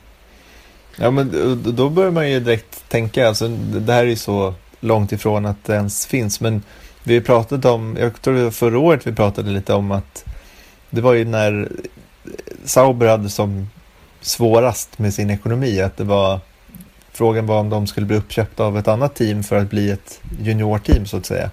Ja, 0.97 1.11
men 1.11 1.31
då 1.77 1.89
börjar 1.91 2.11
man 2.11 2.31
ju 2.31 2.41
direkt 2.41 2.89
tänka, 2.89 3.29
alltså, 3.29 3.49
det 3.49 3.93
här 3.93 4.03
är 4.03 4.07
ju 4.09 4.17
så 4.17 4.55
långt 4.81 5.13
ifrån 5.13 5.47
att 5.47 5.65
det 5.65 5.75
ens 5.75 6.07
finns, 6.07 6.41
men 6.41 6.63
vi 7.05 7.15
har 7.15 7.21
pratat 7.23 7.65
om, 7.65 7.97
jag 8.01 8.23
tror 8.23 8.35
det 8.35 8.45
var 8.45 8.51
förra 8.51 8.79
året 8.79 9.07
vi 9.07 9.13
pratade 9.13 9.51
lite 9.51 9.73
om 9.75 9.91
att 9.91 10.25
det 10.91 11.01
var 11.01 11.13
ju 11.15 11.25
när 11.25 11.73
Sauber 12.65 13.07
hade 13.07 13.29
som 13.29 13.69
svårast 14.25 14.99
med 14.99 15.15
sin 15.15 15.31
ekonomi, 15.31 15.81
att 15.81 15.97
det 15.97 16.05
var 16.05 16.41
frågan 17.13 17.47
var 17.47 17.61
om 17.61 17.71
de 17.71 17.87
skulle 17.87 18.07
bli 18.07 18.17
uppköpta 18.17 18.65
av 18.65 18.79
ett 18.79 18.89
annat 18.89 19.15
team 19.15 19.43
för 19.43 19.57
att 19.57 19.71
bli 19.71 19.91
ett 19.91 20.21
juniorteam 20.41 21.07
så 21.07 21.17
att 21.17 21.27
säga. 21.27 21.51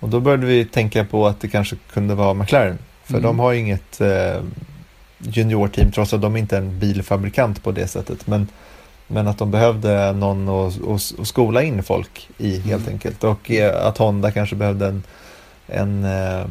Och 0.00 0.08
då 0.08 0.20
började 0.20 0.46
vi 0.46 0.64
tänka 0.64 1.04
på 1.04 1.26
att 1.26 1.40
det 1.40 1.48
kanske 1.48 1.76
kunde 1.92 2.14
vara 2.14 2.34
McLaren, 2.34 2.78
för 3.04 3.14
Mm. 3.14 3.22
de 3.22 3.38
har 3.38 3.52
inget 3.52 4.00
eh, 4.00 4.40
juniorteam 5.18 5.90
trots 5.92 6.12
att 6.12 6.22
de 6.22 6.36
inte 6.36 6.56
är 6.56 6.60
en 6.60 6.78
bilfabrikant 6.78 7.62
på 7.62 7.72
det 7.72 7.86
sättet. 7.86 8.26
Men 8.26 8.48
Men 9.06 9.28
att 9.28 9.38
de 9.38 9.50
behövde 9.50 10.12
någon 10.12 10.48
att 10.94 11.26
skola 11.28 11.62
in 11.62 11.82
folk 11.82 12.28
i 12.38 12.58
helt 12.60 12.82
Mm. 12.82 12.92
enkelt. 12.94 13.24
Och 13.24 13.50
eh, 13.50 13.86
att 13.86 13.98
Honda 13.98 14.30
kanske 14.30 14.56
behövde 14.56 14.86
en, 14.86 15.02
en 15.66 16.04
eh, 16.04 16.44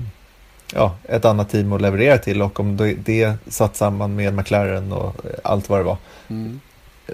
ja, 0.74 0.96
ett 1.04 1.26
annat 1.26 1.50
team 1.50 1.74
att 1.74 1.82
leverera 1.82 2.18
till. 2.18 2.42
Och 2.42 2.60
om 2.60 2.78
det, 2.78 2.94
det 2.94 3.34
satt 3.48 3.76
samman 3.76 4.16
med 4.16 4.34
McLaren 4.34 4.92
och 4.92 5.16
allt 5.44 5.70
vad 5.70 5.80
det 5.80 5.84
var. 5.84 5.98
Mm. 6.28 6.60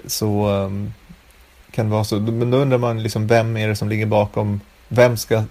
Så 0.06 0.48
um, 0.48 0.92
kan 1.70 1.86
det 1.86 1.92
vara 1.92 2.04
så. 2.04 2.20
Men 2.20 2.50
då 2.50 2.58
undrar 2.58 2.78
man 2.78 3.02
liksom 3.02 3.26
vem 3.26 3.56
är 3.56 3.68
det 3.68 3.76
som 3.76 3.88
ligger 3.88 4.06
bakom? 4.06 4.60
Vem 4.88 5.16
ska 5.16 5.44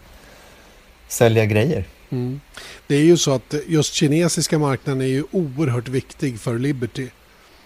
sälja 1.08 1.46
grejer? 1.46 1.86
Mm. 2.10 2.42
Det 2.88 2.96
är 2.96 3.04
ju 3.04 3.18
så 3.18 3.34
att 3.34 3.54
just 3.68 3.94
kinesiska 3.94 4.60
marknaden 4.60 5.02
är 5.02 5.06
ju 5.06 5.24
oerhört 5.32 5.88
viktig 5.88 6.40
för 6.40 6.60
Liberty. 6.60 7.08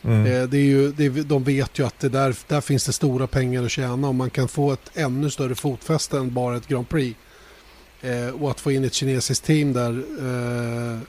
Mm. 0.03 0.25
Eh, 0.25 0.43
Det 0.49 0.57
är 0.57 0.63
ju, 0.63 0.91
det 0.91 1.05
är, 1.05 1.09
de 1.09 1.43
vet 1.43 1.79
ju 1.79 1.85
att 1.85 1.99
det 1.99 2.09
där, 2.09 2.35
där 2.47 2.61
finns 2.61 2.85
det 2.85 2.93
stora 2.93 3.27
pengar 3.27 3.63
att 3.63 3.71
tjäna 3.71 4.07
och 4.07 4.15
man 4.15 4.29
kan 4.29 4.47
få 4.47 4.71
ett 4.71 4.91
ännu 4.93 5.29
större 5.29 5.55
fotfäste 5.55 6.17
än 6.17 6.33
bara 6.33 6.57
ett 6.57 6.67
Grand 6.67 6.89
Prix. 6.89 7.19
Eh, 8.03 8.27
och 8.41 8.51
att 8.51 8.59
få 8.59 8.71
in 8.71 8.83
ett 8.83 8.93
kinesiskt 8.93 9.45
team 9.45 9.73
där. 9.73 10.03
Eh, 10.19 10.99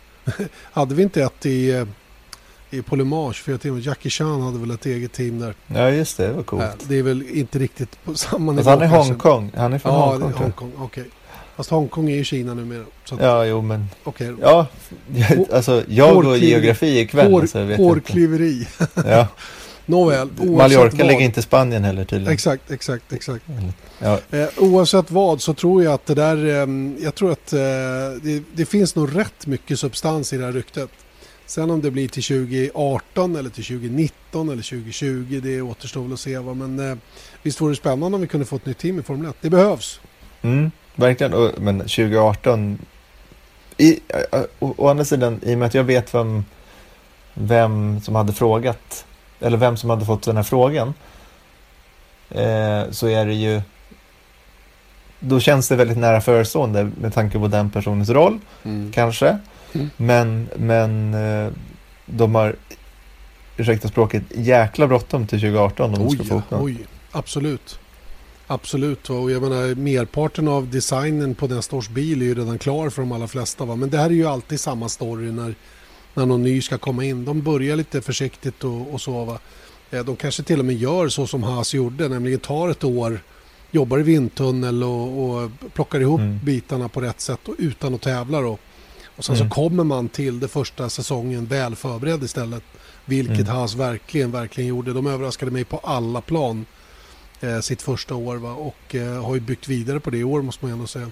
hade 0.73 0.95
vi 0.95 1.03
inte 1.03 1.23
ett 1.23 1.47
i, 1.47 1.71
eh, 1.73 1.87
i 2.71 2.83
Polymage 2.83 3.37
för 3.43 3.57
timmar? 3.59 3.81
Jackie 3.87 4.11
Chan 4.11 4.41
hade 4.43 4.59
väl 4.59 4.71
ett 4.71 4.87
eget 4.87 5.13
team 5.13 5.39
där. 5.41 5.55
Ja, 5.67 5.91
just 5.91 6.17
det. 6.17 6.27
Det 6.27 6.33
var 6.33 6.43
coolt. 6.43 6.63
Eh, 6.63 6.71
det 6.89 6.99
är 6.99 7.03
väl 7.03 7.23
inte 7.29 7.59
riktigt 7.59 8.05
på 8.05 8.15
samma 8.15 8.53
nivå. 8.53 8.65
Fast 8.65 8.69
han 8.69 8.83
är. 8.83 8.87
Hongkong. 9.05 9.53
Han 9.57 9.73
är 9.73 9.79
från 9.79 9.93
Ja, 9.93 10.01
Hongkong. 10.11 10.31
jag. 10.33 10.39
Hongkong. 10.39 10.73
Okej. 10.79 11.05
Fast 11.57 11.71
Hongkong 11.71 12.11
är 12.11 12.17
ju 12.17 12.25
Kina 12.25 12.55
numera. 12.55 12.85
Så 13.05 13.15
att, 13.15 13.21
Ja, 13.21 13.45
jo 13.45 13.63
men. 13.63 13.87
okej 14.05 14.27
då. 14.29 14.37
Ja, 14.41 14.67
alltså 15.53 15.85
jag 15.89 16.15
går 16.15 16.23
Hårklyveri. 16.23 16.51
geografi 16.51 16.99
ikväll. 17.01 17.33
Hår, 17.33 17.47
så 17.47 17.59
jag 17.59 17.65
vet 17.65 17.79
inte. 17.79 17.83
hårklyveri. 17.83 18.69
Ja. 19.07 19.27
Nåväl, 19.87 20.29
Mallorca 20.37 21.05
ligger 21.05 21.21
inte 21.21 21.41
i 21.41 21.43
Spanien 21.43 21.85
heller 21.85 22.05
tydligen. 22.05 22.33
Exakt, 22.33 22.71
exakt, 22.71 23.13
exakt. 23.13 23.45
Ja. 23.99 24.21
Eh, 24.31 24.49
oavsett 24.59 25.11
vad 25.11 25.41
så 25.41 25.55
tror 25.55 25.85
jag 25.85 25.93
att 25.93 26.07
det 26.07 26.15
där, 26.15 26.47
eh, 26.47 27.05
jag 27.05 27.15
tror 27.15 27.33
att 27.33 27.53
eh, 27.53 27.59
det, 28.23 28.43
det 28.55 28.67
finns 28.67 28.97
nog 28.97 29.19
rätt 29.19 29.47
mycket 29.47 29.79
substans 29.79 30.33
i 30.33 30.37
det 30.37 30.45
här 30.45 30.53
ryktet. 30.53 30.91
Sen 31.47 31.71
om 31.71 31.81
det 31.81 31.91
blir 31.91 32.09
till 32.09 32.23
2018 32.23 33.37
eller 33.37 33.51
till 33.51 33.65
2019 33.65 34.49
eller 34.49 34.63
2020, 34.63 35.41
det 35.43 35.63
återstår 35.63 36.03
väl 36.03 36.13
att 36.13 36.21
se. 36.21 36.39
Va? 36.39 36.55
Men 36.55 36.91
eh, 36.91 36.97
visst 37.43 37.61
vore 37.61 37.73
det 37.73 37.77
spännande 37.77 38.15
om 38.15 38.21
vi 38.21 38.27
kunde 38.27 38.47
få 38.47 38.57
ett 38.57 38.67
nytt 38.67 38.79
team 38.79 38.99
i 38.99 39.03
Formel 39.03 39.31
1. 39.31 39.37
Det 39.41 39.51
behövs. 39.51 40.01
Mm, 40.43 40.71
verkligen. 40.95 41.51
Men 41.59 41.79
2018. 41.79 42.79
I, 43.77 44.01
å, 44.33 44.45
å, 44.59 44.75
å 44.77 44.89
andra 44.89 45.05
sidan, 45.05 45.41
i 45.43 45.55
och 45.55 45.59
med 45.59 45.67
att 45.67 45.75
jag 45.75 45.85
vet 45.85 46.15
vem, 46.15 46.45
vem 47.35 48.01
som 48.01 48.15
hade 48.15 48.33
frågat. 48.33 49.05
Eller 49.45 49.57
vem 49.57 49.77
som 49.77 49.91
hade 49.91 50.05
fått 50.05 50.23
den 50.23 50.37
här 50.37 50.43
frågan. 50.43 50.95
Eh, 52.31 52.91
så 52.91 53.09
är 53.09 53.27
det 53.27 53.35
ju. 53.35 53.63
Då 55.21 55.41
känns 55.41 55.69
det 55.69 55.77
väldigt 55.77 55.99
nära 55.99 56.21
förestående 56.21 56.91
med 57.01 57.15
tanke 57.15 57.39
på 57.39 57.49
den 57.49 57.71
personens 57.71 58.11
roll. 58.11 58.39
Kanske. 58.93 59.39
Mm. 59.73 59.91
Men, 59.97 60.49
men 60.57 61.15
eh, 61.15 61.53
de 62.07 62.35
har, 62.35 62.57
ursäkta 63.57 63.89
språket, 63.89 64.23
jäkla 64.35 64.87
bråttom 64.87 65.27
till 65.27 65.41
2018 65.41 65.95
om 65.95 66.09
de 66.09 66.11
ska 66.11 66.25
få 66.25 66.35
upp 66.35 66.45
oj, 66.51 66.87
absolut. 67.13 67.79
Absolut, 68.47 69.11
och 69.11 69.31
jag 69.31 69.43
menar 69.43 69.75
merparten 69.75 70.49
av 70.49 70.71
designen 70.71 71.35
på 71.35 71.47
nästa 71.47 71.77
års 71.77 71.89
bil 71.89 72.23
är 72.23 72.27
ju 72.27 72.35
redan 72.35 72.59
klar 72.59 72.91
för 72.91 73.03
de 73.03 73.13
allra 73.13 73.29
flesta. 73.29 73.65
Va? 73.65 73.77
Men 73.77 73.91
det 73.91 73.99
här 73.99 74.07
är 74.07 74.11
ju 74.11 74.27
alltid 74.27 74.61
samma 74.61 74.89
story 74.89 75.33
när, 75.33 75.55
när 76.15 76.27
någon 76.27 76.43
ny 76.43 76.63
ska 76.63 76.79
komma 76.79 77.05
in. 77.05 77.25
De 77.25 77.43
börjar 77.43 77.77
lite 77.77 78.01
försiktigt 78.03 78.65
och, 78.65 78.95
och 78.95 79.01
så. 79.01 79.25
Va? 79.25 79.39
Eh, 79.91 80.05
De 80.05 80.17
kanske 80.17 80.43
till 80.43 80.59
och 80.59 80.65
med 80.65 80.77
gör 80.77 81.09
så 81.09 81.27
som 81.27 81.43
Haas 81.43 81.75
gjorde, 81.75 82.09
nämligen 82.09 82.41
tar 82.41 82.69
ett 82.69 82.85
år, 82.85 83.21
jobbar 83.71 83.99
i 83.99 84.03
vindtunnel 84.03 84.83
och, 84.85 85.25
och 85.31 85.51
plockar 85.75 86.01
ihop 86.01 86.21
Mm. 86.21 86.39
bitarna 86.45 86.89
på 86.89 87.01
rätt 87.01 87.21
sätt 87.21 87.49
och 87.49 87.55
utan 87.59 87.95
att 87.95 88.03
tävla. 88.03 88.41
Då. 88.41 88.59
Och 89.17 89.25
sen 89.25 89.35
Mm. 89.37 89.49
så 89.49 89.55
kommer 89.55 89.85
man 89.85 90.09
till 90.09 90.41
det 90.41 90.49
första 90.49 90.89
säsongen 90.91 91.47
väl 91.47 91.75
förberedd 91.77 92.23
istället. 92.23 92.63
Vilket 93.05 93.39
Mm. 93.41 93.47
Haas 93.57 93.75
verkligen, 93.75 94.31
verkligen 94.31 94.69
gjorde. 94.69 94.93
De 94.93 95.07
överraskade 95.07 95.51
mig 95.51 95.65
på 95.65 95.79
alla 95.79 96.21
plan 96.21 96.67
eh, 97.41 97.61
sitt 97.61 97.83
första 97.83 98.15
år 98.15 98.37
va? 98.37 98.53
och 98.53 98.95
eh, 98.95 99.25
har 99.25 99.35
ju 99.35 99.41
byggt 99.41 99.69
vidare 99.69 100.01
på 100.01 100.11
det 100.11 100.19
i 100.19 100.25
år 100.25 100.43
måste 100.43 100.65
man 100.65 100.73
ändå 100.73 100.87
säga. 100.87 101.11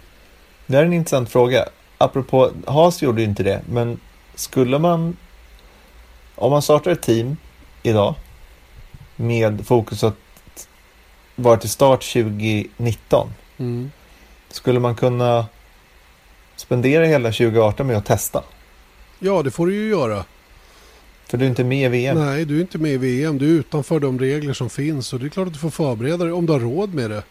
Det 0.66 0.76
här 0.76 0.82
är 0.82 0.86
en 0.86 0.92
intressant 0.92 1.30
fråga. 1.30 1.64
Apropå, 1.98 2.50
Haas 2.66 3.02
gjorde 3.02 3.22
ju 3.22 3.28
inte 3.28 3.42
det, 3.42 3.62
men 3.70 3.98
skulle 4.42 4.78
man, 4.78 5.16
om 6.34 6.50
man 6.50 6.62
startar 6.62 6.90
ett 6.90 7.02
team 7.02 7.36
idag 7.82 8.14
med 9.16 9.66
fokus 9.66 10.04
att 10.04 10.16
vara 11.36 11.56
till 11.56 11.70
start 11.70 12.02
2019, 12.12 13.30
Mm. 13.58 13.90
skulle 14.50 14.80
man 14.80 14.94
kunna 14.94 15.46
spendera 16.56 17.04
hela 17.04 17.28
2018 17.32 17.86
med 17.86 17.96
att 17.96 18.06
testa? 18.06 18.42
Ja, 19.18 19.42
det 19.42 19.50
får 19.50 19.66
du 19.66 19.74
ju 19.74 19.88
göra. 19.88 20.24
För 21.26 21.38
du 21.38 21.44
är 21.44 21.48
inte 21.48 21.64
med 21.64 21.84
i 21.86 21.88
VM. 21.88 22.24
Nej, 22.26 22.44
du 22.44 22.56
är 22.56 22.60
inte 22.60 22.78
med 22.78 22.90
i 22.92 22.96
VM. 22.96 23.38
Du 23.38 23.44
är 23.46 23.50
utanför 23.60 24.00
de 24.00 24.18
regler 24.18 24.52
som 24.52 24.70
finns 24.70 25.12
och 25.12 25.20
det 25.20 25.26
är 25.26 25.30
klart 25.30 25.46
att 25.46 25.52
du 25.52 25.58
får 25.58 25.70
förbereda 25.70 26.24
dig 26.24 26.32
om 26.32 26.46
du 26.46 26.52
har 26.52 26.60
råd 26.60 26.94
med 26.94 27.10
det. 27.10 27.22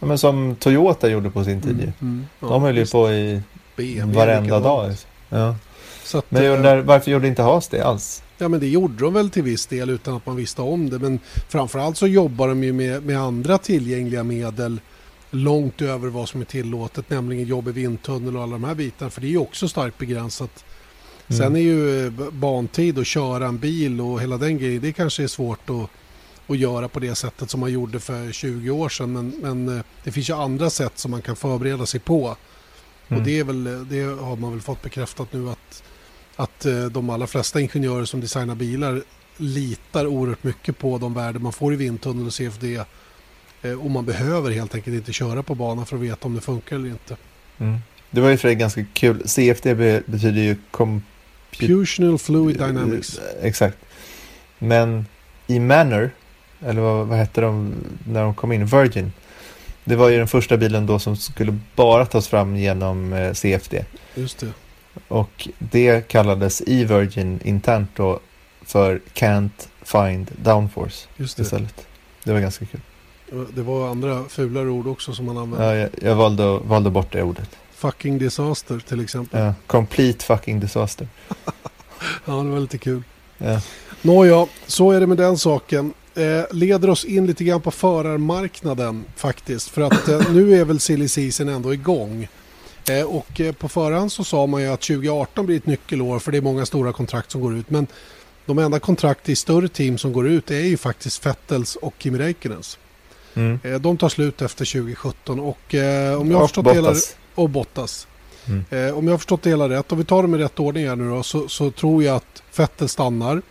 Ja, 0.00 0.06
Men 0.06 0.18
som 0.18 0.56
Toyota 0.56 1.08
gjorde 1.08 1.30
på 1.30 1.44
sin 1.44 1.60
tid. 1.60 1.70
Mm. 1.80 1.92
Mm. 2.00 2.26
Ja, 2.40 2.46
De 2.48 2.62
höll 2.62 2.76
ju 2.78 2.86
på 2.86 3.12
i 3.12 3.42
BMW 3.76 4.18
varenda 4.26 4.60
dag. 4.60 4.94
Ja. 5.28 5.56
Att, 6.14 6.30
Men 6.30 6.44
jag 6.44 6.52
eh, 6.52 6.56
undrar, 6.56 6.80
varför 6.80 7.10
gjorde 7.10 7.28
inte 7.28 7.42
Haas 7.42 7.68
det 7.68 7.82
alls? 7.82 8.22
Ja 8.38 8.48
men 8.48 8.60
det 8.60 8.68
gjorde 8.68 9.04
de 9.04 9.14
väl 9.14 9.30
till 9.30 9.42
viss 9.42 9.66
del 9.66 9.90
utan 9.90 10.16
att 10.16 10.26
man 10.26 10.36
visste 10.36 10.62
om 10.62 10.90
det. 10.90 10.98
Men 10.98 11.20
framförallt 11.48 11.96
så 11.96 12.06
jobbar 12.06 12.48
de 12.48 12.64
ju 12.64 12.72
med, 12.72 13.02
med 13.02 13.18
andra 13.18 13.58
tillgängliga 13.58 14.24
medel 14.24 14.80
långt 15.30 15.82
över 15.82 16.08
vad 16.08 16.28
som 16.28 16.40
är 16.40 16.44
tillåtet. 16.44 17.10
Nämligen 17.10 17.46
jobb 17.46 17.68
i 17.68 17.72
vindtunnel 17.72 18.36
och 18.36 18.42
alla 18.42 18.52
de 18.52 18.64
här 18.64 18.74
bitarna. 18.74 19.10
För 19.10 19.20
det 19.20 19.26
är 19.26 19.30
ju 19.30 19.38
också 19.38 19.68
starkt 19.68 19.98
begränsat. 19.98 20.64
Mm. 21.28 21.38
Sen 21.38 21.56
är 21.56 21.60
ju 21.60 22.06
eh, 22.06 22.12
bantid 22.32 22.98
och 22.98 23.06
köra 23.06 23.46
en 23.46 23.58
bil 23.58 24.00
och 24.00 24.20
hela 24.20 24.36
den 24.36 24.58
grejen. 24.58 24.82
Det 24.82 24.92
kanske 24.92 25.22
är 25.22 25.26
svårt 25.26 25.70
att, 25.70 25.90
att 26.50 26.58
göra 26.58 26.88
på 26.88 27.00
det 27.00 27.14
sättet 27.14 27.50
som 27.50 27.60
man 27.60 27.72
gjorde 27.72 28.00
för 28.00 28.32
20 28.32 28.70
år 28.70 28.88
sedan. 28.88 29.12
Men, 29.12 29.28
men 29.42 29.78
eh, 29.78 29.84
det 30.04 30.12
finns 30.12 30.30
ju 30.30 30.34
andra 30.34 30.70
sätt 30.70 30.98
som 30.98 31.10
man 31.10 31.22
kan 31.22 31.36
förbereda 31.36 31.86
sig 31.86 32.00
på. 32.00 32.36
Mm. 33.08 33.20
Och 33.20 33.26
det, 33.26 33.38
är 33.38 33.44
väl, 33.44 33.88
det 33.88 34.02
har 34.02 34.36
man 34.36 34.50
väl 34.50 34.60
fått 34.60 34.82
bekräftat 34.82 35.32
nu 35.32 35.50
att, 35.50 35.82
att 36.42 36.66
eh, 36.66 36.84
de 36.84 37.10
allra 37.10 37.26
flesta 37.26 37.60
ingenjörer 37.60 38.04
som 38.04 38.20
designar 38.20 38.54
bilar 38.54 39.02
litar 39.36 40.06
oerhört 40.06 40.44
mycket 40.44 40.78
på 40.78 40.98
de 40.98 41.14
värden 41.14 41.42
man 41.42 41.52
får 41.52 41.72
i 41.72 41.76
vindtunnel 41.76 42.26
och 42.26 42.32
CFD. 42.34 42.64
Eh, 43.62 43.72
Och 43.84 43.90
man 43.90 44.04
behöver 44.04 44.50
helt 44.50 44.74
enkelt 44.74 44.96
inte 44.96 45.12
köra 45.12 45.42
på 45.42 45.54
banan 45.54 45.86
för 45.86 45.96
att 45.96 46.02
veta 46.02 46.26
om 46.28 46.34
det 46.34 46.40
funkar 46.40 46.76
eller 46.76 46.88
inte. 46.88 47.16
Mm. 47.58 47.78
Det 48.10 48.20
var 48.20 48.30
ju 48.30 48.36
för 48.36 48.50
ganska 48.52 48.84
kul. 48.92 49.28
CFD 49.28 49.74
be- 49.74 50.02
betyder 50.06 50.42
ju 50.42 50.56
com- 50.70 51.00
Fusional 51.52 52.18
Fluid 52.18 52.58
Dynamics. 52.58 53.18
Eh, 53.18 53.46
Exakt. 53.46 53.78
Men 54.58 55.06
i 55.46 55.58
Manor, 55.60 56.10
eller 56.60 56.80
vad, 56.80 57.06
vad 57.06 57.18
hette 57.18 57.40
de 57.40 57.74
när 58.06 58.22
de 58.22 58.34
kom 58.34 58.52
in? 58.52 58.66
Virgin. 58.66 59.12
Det 59.84 59.96
var 59.96 60.08
ju 60.08 60.18
den 60.18 60.28
första 60.28 60.56
bilen 60.56 60.86
då 60.86 60.98
som 60.98 61.16
skulle 61.16 61.58
bara 61.76 62.06
tas 62.06 62.28
fram 62.28 62.56
genom 62.56 63.30
CFD. 63.34 63.84
Just 64.14 64.38
det. 64.38 64.52
Och 65.08 65.48
det 65.58 66.08
kallades 66.08 66.62
i 66.66 66.84
Virgin 66.84 67.40
internt 67.44 67.90
då 67.96 68.20
för 68.62 69.00
Can't 69.14 69.68
Find 69.82 70.30
Downforce 70.42 71.08
Just 71.16 71.36
det. 71.36 71.42
istället. 71.42 71.86
Det 72.24 72.32
var 72.32 72.40
ganska 72.40 72.64
kul. 72.66 72.80
Det 73.54 73.62
var 73.62 73.88
andra 73.88 74.24
fulare 74.28 74.68
ord 74.68 74.86
också 74.86 75.12
som 75.12 75.26
man 75.26 75.38
använde. 75.38 75.66
Ja, 75.66 75.74
jag, 75.76 75.90
jag 76.02 76.14
valde, 76.16 76.58
valde 76.58 76.90
bort 76.90 77.12
det 77.12 77.22
ordet. 77.22 77.50
Fucking 77.74 78.18
disaster 78.18 78.78
till 78.88 79.00
exempel. 79.00 79.40
Ja, 79.40 79.54
complete 79.66 80.24
fucking 80.24 80.60
disaster. 80.60 81.08
Ja, 82.24 82.32
det 82.32 82.50
var 82.50 82.60
lite 82.60 82.78
kul. 82.78 83.02
Ja. 83.38 83.60
Nåja, 84.02 84.46
så 84.66 84.90
är 84.90 85.00
det 85.00 85.06
med 85.06 85.16
den 85.16 85.38
saken. 85.38 85.92
Eh, 86.14 86.42
leder 86.56 86.90
oss 86.90 87.04
in 87.04 87.26
lite 87.26 87.44
grann 87.44 87.60
på 87.60 87.70
förarmarknaden 87.70 89.04
faktiskt. 89.16 89.68
För 89.68 89.82
att 89.82 90.08
eh, 90.08 90.20
nu 90.32 90.60
är 90.60 90.64
väl 90.64 90.80
silly 90.80 91.08
season 91.08 91.48
ändå 91.48 91.74
igång. 91.74 92.28
Eh, 92.88 93.02
och 93.02 93.40
eh, 93.40 93.52
på 93.52 93.68
förhand 93.68 94.12
så 94.12 94.24
sa 94.24 94.46
man 94.46 94.62
ju 94.62 94.68
att 94.68 94.80
2018 94.80 95.46
blir 95.46 95.56
ett 95.56 95.66
nyckelår 95.66 96.18
för 96.18 96.32
det 96.32 96.38
är 96.38 96.42
många 96.42 96.66
stora 96.66 96.92
kontrakt 96.92 97.30
som 97.30 97.40
går 97.40 97.56
ut. 97.56 97.70
Men 97.70 97.86
de 98.46 98.58
enda 98.58 98.80
kontrakt 98.80 99.28
i 99.28 99.36
större 99.36 99.68
team 99.68 99.98
som 99.98 100.12
går 100.12 100.28
ut 100.28 100.50
är 100.50 100.60
ju 100.60 100.76
faktiskt 100.76 101.26
Vettels 101.26 101.76
och 101.76 101.94
Kimi 101.98 102.18
Räikkönens. 102.18 102.78
Mm. 103.34 103.60
Eh, 103.64 103.80
de 103.80 103.96
tar 103.96 104.08
slut 104.08 104.42
efter 104.42 104.64
2017 104.64 105.40
och 105.40 105.74
om 106.20 106.30
jag 106.30 106.36
har 106.36 106.42
Och 106.42 106.48
förstått 106.48 106.64
det 106.64 106.74
hela 106.74 106.94
och 107.34 107.50
Bottas. 107.50 108.06
Mm. 108.46 108.94
Om 108.94 109.04
jag 109.04 109.12
har 109.12 109.18
förstått 109.18 109.42
det 109.42 109.50
hela 109.50 109.68
rätt, 109.68 109.92
om 109.92 109.98
vi 109.98 110.04
tar 110.04 110.22
dem 110.22 110.34
i 110.34 110.38
rätt 110.38 110.60
ordning 110.60 110.88
här 110.88 110.96
nu 110.96 111.08
då, 111.08 111.22
så, 111.22 111.48
så 111.48 111.70
tror 111.70 112.02
jag 112.02 112.16
att 112.16 112.42
Vettel 112.56 112.88
stannar. 112.88 113.42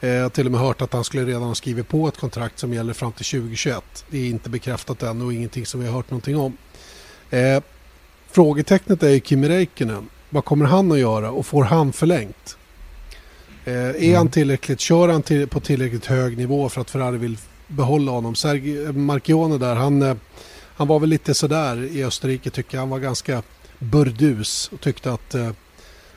Jag 0.00 0.22
har 0.22 0.28
till 0.28 0.46
och 0.46 0.52
med 0.52 0.60
hört 0.60 0.82
att 0.82 0.92
han 0.92 1.04
skulle 1.04 1.24
redan 1.24 1.42
ha 1.42 1.54
skrivit 1.54 1.88
på 1.88 2.08
ett 2.08 2.16
kontrakt 2.16 2.58
som 2.58 2.74
gäller 2.74 2.92
fram 2.92 3.12
till 3.12 3.24
2021. 3.24 4.04
Det 4.10 4.18
är 4.18 4.26
inte 4.26 4.50
bekräftat 4.50 5.02
än 5.02 5.22
och 5.22 5.32
ingenting 5.32 5.66
som 5.66 5.80
vi 5.80 5.86
har 5.86 5.94
hört 5.94 6.10
någonting 6.10 6.36
om. 6.36 6.56
Frågetecknet 8.32 9.02
är 9.02 9.08
ju 9.08 9.20
Kimi 9.20 9.48
Räikkönen. 9.48 10.08
Vad 10.30 10.44
kommer 10.44 10.64
han 10.66 10.92
att 10.92 10.98
göra 10.98 11.30
och 11.30 11.46
får 11.46 11.64
han 11.64 11.92
förlängt? 11.92 12.56
Eh, 13.64 13.72
är 13.74 13.94
Mm. 14.02 14.16
han 14.16 14.28
tillräckligt, 14.28 14.80
kör 14.80 15.08
han 15.08 15.22
till, 15.22 15.46
på 15.48 15.60
tillräckligt 15.60 16.06
hög 16.06 16.36
nivå 16.38 16.68
för 16.68 16.80
att 16.80 16.90
Ferrari 16.90 17.18
vill 17.18 17.38
behålla 17.68 18.12
honom. 18.12 18.34
Sergio 18.34 18.92
Marchione 18.92 19.58
där, 19.58 19.74
han, 19.74 20.02
eh, 20.02 20.14
han 20.76 20.88
var 20.88 21.00
väl 21.00 21.08
lite 21.08 21.34
sådär 21.34 21.84
i 21.96 22.04
Österrike 22.04 22.50
tycker 22.50 22.76
jag. 22.76 22.82
Han 22.82 22.90
var 22.90 22.98
ganska 22.98 23.42
burdus 23.78 24.70
och 24.72 24.80
tyckte 24.80 25.12
att, 25.12 25.34
eh, 25.34 25.50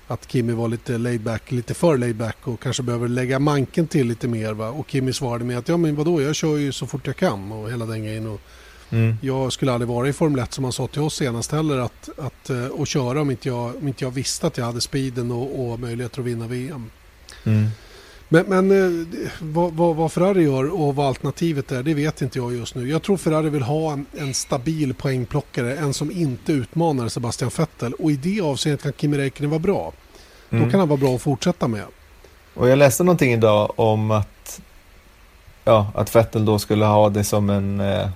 att 0.07 0.32
Kimi 0.32 0.53
var 0.53 0.68
lite 0.68 0.97
laid 0.97 1.22
back, 1.22 1.51
lite 1.51 1.74
för 1.74 1.97
laid 1.97 2.16
back 2.16 2.38
och 2.43 2.59
kanske 2.59 2.84
behöver 2.84 3.07
lägga 3.07 3.39
manken 3.39 3.88
till 3.88 4.07
lite 4.07 4.28
mer. 4.28 4.53
Va? 4.53 4.70
Och 4.70 4.89
Kimi 4.89 5.14
svarade 5.14 5.45
med 5.45 5.57
att 5.57 5.70
ja 5.70 5.78
men 5.78 5.95
vadå, 5.95 6.22
jag 6.22 6.36
kör 6.36 6.57
ju 6.57 6.72
så 6.72 6.88
fort 6.88 7.07
jag 7.07 7.16
kan 7.16 7.51
och 7.51 7.72
hela 7.72 7.86
den 7.86 8.03
grejen. 8.03 8.28
Och 8.28 8.41
Mm. 8.94 9.18
jag 9.22 9.54
skulle 9.54 9.74
aldrig 9.74 9.89
vara 9.89 10.10
i 10.10 10.14
Formel 10.14 10.39
1 10.39 10.54
som 10.54 10.64
han 10.64 10.74
sa 10.74 10.88
till 10.88 11.02
oss 11.02 11.16
senast 11.16 11.52
heller 11.52 11.78
att, 11.78 12.10
att, 12.18 12.50
eh, 12.50 12.66
och 12.66 12.88
köra 12.88 13.22
om 13.22 13.32
inte, 13.32 13.50
jag, 13.50 13.76
om 13.76 13.88
inte 13.88 14.04
jag 14.04 14.12
visste 14.12 14.48
att 14.48 14.58
jag 14.58 14.66
hade 14.66 14.82
speeden 14.82 15.32
och, 15.32 15.72
och 15.72 15.80
möjligheter 15.80 16.20
att 16.20 16.26
vinna 16.26 16.48
VM. 16.48 16.89
Mm. 17.44 17.68
Men, 18.30 18.46
men 18.46 18.72
eh, 18.72 19.08
vad, 19.41 19.74
vad, 19.74 19.96
vad 19.96 20.12
Ferrari 20.12 20.44
gör 20.44 20.82
och 20.82 20.96
vad 20.96 21.08
alternativet 21.08 21.72
är, 21.72 21.84
det 21.84 21.94
vet 21.94 22.22
inte 22.22 22.39
jag 22.39 22.54
just 22.54 22.76
nu. 22.76 22.89
Jag 22.89 23.04
tror 23.04 23.18
Ferrari 23.18 23.50
vill 23.50 23.64
ha 23.64 23.94
en, 23.94 24.06
en 24.18 24.34
stabil 24.34 24.94
poängplockare, 24.94 25.76
en 25.76 25.94
som 25.94 26.12
inte 26.12 26.52
utmanar 26.52 27.08
Sebastian 27.08 27.52
Vettel. 27.58 27.94
Och 27.94 28.12
i 28.12 28.16
det 28.16 28.41
avseendet 28.41 28.84
kan 28.84 28.94
Kimi 28.98 29.18
Räikkönen 29.18 29.50
vara 29.50 29.60
bra. 29.60 29.94
Mm. 30.50 30.64
Då 30.64 30.72
kan 30.72 30.80
han 30.80 30.89
vara 30.89 31.00
bra 31.00 31.16
att 31.16 31.22
fortsätta 31.22 31.68
med. 31.68 31.86
Och 32.54 32.70
jag 32.70 32.78
läste 32.78 33.04
någonting 33.04 33.34
idag 33.34 33.80
om 33.80 34.12
att, 34.12 34.62
ja, 35.64 35.91
att 35.96 36.16
Vettel 36.16 36.46
då 36.46 36.60
skulle 36.60 36.86
ha 36.86 37.10
det 37.10 37.24
som 37.24 37.50
en, 37.50 37.80
eh, 37.80 38.10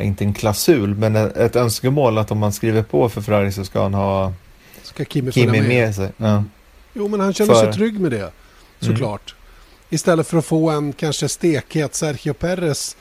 inte 0.00 0.24
en 0.24 0.34
klausul, 0.34 0.94
men 0.94 1.16
ett, 1.16 1.56
önskemål 1.56 2.18
att 2.18 2.30
om 2.30 2.38
man 2.38 2.52
skriver 2.52 2.82
på 2.82 3.08
för 3.08 3.20
Ferrari 3.20 3.52
så 3.52 3.64
ska 3.64 3.82
han 3.82 3.94
ha 3.94 4.32
Ska 4.82 5.04
Kimi 5.04 5.32
Kimi 5.32 5.46
med? 5.60 5.68
med 5.68 5.94
sig. 5.94 6.10
Ja. 6.16 6.44
Jo, 6.92 7.08
men 7.08 7.20
han 7.20 7.32
känner 7.34 7.54
För- 7.54 7.64
sig 7.64 7.72
trygg 7.72 8.00
med 8.00 8.10
det. 8.10 8.30
Såklart. 8.80 9.34
Istället 9.90 10.26
för 10.26 10.38
att 10.38 10.44
få 10.44 10.70
en 10.70 10.92
kanske 10.92 11.28
stekhet 11.28 11.94
Sergio 11.94 12.32
Perez 12.32 12.96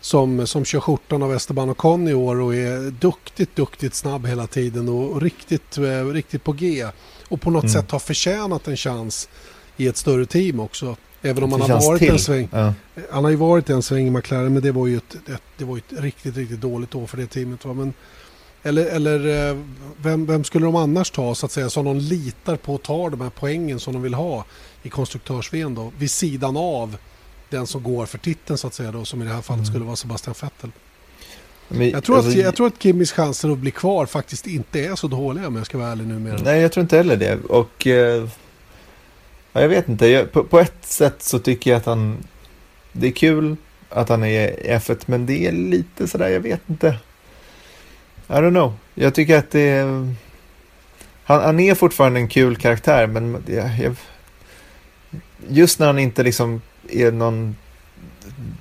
som, 0.00 0.46
som 0.46 0.64
kör 0.64 0.80
skjortan 0.80 1.22
av 1.22 1.34
Esteban 1.34 1.70
och 1.70 1.76
Con 1.76 2.08
i 2.08 2.14
år 2.14 2.40
och 2.40 2.54
är 2.54 2.90
duktigt, 2.90 3.56
duktigt 3.56 3.94
snabb 3.94 4.26
hela 4.26 4.46
tiden 4.46 4.88
och, 4.88 5.10
och 5.10 5.22
riktigt, 5.22 5.78
eh, 5.78 6.06
riktigt 6.06 6.44
på 6.44 6.52
G. 6.52 6.86
Och 7.28 7.40
på 7.40 7.50
något 7.50 7.64
Mm. 7.64 7.72
sätt 7.74 7.90
har 7.90 7.98
förtjänat 7.98 8.68
en 8.68 8.76
chans 8.76 9.28
i 9.76 9.86
ett 9.86 9.96
större 9.96 10.26
team 10.26 10.60
också. 10.60 10.96
Även 11.24 11.42
om 11.42 11.52
han 11.52 11.60
har 11.60 11.86
varit 11.86 11.98
till. 11.98 12.10
en 12.10 12.18
sväng. 12.18 12.48
Ja. 12.52 12.74
Han 13.10 13.24
har 13.24 13.30
ju 13.30 13.36
varit 13.36 13.70
en 13.70 13.82
sväng 13.82 14.06
i 14.06 14.10
McLaren 14.10 14.52
men 14.52 14.62
det 14.62 14.72
var 14.72 14.86
ju 14.86 14.96
ett, 14.96 15.14
ett, 15.14 15.42
det 15.58 15.64
var 15.64 15.76
ett 15.76 15.84
riktigt, 15.98 16.36
riktigt 16.36 16.60
dåligt 16.60 16.94
år 16.94 17.06
för 17.06 17.16
det 17.16 17.26
teamet. 17.26 17.64
Va? 17.64 17.72
Men, 17.74 17.94
eller 18.62 18.86
eller 18.86 19.50
eh, 19.50 19.56
vem, 20.02 20.26
vem 20.26 20.44
skulle 20.44 20.66
de 20.66 20.76
annars 20.76 21.10
ta 21.10 21.34
så 21.34 21.46
att 21.46 21.52
säga 21.52 21.70
som 21.70 21.84
de 21.84 21.98
litar 21.98 22.56
på 22.56 22.74
att 22.74 22.82
ta 22.82 23.10
de 23.10 23.20
här 23.20 23.30
poängen 23.30 23.80
som 23.80 23.92
de 23.92 24.02
vill 24.02 24.14
ha 24.14 24.44
i 24.82 24.88
konstruktörs 24.90 25.50
då 25.50 25.92
vid 25.98 26.10
sidan 26.10 26.56
av 26.56 26.96
den 27.50 27.66
som 27.66 27.82
går 27.82 28.06
för 28.06 28.18
titeln 28.18 28.58
så 28.58 28.66
att 28.66 28.74
säga 28.74 28.92
då 28.92 29.04
som 29.04 29.22
i 29.22 29.24
det 29.24 29.30
här 29.32 29.42
fallet 29.42 29.60
Mm. 29.60 29.72
skulle 29.72 29.84
vara 29.84 29.96
Sebastian 29.96 30.34
Vettel. 30.42 30.70
Men, 31.68 31.90
Jag 31.90 32.04
tror, 32.04 32.16
alltså, 32.16 32.30
att, 32.30 32.36
jag 32.36 32.56
tror 32.56 32.66
att 32.66 32.82
Kimmys 32.82 33.12
chanser 33.12 33.48
att 33.50 33.58
bli 33.58 33.70
kvar 33.70 34.06
faktiskt 34.06 34.46
inte 34.46 34.80
är 34.80 34.94
så 34.94 35.06
dåliga 35.08 35.46
om 35.46 35.56
jag 35.56 35.66
ska 35.66 35.78
vara 35.78 35.88
ärlig 35.88 36.06
nu 36.06 36.18
med 36.18 36.42
Nej, 36.44 36.60
jag 36.60 36.72
tror 36.72 36.82
inte 36.82 36.96
heller 36.96 37.16
det. 37.16 37.38
Och 37.48 37.86
eh, 37.86 38.28
ja, 39.54 39.60
jag 39.60 39.68
vet 39.68 39.88
inte. 39.88 40.06
Jag, 40.06 40.32
på, 40.32 40.44
på 40.44 40.60
ett 40.60 40.84
sätt 40.86 41.22
så 41.22 41.38
tycker 41.38 41.70
jag 41.70 41.78
att 41.78 41.86
han... 41.86 42.24
Det 42.92 43.06
är 43.06 43.12
kul 43.12 43.56
att 43.88 44.08
han 44.08 44.24
är 44.24 44.66
i 44.66 44.76
F1, 44.78 45.02
men 45.06 45.26
det 45.26 45.46
är 45.46 45.52
lite 45.52 46.08
sådär, 46.08 46.28
jag 46.28 46.40
vet 46.40 46.60
inte. 46.66 46.98
I 48.28 48.32
don't 48.32 48.50
know. 48.50 48.74
Jag 48.94 49.14
tycker 49.14 49.38
att 49.38 49.50
det 49.50 49.60
är... 49.60 50.14
Han, 51.24 51.42
han 51.42 51.60
är 51.60 51.74
fortfarande 51.74 52.20
en 52.20 52.28
kul 52.28 52.56
karaktär, 52.56 53.06
men 53.06 53.44
jag, 53.46 53.78
jag, 53.78 53.96
just 55.48 55.78
när 55.78 55.86
han 55.86 55.98
inte 55.98 56.22
liksom 56.22 56.62
är 56.88 57.12
någon... 57.12 57.56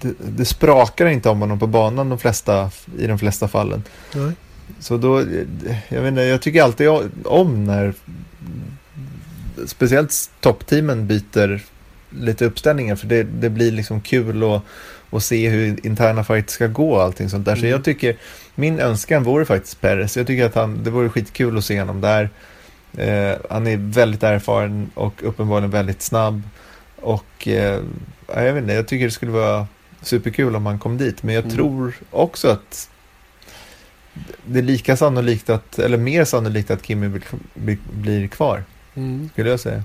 Det, 0.01 0.13
det 0.19 0.45
sprakar 0.45 1.05
inte 1.05 1.29
om 1.29 1.41
honom 1.41 1.59
på 1.59 1.67
banan 1.67 2.09
de 2.09 2.19
flesta, 2.19 2.71
i 2.97 3.07
de 3.07 3.19
flesta 3.19 3.47
fallen. 3.47 3.83
Nej. 4.15 4.31
Så 4.79 4.97
då, 4.97 5.21
jag 5.89 6.01
vet 6.01 6.07
inte, 6.07 6.21
jag 6.21 6.41
tycker 6.41 6.63
alltid 6.63 6.89
om 7.25 7.65
när 7.65 7.93
speciellt 9.67 10.29
toppteamen 10.39 11.07
byter 11.07 11.61
lite 12.09 12.45
uppställningar 12.45 12.95
för 12.95 13.07
det, 13.07 13.23
det 13.23 13.49
blir 13.49 13.71
liksom 13.71 14.01
kul 14.01 14.43
att, 14.43 14.61
att 15.09 15.23
se 15.23 15.49
hur 15.49 15.85
interna 15.85 16.23
fight 16.23 16.49
ska 16.49 16.67
gå 16.67 16.93
och 16.93 17.01
allting 17.03 17.29
sånt 17.29 17.45
där. 17.45 17.55
Så 17.55 17.59
Mm. 17.59 17.71
jag 17.71 17.83
tycker, 17.83 18.17
min 18.55 18.79
önskan 18.79 19.23
vore 19.23 19.45
faktiskt 19.45 19.81
Perez. 19.81 20.17
Jag 20.17 20.27
tycker 20.27 20.45
att 20.45 20.55
han, 20.55 20.83
det 20.83 20.89
vore 20.89 21.09
skitkul 21.09 21.57
att 21.57 21.65
se 21.65 21.79
honom 21.79 22.01
där. 22.01 22.29
Eh, 22.97 23.37
han 23.49 23.67
är 23.67 23.77
väldigt 23.77 24.23
erfaren 24.23 24.91
och 24.93 25.13
uppenbarligen 25.23 25.71
väldigt 25.71 26.01
snabb. 26.01 26.41
Och 26.95 27.47
eh, 27.47 27.81
ja, 28.27 28.41
jag 28.43 28.53
vet 28.53 28.61
inte, 28.61 28.73
jag 28.73 28.87
tycker 28.87 29.05
det 29.05 29.11
skulle 29.11 29.31
vara 29.31 29.67
superkul 30.01 30.55
om 30.55 30.65
han 30.65 30.79
kom 30.79 30.97
dit. 30.97 31.23
Men 31.23 31.35
jag 31.35 31.43
Mm. 31.43 31.55
tror 31.55 31.93
också 32.11 32.47
att 32.47 32.89
det 34.45 34.59
är 34.59 34.63
lika 34.63 34.97
sannolikt 34.97 35.49
att, 35.49 35.79
eller 35.79 35.97
mer 35.97 36.25
sannolikt 36.25 36.71
att 36.71 36.85
Kimi 36.85 37.09
blir, 37.09 37.23
blir, 37.53 37.77
blir 37.93 38.27
kvar, 38.27 38.63
Mm. 38.95 39.29
skulle 39.33 39.49
jag 39.49 39.59
säga. 39.59 39.83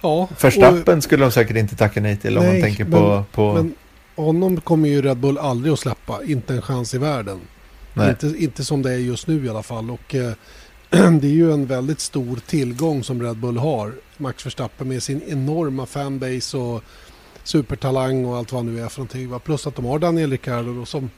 Ja, 0.00 0.28
Verstappen 0.40 1.02
skulle 1.02 1.24
de 1.24 1.30
säkert 1.32 1.56
inte 1.56 1.76
tacka 1.76 2.00
nej 2.00 2.16
till 2.16 2.38
om 2.38 2.44
Nej, 2.44 2.52
man 2.52 2.62
tänker 2.62 2.84
men- 2.84 2.92
på... 2.92 3.24
på 3.32 3.54
Men 3.54 3.74
honom 4.16 4.60
kommer 4.60 4.88
ju 4.88 5.02
Red 5.02 5.16
Bull 5.16 5.38
aldrig 5.38 5.72
att 5.72 5.78
släppa. 5.78 6.24
Inte 6.24 6.54
en 6.54 6.62
chans 6.62 6.94
i 6.94 6.98
världen. 6.98 7.40
nej. 7.94 8.10
Inte, 8.10 8.26
inte 8.38 8.64
som 8.64 8.82
det 8.82 8.92
är 8.92 8.96
just 8.98 9.26
nu 9.26 9.44
i 9.46 9.48
alla 9.48 9.62
fall. 9.62 9.90
Och, 9.90 10.14
eh, 10.14 10.32
det 10.90 11.26
är 11.26 11.32
ju 11.32 11.52
en 11.52 11.66
väldigt 11.66 12.00
stor 12.00 12.36
tillgång 12.46 13.04
som 13.04 13.22
Red 13.22 13.36
Bull 13.36 13.56
har. 13.56 13.92
Max 14.16 14.46
Verstappen 14.46 14.88
med 14.88 15.02
sin 15.02 15.22
enorma 15.28 15.86
fanbase 15.86 16.56
och 16.56 16.82
supertalang 17.44 18.24
och 18.24 18.36
allt 18.36 18.52
vad 18.52 18.64
han 18.64 18.74
nu 18.74 18.82
är 18.84 18.88
för 18.88 18.98
någonting. 19.00 19.28
va. 19.30 19.38
Plus 19.38 19.66
att 19.66 19.76
de 19.76 19.84
har 19.84 19.98
Daniel 19.98 20.30
Ricciardo 20.30 20.86
som 20.86 21.10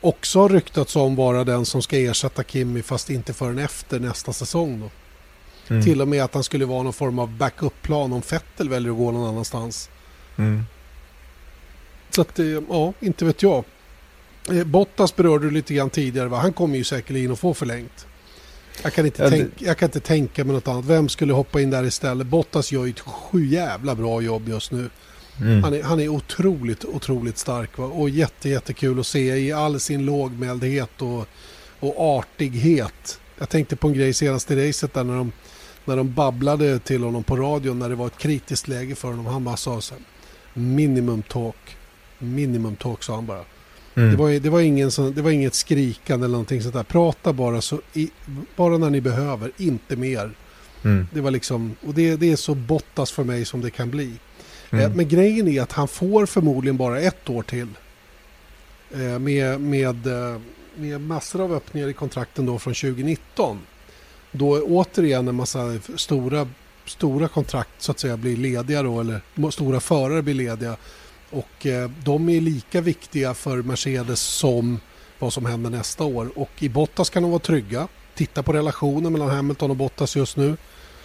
också 0.00 0.40
har 0.40 0.48
ryktats 0.48 0.96
om 0.96 1.16
vara 1.16 1.44
den 1.44 1.64
som 1.66 1.82
ska 1.82 1.96
ersätta 1.98 2.42
Kimi 2.44 2.82
fast 2.82 3.10
inte 3.10 3.32
förrän 3.32 3.58
efter 3.58 4.00
nästa 4.00 4.32
säsong. 4.32 4.80
Då. 4.80 4.90
Mm. 5.70 5.82
Till 5.82 6.00
och 6.00 6.08
med 6.08 6.24
att 6.24 6.34
han 6.34 6.44
skulle 6.44 6.64
vara 6.64 6.82
någon 6.82 6.92
form 6.92 7.18
av 7.18 7.36
backup-plan 7.36 8.12
om 8.12 8.22
Vettel 8.30 8.68
väljer 8.68 8.92
att 8.92 8.98
gå 8.98 9.10
någon 9.10 9.28
annanstans. 9.28 9.90
Mm. 10.36 10.62
Så 12.10 12.20
att, 12.20 12.38
eh, 12.38 12.46
ja, 12.46 12.92
inte 13.00 13.24
vet 13.24 13.42
jag. 13.42 13.64
Eh, 14.50 14.64
Bottas 14.64 15.16
berörde 15.16 15.46
du 15.46 15.50
lite 15.50 15.74
grann 15.74 15.90
tidigare. 15.90 16.28
Va? 16.28 16.38
Han 16.38 16.52
kommer 16.52 16.76
ju 16.76 16.84
säkerligen 16.84 17.32
att 17.32 17.38
få 17.38 17.54
förlängt. 17.54 18.06
Jag 18.82 18.92
kan, 18.92 19.06
inte 19.06 19.22
Ja, 19.22 19.30
tänka, 19.30 19.50
jag 19.58 19.78
kan 19.78 19.86
inte 19.86 20.00
tänka 20.00 20.44
mig 20.44 20.54
något 20.54 20.68
annat. 20.68 20.84
Vem 20.84 21.08
skulle 21.08 21.32
hoppa 21.32 21.60
in 21.60 21.70
där 21.70 21.84
istället? 21.84 22.26
Bottas 22.26 22.72
gör 22.72 22.84
ju 22.84 22.90
ett 22.90 23.00
sju 23.00 23.46
jävla 23.46 23.94
bra 23.94 24.20
jobb 24.20 24.48
just 24.48 24.72
nu. 24.72 24.90
Mm. 25.40 25.62
Han 25.62 25.74
är, 25.74 25.82
han 25.82 26.00
är 26.00 26.08
otroligt, 26.08 26.84
otroligt 26.84 27.38
stark. 27.38 27.78
Va? 27.78 27.84
Och 27.84 28.10
jätte, 28.10 28.48
jättekul 28.48 29.00
att 29.00 29.06
se 29.06 29.36
i 29.36 29.52
all 29.52 29.80
sin 29.80 30.04
lågmäldhet 30.04 31.02
och, 31.02 31.26
och 31.80 32.18
artighet. 32.18 33.20
Jag 33.38 33.48
tänkte 33.48 33.76
på 33.76 33.88
en 33.88 33.94
grej 33.94 34.12
senast 34.14 34.50
i 34.50 34.68
racet 34.68 34.94
där 34.94 35.04
när 35.04 35.16
de, 35.16 35.32
när 35.88 35.96
de 35.96 36.12
babblade 36.12 36.78
till 36.78 37.02
honom 37.02 37.22
på 37.22 37.36
radion 37.36 37.78
när 37.78 37.88
det 37.88 37.94
var 37.94 38.06
ett 38.06 38.18
kritiskt 38.18 38.68
läge 38.68 38.94
för 38.94 39.08
honom. 39.08 39.26
Han 39.26 39.44
bara 39.44 39.56
sa 39.56 39.80
så 39.80 39.94
här, 39.94 40.02
minimum 40.54 41.22
talk. 41.22 41.76
Minimum 42.18 42.76
talk 42.76 43.02
sa 43.02 43.14
han 43.14 43.26
bara. 43.26 43.44
Mm. 43.94 44.10
Det, 44.10 44.16
var, 44.16 44.30
det, 44.30 44.50
var 44.50 44.60
ingen 44.60 44.90
sån, 44.90 45.14
det 45.14 45.22
var 45.22 45.30
inget 45.30 45.54
skrikande 45.54 46.24
eller 46.24 46.32
någonting 46.32 46.62
sånt 46.62 46.74
där. 46.74 46.82
Prata 46.82 47.32
bara, 47.32 47.60
så 47.60 47.80
i, 47.94 48.10
bara 48.56 48.78
när 48.78 48.90
ni 48.90 49.00
behöver, 49.00 49.52
inte 49.56 49.96
mer. 49.96 50.30
Mm. 50.84 51.06
Det 51.12 51.20
var 51.20 51.30
liksom, 51.30 51.76
och 51.86 51.94
det, 51.94 52.16
det 52.16 52.32
är 52.32 52.36
så 52.36 52.54
Bottas 52.54 53.10
för 53.12 53.24
mig 53.24 53.44
som 53.44 53.60
det 53.60 53.70
kan 53.70 53.90
bli. 53.90 54.12
Eh, 54.70 54.78
Mm. 54.78 54.92
Men 54.92 55.08
grejen 55.08 55.48
är 55.48 55.62
att 55.62 55.72
han 55.72 55.88
får 55.88 56.26
förmodligen 56.26 56.76
bara 56.76 57.00
ett 57.00 57.30
år 57.30 57.42
till. 57.42 57.68
Eh, 58.90 59.18
Med, 59.18 59.60
med, 59.60 60.06
eh, 60.06 60.40
med 60.76 61.00
massor 61.00 61.40
av 61.40 61.52
öppningar 61.52 61.88
i 61.88 61.92
kontrakten 61.92 62.46
då 62.46 62.58
från 62.58 62.74
2019. 62.74 63.58
Då 64.38 64.62
återigen 64.62 65.28
en 65.28 65.34
massa 65.34 65.78
stora, 65.96 66.48
stora 66.86 67.28
kontrakt 67.28 67.70
så 67.78 67.92
att 67.92 67.98
säga 68.00 68.16
blir 68.16 68.36
lediga 68.36 68.82
då, 68.82 69.00
eller 69.00 69.50
stora 69.50 69.80
förare 69.80 70.22
blir 70.22 70.34
lediga. 70.34 70.76
Och 71.30 71.66
eh, 71.66 71.90
de 72.04 72.28
är 72.28 72.40
lika 72.40 72.80
viktiga 72.80 73.34
för 73.34 73.62
Mercedes 73.62 74.20
som 74.20 74.80
vad 75.18 75.32
som 75.32 75.46
händer 75.46 75.70
nästa 75.70 76.04
år. 76.04 76.30
Och 76.34 76.50
i 76.58 76.68
Bottas 76.68 77.10
kan 77.10 77.22
de 77.22 77.30
vara 77.30 77.40
trygga. 77.40 77.88
Titta 78.14 78.42
på 78.42 78.52
relationen 78.52 79.12
mellan 79.12 79.30
Hamilton 79.30 79.70
och 79.70 79.76
Bottas 79.76 80.16
just 80.16 80.36
nu. 80.36 80.56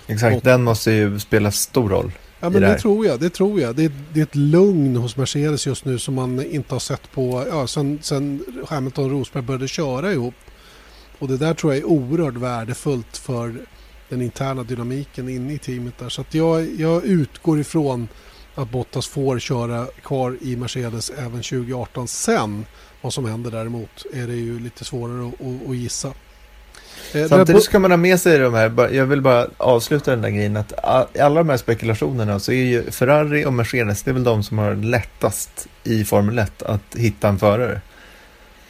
Exakt, 0.07 0.43
den 0.43 0.63
måste 0.63 0.91
ju 0.91 1.19
spela 1.19 1.51
stor 1.51 1.89
roll. 1.89 2.11
Ja, 2.39 2.49
men 2.49 2.61
det 2.61 2.67
det, 2.67 2.79
tror 2.79 3.05
jag. 3.05 3.19
Det 3.19 3.29
tror 3.29 3.61
jag. 3.61 3.75
Det, 3.75 3.83
är- 3.85 3.91
det 4.13 4.19
är 4.19 4.23
ett 4.23 4.35
lugn 4.35 4.95
hos 4.95 5.17
Mercedes 5.17 5.67
just 5.67 5.85
nu 5.85 5.99
som 5.99 6.13
man 6.13 6.45
inte 6.45 6.75
har 6.75 6.79
sett 6.79 7.11
på 7.11 7.45
ja, 7.49 7.67
sen, 7.67 7.99
sen 8.01 8.45
Hamilton 8.67 9.05
och 9.05 9.11
Rosberg 9.11 9.43
började 9.43 9.67
köra 9.67 10.11
ihop. 10.11 10.33
Och 11.23 11.29
det 11.29 11.37
där 11.37 11.53
tror 11.53 11.73
jag 11.73 11.81
är 11.81 11.85
oerhört 11.85 12.33
värdefullt 12.33 13.17
för 13.17 13.55
den 14.09 14.21
interna 14.21 14.63
dynamiken 14.63 15.29
inne 15.29 15.53
i 15.53 15.57
teamet 15.57 15.97
där. 15.97 16.09
Så 16.09 16.21
att 16.21 16.33
jag, 16.33 16.79
jag 16.79 17.05
utgår 17.05 17.59
ifrån 17.59 18.07
att 18.55 18.71
Bottas 18.71 19.07
får 19.07 19.39
köra 19.39 19.85
kvar 20.01 20.37
i 20.41 20.55
Mercedes 20.55 21.09
även 21.09 21.31
2018. 21.31 22.07
Sen 22.07 22.65
vad 23.01 23.13
som 23.13 23.25
händer 23.25 23.51
däremot 23.51 24.05
är 24.13 24.27
det 24.27 24.33
ju 24.33 24.59
lite 24.59 24.85
svårare 24.85 25.27
att, 25.27 25.33
att, 25.33 25.69
att 25.69 25.75
gissa. 25.75 26.13
Eh, 27.13 27.27
Samtidigt 27.27 27.63
ska 27.63 27.79
man 27.79 27.91
ha 27.91 27.97
med 27.97 28.19
sig 28.19 28.39
de 28.39 28.53
här, 28.53 28.93
jag 28.93 29.05
vill 29.05 29.21
bara 29.21 29.47
avsluta 29.57 30.11
den 30.11 30.21
där 30.21 30.29
grejen, 30.29 30.57
att 30.57 30.71
i 31.13 31.19
alla 31.19 31.35
de 31.35 31.49
här 31.49 31.57
spekulationerna 31.57 32.39
så 32.39 32.51
är 32.51 32.63
ju 32.63 32.91
Ferrari 32.91 33.45
och 33.45 33.53
Mercedes, 33.53 34.03
det 34.03 34.11
är 34.11 34.13
väl 34.13 34.23
de 34.23 34.43
som 34.43 34.57
har 34.57 34.75
lättast 34.75 35.67
i 35.83 36.05
Formel 36.05 36.39
1 36.39 36.63
att 36.63 36.95
hitta 36.95 37.27
en 37.27 37.39
förare. 37.39 37.81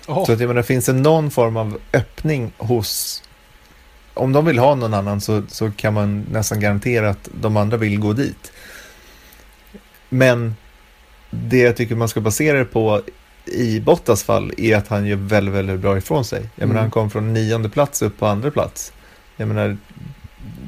Oh. 0.08 0.26
Så 0.26 0.32
att 0.32 0.40
jag 0.40 0.48
menar, 0.48 0.62
finns 0.62 0.86
det 0.86 0.94
någon 0.94 1.32
form 1.32 1.58
av 1.58 1.80
öppning 1.94 2.52
hos, 2.58 3.24
om 4.14 4.34
de 4.34 4.46
vill 4.46 4.60
ha 4.60 4.76
någon 4.76 4.94
annan 4.94 5.22
så, 5.22 5.44
så 5.48 5.72
kan 5.72 5.94
man 5.94 6.26
nästan 6.32 6.60
garantera 6.60 7.10
att 7.10 7.30
de 7.34 7.58
andra 7.58 7.78
vill 7.78 8.00
gå 8.00 8.14
dit. 8.14 8.52
Men 10.10 10.56
det 11.30 11.58
jag 11.58 11.78
tycker 11.78 11.96
man 11.96 12.10
ska 12.10 12.22
basera 12.22 12.58
det 12.58 12.66
på 12.66 13.02
i 13.46 13.80
Bottas 13.80 14.24
fall 14.24 14.52
är 14.58 14.78
att 14.78 14.88
han 14.88 15.06
gör 15.06 15.16
väldigt, 15.16 15.56
väldigt 15.56 15.80
bra 15.80 15.98
ifrån 15.98 16.26
sig. 16.26 16.40
Jag 16.40 16.64
mm. 16.64 16.70
menar, 16.70 16.82
han 16.82 16.92
kom 16.92 17.10
från 17.10 17.34
nionde 17.34 17.70
plats 17.70 18.02
upp 18.02 18.20
på 18.20 18.26
andra 18.26 18.52
plats. 18.52 18.94
Jag 19.36 19.48
menar, 19.48 19.78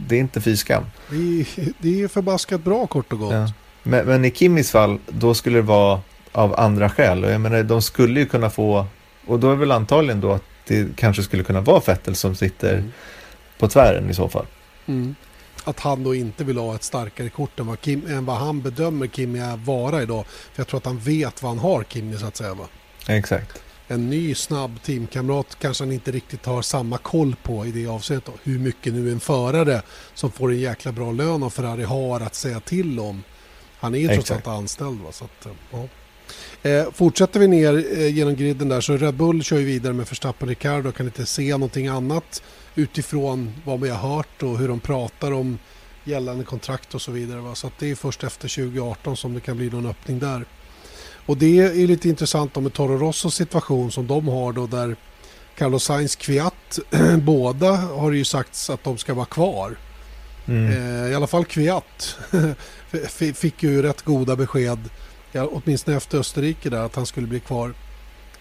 det 0.08 0.16
är 0.16 0.20
inte 0.20 0.42
fy 0.42 0.58
skam. 0.58 0.84
Det, 1.10 1.46
det 1.80 2.02
är 2.02 2.08
förbaskat 2.08 2.64
bra 2.64 2.88
kort 2.88 3.14
och 3.14 3.20
gott. 3.20 3.34
Ja. 3.34 3.52
Men, 3.84 4.06
men, 4.06 4.26
i 4.26 4.32
Kimmys 4.32 4.72
fall, 4.72 5.00
då 5.08 5.34
skulle 5.34 5.58
det 5.58 5.62
vara 5.62 6.02
av 6.32 6.60
andra 6.60 6.90
skäl. 6.90 7.24
Och 7.24 7.32
jag 7.32 7.42
menar, 7.42 7.64
de 7.64 7.82
skulle 7.82 8.20
ju 8.20 8.26
kunna 8.26 8.50
få, 8.50 8.86
och 9.28 9.40
då 9.40 9.52
är 9.52 9.56
väl 9.56 9.72
antagligen 9.72 10.22
då 10.22 10.32
att 10.32 10.44
det 10.68 10.96
kanske 10.96 11.24
skulle 11.24 11.44
kunna 11.44 11.62
vara 11.62 11.82
Fettel 11.82 12.16
som 12.16 12.36
sitter 12.36 12.74
mm. 12.74 12.92
på 13.58 13.68
tvären 13.68 14.10
i 14.10 14.14
så 14.14 14.30
fall. 14.30 14.46
Mm 14.86 15.16
att 15.66 15.80
han 15.80 16.04
då 16.04 16.16
inte 16.16 16.44
vill 16.44 16.58
ha 16.58 16.76
ett 16.76 16.84
starkare 16.84 17.30
kort 17.30 17.60
än 17.60 17.68
vad, 17.68 17.82
Kim, 17.82 18.08
än 18.08 18.26
vad 18.26 18.38
han 18.38 18.62
bedömer 18.62 19.08
Kimi 19.08 19.40
vara 19.66 20.02
idag. 20.02 20.26
För 20.28 20.60
jag 20.60 20.68
tror 20.68 20.78
att 20.78 20.86
han 20.86 21.00
vet 21.00 21.44
vad 21.44 21.52
han 21.52 21.60
har 21.60 21.84
Kimi 21.84 22.18
så 22.18 22.26
att 22.26 22.36
säga. 22.36 22.54
Va? 22.54 22.68
Exakt. 23.08 23.62
En 23.88 24.10
ny 24.10 24.36
snabb 24.36 24.82
teamkamrat 24.84 25.58
kanske 25.60 25.84
han 25.84 25.92
inte 25.92 26.12
riktigt 26.12 26.46
har 26.46 26.62
samma 26.62 26.98
koll 26.98 27.36
på 27.44 27.66
i 27.66 27.72
det 27.72 27.88
avseendet. 27.88 28.34
Hur 28.44 28.60
mycket 28.60 28.94
nu 28.94 29.12
en 29.12 29.20
förare 29.20 29.82
som 30.14 30.32
får 30.32 30.52
en 30.52 30.60
jäkla 30.60 30.92
bra 30.92 31.12
lön 31.12 31.44
av 31.44 31.50
Ferrari 31.50 31.84
har 31.84 32.20
att 32.20 32.36
säga 32.36 32.60
till 32.60 33.00
om. 33.00 33.24
Han 33.80 33.96
är 33.96 34.00
ju 34.00 34.08
trots 34.08 34.32
allt 34.32 34.48
anställd. 34.48 35.02
Va? 35.02 35.12
Så 35.12 35.26
att, 35.26 35.48
ja. 35.72 35.88
Eh, 36.66 36.92
fortsätter 36.92 37.40
vi 37.40 37.48
ner 37.48 38.00
eh, 38.00 38.16
genom 38.16 38.36
griden 38.36 38.70
där 38.70 38.82
så 38.82 38.98
Red 38.98 39.14
Bull 39.14 39.44
kör 39.44 39.58
ju 39.58 39.66
vidare 39.66 39.94
med 39.94 40.08
Verstappen 40.08 40.50
Ricardo 40.50 40.92
kan 40.92 41.06
inte 41.06 41.26
se 41.26 41.52
någonting 41.52 41.88
annat 41.88 42.44
utifrån 42.76 43.54
vad 43.66 43.82
vi 43.82 43.90
har 43.90 44.16
hört 44.16 44.44
och 44.44 44.58
hur 44.58 44.68
de 44.68 44.80
pratar 44.80 45.32
om 45.32 45.60
gällande 46.04 46.44
kontrakt 46.44 46.96
och 46.96 47.02
så 47.02 47.12
vidare. 47.12 47.42
Va? 47.42 47.56
Så 47.56 47.72
det 47.80 47.92
är 47.92 47.96
först 47.96 48.24
efter 48.24 48.48
2018 48.48 49.18
som 49.18 49.34
det 49.34 49.40
kan 49.40 49.58
bli 49.58 49.70
någon 49.70 49.86
öppning 49.86 50.20
där. 50.20 50.46
Och 51.26 51.38
det 51.38 51.60
är 51.60 51.88
lite 51.88 52.10
intressant 52.10 52.56
med 52.56 52.74
Toro 52.74 52.98
Rossos 52.98 53.36
situation 53.36 53.92
som 53.92 54.08
de 54.08 54.28
har 54.28 54.54
då 54.54 54.68
där 54.68 54.96
Carlos 55.58 55.84
Sainz 55.84 56.16
Kviat, 56.16 56.80
båda 57.22 57.72
har 57.72 58.12
det 58.12 58.18
ju 58.18 58.26
sagts 58.26 58.70
att 58.70 58.84
de 58.84 58.98
ska 58.98 59.14
vara 59.14 59.26
kvar. 59.26 59.78
Mm. 60.48 60.72
Eh, 60.72 61.12
I 61.12 61.16
alla 61.16 61.28
fall 61.28 61.46
Kviat 61.46 62.18
fick 63.36 63.64
ju 63.64 63.82
rätt 63.82 64.02
goda 64.02 64.36
besked, 64.36 64.80
ja, 65.36 65.50
åtminstone 65.52 65.98
efter 65.98 66.18
Österrike 66.18 66.70
där, 66.70 66.78
att 66.78 66.96
han 66.96 67.06
skulle 67.06 67.28
bli 67.28 67.40
kvar. 67.40 67.74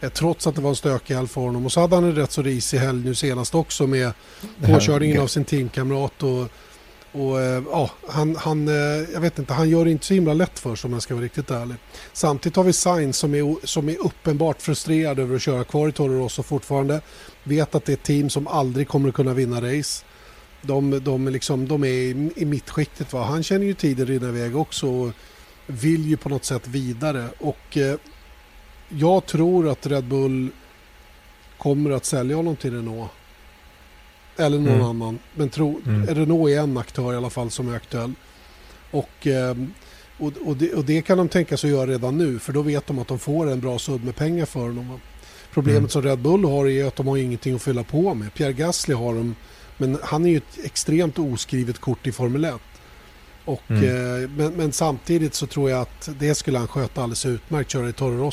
Eh, 0.01 0.11
trots 0.11 0.47
att 0.47 0.55
det 0.55 0.61
var 0.61 0.71
en 0.71 0.77
stökig 0.77 1.15
helg 1.15 1.29
för 1.29 1.41
honom. 1.41 1.67
Och 1.67 1.73
så 1.73 1.81
hade 1.81 1.95
han 1.95 2.05
en 2.05 2.15
rätt 2.15 2.33
så 2.33 2.43
risig 2.43 2.79
helg 2.79 3.05
nu 3.05 3.15
senast 3.15 3.55
också 3.55 3.87
med 3.87 4.13
påkörningen 4.63 5.23
av 5.23 5.27
sin 5.27 5.45
teamkamrat. 5.45 6.23
Och, 6.23 6.49
och 7.13 7.41
eh, 7.41 7.63
ja, 7.71 7.91
han, 8.09 8.37
han, 8.37 8.69
eh, 8.69 8.75
jag 9.13 9.21
vet 9.21 9.39
inte, 9.39 9.53
han 9.53 9.69
gör 9.69 9.85
det 9.85 9.91
inte 9.91 10.07
så 10.07 10.15
himla 10.15 10.35
lätt 10.35 10.59
för 10.59 10.77
sig 10.77 10.89
om 10.89 10.93
jag 10.93 11.03
ska 11.03 11.15
vara 11.15 11.25
riktigt 11.25 11.51
ärlig. 11.51 11.77
Samtidigt 12.13 12.57
har 12.57 12.65
vi 12.65 12.73
Sainz 12.73 13.17
som 13.17 13.35
är, 13.35 13.67
som 13.67 13.89
är 13.89 14.07
uppenbart 14.07 14.63
frustrerad 14.63 15.19
över 15.19 15.37
att 15.37 15.43
köra 15.43 15.65
kvar 15.65 15.89
i 15.89 15.93
Toro 15.93 16.19
Rosso 16.19 16.43
fortfarande. 16.43 17.01
Vet 17.45 17.75
att 17.75 17.85
det 17.85 17.93
är 17.93 17.97
ett 17.97 18.03
team 18.03 18.31
som 18.31 18.47
aldrig 18.47 18.89
kommer 18.89 19.09
att 19.09 19.15
kunna 19.15 19.35
vinna 19.35 19.57
race. 19.57 20.05
De, 20.63 21.05
de, 21.05 21.29
liksom, 21.29 21.69
de 21.69 21.85
är 21.85 21.89
i, 21.89 22.31
i 22.37 22.45
mittskiktet. 22.45 23.13
Va? 23.13 23.25
Han 23.25 23.43
känner 23.43 23.67
ju 23.67 23.75
tiden 23.75 24.07
rinna 24.07 24.29
iväg 24.29 24.57
också 24.57 25.13
vill 25.67 26.07
ju 26.07 26.17
på 26.17 26.29
något 26.29 26.45
sätt 26.45 26.69
vidare. 26.69 27.29
Och 27.39 27.79
jag 28.89 29.27
tror 29.27 29.69
att 29.69 29.87
Red 29.87 30.05
Bull 30.05 30.51
kommer 31.59 31.91
att 31.91 32.05
sälja 32.05 32.37
honom 32.37 32.57
till 32.57 32.75
Renault. 32.75 33.11
Eller 34.37 34.59
någon 34.59 34.69
mm. 34.69 34.87
annan. 34.87 35.19
Men 35.35 35.49
tro, 35.49 35.81
mm. 35.87 36.07
Renault 36.07 36.51
är 36.51 36.61
en 36.61 36.79
aktör 36.79 37.13
i 37.13 37.17
alla 37.17 37.31
fall 37.31 37.51
som 37.51 37.69
är 37.69 37.77
aktuell. 37.77 38.13
Och, 38.91 39.27
ehm, 39.27 39.75
och, 40.19 40.33
och, 40.45 40.57
det, 40.57 40.73
och 40.73 40.85
det 40.85 41.03
kan 41.03 41.19
de 41.19 41.29
tänka 41.29 41.57
sig 41.57 41.71
att 41.71 41.77
göra 41.77 41.91
redan 41.91 42.19
nu. 42.19 42.39
För 42.39 42.53
då 42.53 42.63
vet 42.63 42.87
de 42.87 42.99
att 42.99 43.09
de 43.09 43.19
får 43.19 43.51
en 43.51 43.61
bra 43.61 43.79
sudd 43.79 44.05
med 44.05 44.17
pengar 44.17 44.47
för 44.47 44.61
honom. 44.61 45.01
Problemet 45.53 45.79
mm. 45.79 45.89
som 45.89 46.03
Red 46.03 46.19
Bull 46.19 46.45
har 46.45 46.69
är 46.69 46.85
att 46.85 46.97
de 46.97 47.07
har 47.07 47.17
ingenting 47.17 47.55
att 47.55 47.63
fylla 47.63 47.83
på 47.85 48.15
med. 48.15 48.35
Pierre 48.35 48.53
Gasly 48.53 48.95
har 48.95 49.15
de. 49.15 49.35
Men 49.77 49.99
han 50.03 50.27
är 50.27 50.31
ju 50.31 50.37
ett 50.37 50.59
extremt 50.65 51.19
oskrivet 51.19 51.79
kort 51.79 52.07
i 52.07 52.13
Formel 52.13 52.45
1. 52.45 52.55
Och, 53.45 53.63
mm. 53.69 53.85
eh, 53.85 54.31
men, 54.31 54.53
men, 54.53 54.73
samtidigt 54.73 55.35
så 55.35 55.47
tror 55.47 55.71
jag 55.71 55.81
att 55.81 56.09
det 56.19 56.35
skulle 56.35 56.59
han 56.59 56.69
sköta 56.69 57.03
alldeles 57.03 57.27
utmärkt. 57.27 57.71
Köra 57.71 57.89
i 57.89 57.93
Toro 57.93 58.31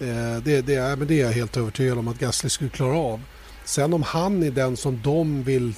Eh, 0.00 0.42
det, 0.42 0.60
det, 0.60 0.74
är, 0.74 0.96
men 0.96 1.08
det 1.08 1.20
är 1.20 1.24
jag 1.24 1.32
helt 1.32 1.56
övertygad 1.56 1.98
om 1.98 2.08
att 2.08 2.18
Gasly 2.18 2.50
skulle 2.50 2.70
klara 2.70 2.96
av. 2.96 3.20
Sen 3.64 3.92
om 3.92 4.02
han 4.02 4.42
är 4.42 4.50
den 4.50 4.76
som 4.76 5.00
de 5.02 5.42
vill 5.42 5.74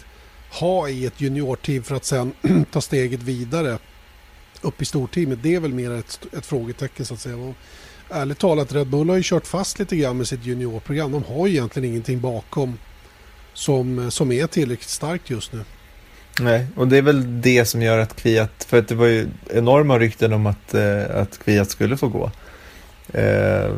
ha 0.50 0.88
i 0.88 1.06
ett 1.06 1.20
juniorteam 1.20 1.82
för 1.82 1.94
att 1.94 2.04
sen 2.04 2.32
ta 2.72 2.80
steget 2.80 3.22
vidare 3.22 3.78
upp 4.60 4.82
i 4.82 4.84
storteamet. 4.84 5.38
Det 5.42 5.54
är 5.54 5.60
väl 5.60 5.74
mer 5.74 5.90
ett, 5.90 6.20
ett 6.32 6.46
frågetecken 6.46 7.06
så 7.06 7.14
att 7.14 7.20
säga. 7.20 7.36
Och 7.36 7.54
ärligt 8.10 8.38
talat, 8.38 8.72
Red 8.72 8.86
Bull 8.86 9.08
har 9.08 9.16
ju 9.16 9.22
kört 9.24 9.46
fast 9.46 9.78
lite 9.78 9.96
grann 9.96 10.16
med 10.16 10.28
sitt 10.28 10.46
juniorprogram. 10.46 11.12
De 11.12 11.24
har 11.24 11.48
egentligen 11.48 11.88
ingenting 11.88 12.20
bakom 12.20 12.78
som, 13.54 14.10
som 14.10 14.32
är 14.32 14.46
tillräckligt 14.46 14.90
starkt 14.90 15.30
just 15.30 15.52
nu. 15.52 15.64
Nej, 16.40 16.66
och 16.76 16.88
det 16.88 16.98
är 16.98 17.02
väl 17.02 17.42
det 17.42 17.64
som 17.64 17.82
gör 17.82 17.98
att 17.98 18.16
Kviat, 18.16 18.66
för 18.68 18.78
att 18.78 18.88
det 18.88 18.94
var 18.94 19.06
ju 19.06 19.28
enorma 19.50 19.98
rykten 19.98 20.32
om 20.32 20.46
att, 20.46 20.74
eh, 20.74 21.16
att 21.16 21.38
Kviat 21.38 21.70
skulle 21.70 21.96
få 21.96 22.08
gå. 22.08 22.30
Eh, 23.12 23.70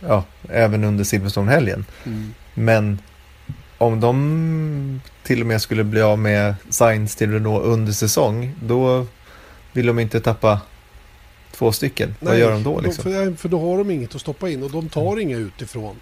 ja, 0.00 0.24
även 0.48 0.84
under 0.84 1.04
Silverstone-helgen. 1.04 1.84
Mm. 2.04 2.34
Men 2.54 2.98
om 3.78 4.00
de 4.00 5.00
till 5.22 5.40
och 5.40 5.46
med 5.46 5.62
skulle 5.62 5.84
bli 5.84 6.00
av 6.02 6.18
med 6.18 6.54
Sainz 6.70 7.16
till 7.16 7.32
Renault 7.32 7.64
under 7.64 7.92
säsong, 7.92 8.54
då 8.62 9.06
vill 9.72 9.86
de 9.86 9.98
inte 9.98 10.20
tappa 10.20 10.60
två 11.52 11.72
stycken. 11.72 12.08
Nej, 12.20 12.28
Vad 12.28 12.38
gör 12.38 12.52
de 12.52 12.62
då? 12.62 12.80
Liksom? 12.80 13.04
För, 13.04 13.34
för, 13.34 13.48
då 13.48 13.60
har 13.60 13.78
de 13.78 13.90
inget 13.90 14.14
att 14.14 14.20
stoppa 14.20 14.50
in 14.50 14.62
och 14.62 14.70
de 14.70 14.88
tar 14.88 15.18
inga 15.18 15.36
utifrån 15.36 15.96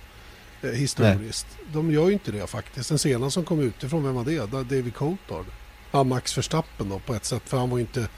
eh, 0.63 0.71
historiskt. 0.71 1.47
Nej. 1.57 1.67
De 1.73 1.91
gör 1.91 2.07
ju 2.07 2.13
inte 2.13 2.33
det 2.33 2.47
faktiskt. 2.47 2.89
Den 2.89 2.99
senaste 2.99 3.35
som 3.35 3.45
kom 3.45 3.61
utifrån, 3.61 4.05
vem 4.05 4.15
var 4.15 4.25
det? 4.25 4.51
David 4.51 4.95
Coulthard. 4.95 5.45
Ja, 5.91 6.05
Max 6.05 6.39
Verstappen 6.39 6.89
då 6.89 6.99
på 6.99 7.15
ett 7.15 7.25
sätt. 7.25 7.43
För 7.47 7.59
han 7.59 7.71
var 7.71 7.79
ju 7.79 7.83
inte, 7.83 8.09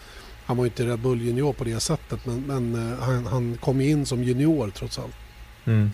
han 0.44 0.56
var 0.56 0.64
inte 0.64 0.86
Red 0.86 0.98
Bull 0.98 1.22
junior 1.22 1.52
på 1.52 1.64
det 1.64 1.80
sättet. 1.80 2.26
Men, 2.26 2.40
men 2.40 2.74
uh, 2.74 3.00
han, 3.00 3.26
han 3.26 3.58
kom 3.60 3.80
in 3.80 4.06
som 4.06 4.24
junior 4.24 4.70
trots 4.70 4.98
allt. 4.98 5.14
Mm. 5.64 5.90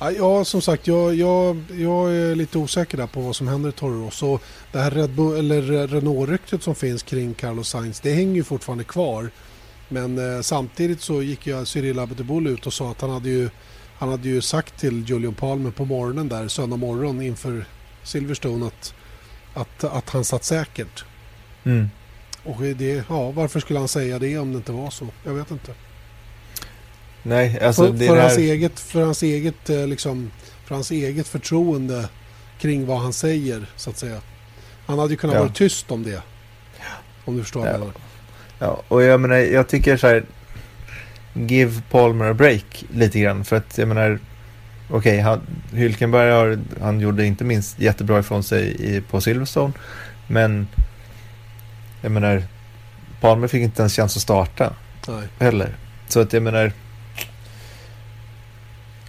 Ja, 0.00 0.44
som 0.44 0.62
sagt, 0.62 0.86
jag, 0.86 1.14
jag, 1.14 1.64
jag 1.70 2.14
är 2.14 2.34
lite 2.34 2.58
osäker 2.58 2.96
där 2.96 3.06
på 3.06 3.20
vad 3.20 3.36
som 3.36 3.48
händer 3.48 3.68
i 3.68 3.72
Toro 3.72 4.06
Rosso. 4.06 4.38
Det 4.72 4.78
här 4.78 4.90
Red 4.90 5.10
Bull, 5.10 5.38
eller 5.38 5.86
Renault-ryktet 5.86 6.62
som 6.62 6.74
finns 6.74 7.02
kring 7.02 7.34
Carlos 7.34 7.68
Sainz, 7.68 8.00
det 8.00 8.12
hänger 8.12 8.34
ju 8.34 8.44
fortfarande 8.44 8.84
kvar. 8.84 9.30
Men 9.88 10.18
eh, 10.18 10.40
samtidigt 10.40 11.00
så 11.00 11.22
gick 11.22 11.46
ju 11.46 11.64
Cyril 11.64 11.98
Abiteboul 11.98 12.46
ut 12.46 12.66
och 12.66 12.72
sa 12.72 12.90
att 12.90 13.00
han 13.00 13.10
hade 13.10 13.28
ju, 13.28 13.50
han 13.98 14.08
hade 14.08 14.28
ju 14.28 14.40
sagt 14.40 14.80
till 14.80 15.04
Julian 15.08 15.34
Palmer 15.34 15.70
på 15.70 15.84
morgonen 15.84 16.28
där, 16.28 16.48
söndag 16.48 16.76
morgon 16.76 17.22
inför 17.22 17.64
Silverstone 18.02 18.66
att, 18.66 18.94
att, 19.54 19.84
att 19.84 20.10
han 20.10 20.24
satt 20.24 20.44
säkert. 20.44 21.04
Mm. 21.68 21.90
Och 22.44 22.62
det, 22.62 23.04
ja, 23.08 23.30
varför 23.30 23.60
skulle 23.60 23.78
han 23.78 23.88
säga 23.88 24.18
det 24.18 24.38
om 24.38 24.52
det 24.52 24.56
inte 24.56 24.72
var 24.72 24.90
så? 24.90 25.06
Jag 25.24 25.34
vet 25.34 25.50
inte. 25.50 25.72
Nej, 27.22 27.60
alltså 27.60 27.92
för, 27.92 27.98
för, 27.98 28.14
här... 28.14 28.22
hans 28.22 28.38
eget, 28.38 28.80
för 28.80 29.02
hans 29.02 29.22
eget 29.22 29.70
eh, 29.70 29.86
liksom, 29.86 30.30
för 30.64 30.74
hans 30.74 30.90
eget 30.90 31.28
förtroende 31.28 32.08
kring 32.58 32.86
vad 32.86 32.98
han 32.98 33.12
säger 33.12 33.66
så 33.76 33.90
att 33.90 33.98
säga. 33.98 34.20
Han 34.86 34.98
hade 34.98 35.10
ju 35.10 35.16
kunnat 35.16 35.36
ja. 35.36 35.40
vara 35.40 35.52
tyst 35.52 35.90
om 35.90 36.02
det. 36.02 36.22
Om 37.24 37.36
du 37.36 37.42
förstår 37.42 37.60
vad 37.60 37.68
jag. 37.68 37.92
Ja, 38.58 38.82
och 38.88 39.02
jag 39.02 39.20
menar, 39.20 39.36
jag 39.36 39.68
tycker 39.68 39.96
så 39.96 40.06
här. 40.06 40.24
Give 41.34 41.82
Palmer 41.90 42.30
a 42.30 42.34
break 42.34 42.84
lite 42.90 43.20
grann. 43.20 43.44
För 43.44 43.56
att 43.56 43.78
jag 43.78 43.88
menar, 43.88 44.18
okej, 44.90 45.26
okay, 45.26 45.38
Hylkenberg 45.72 46.30
har, 46.30 46.58
han 46.80 47.00
gjorde 47.00 47.26
inte 47.26 47.44
minst 47.44 47.80
jättebra 47.80 48.18
ifrån 48.18 48.42
sig 48.42 48.76
i, 48.78 49.00
på 49.00 49.20
Silverstone. 49.20 49.72
Men 50.26 50.66
jag 52.02 52.12
menar, 52.12 52.42
Palmer 53.20 53.48
fick 53.48 53.62
inte 53.62 53.82
ens 53.82 53.96
chans 53.96 54.16
att 54.16 54.22
starta. 54.22 54.72
Nej. 55.08 55.28
Heller. 55.38 55.76
Så 56.08 56.20
att 56.20 56.32
jag 56.32 56.42
menar, 56.42 56.72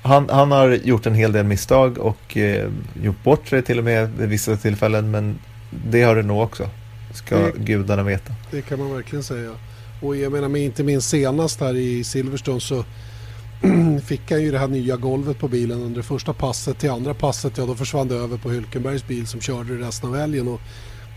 han, 0.01 0.29
han 0.29 0.51
har 0.51 0.69
gjort 0.69 1.05
en 1.05 1.15
hel 1.15 1.31
del 1.31 1.45
misstag 1.45 1.97
och 1.97 2.37
eh, 2.37 2.69
gjort 3.03 3.23
bort 3.23 3.47
sig 3.47 3.61
till 3.61 3.77
och 3.77 3.83
med 3.83 4.09
vid 4.09 4.29
vissa 4.29 4.55
tillfällen. 4.55 5.11
Men 5.11 5.39
det 5.71 6.03
har 6.03 6.15
det 6.15 6.23
nog 6.23 6.41
också. 6.41 6.69
Ska 7.13 7.37
det, 7.37 7.51
gudarna 7.57 8.03
veta. 8.03 8.33
Det 8.51 8.61
kan 8.61 8.79
man 8.79 8.93
verkligen 8.93 9.23
säga. 9.23 9.51
Och 10.01 10.15
jag 10.15 10.31
menar, 10.31 10.47
men 10.47 10.61
inte 10.61 10.83
minst 10.83 11.09
senast 11.09 11.59
här 11.59 11.75
i 11.75 12.03
Silverstone 12.03 12.59
så 12.59 12.85
fick 14.05 14.31
han 14.31 14.41
ju 14.41 14.51
det 14.51 14.59
här 14.59 14.67
nya 14.67 14.97
golvet 14.97 15.39
på 15.39 15.47
bilen 15.47 15.81
under 15.81 16.01
första 16.01 16.33
passet. 16.33 16.77
Till 16.79 16.89
andra 16.89 17.13
passet, 17.13 17.57
ja 17.57 17.65
då 17.65 17.75
försvann 17.75 18.07
det 18.07 18.15
över 18.15 18.37
på 18.37 18.51
Hülkenbergs 18.51 19.07
bil 19.07 19.27
som 19.27 19.41
körde 19.41 19.73
resten 19.73 20.09
av 20.09 20.15
helgen. 20.15 20.47
Och 20.47 20.61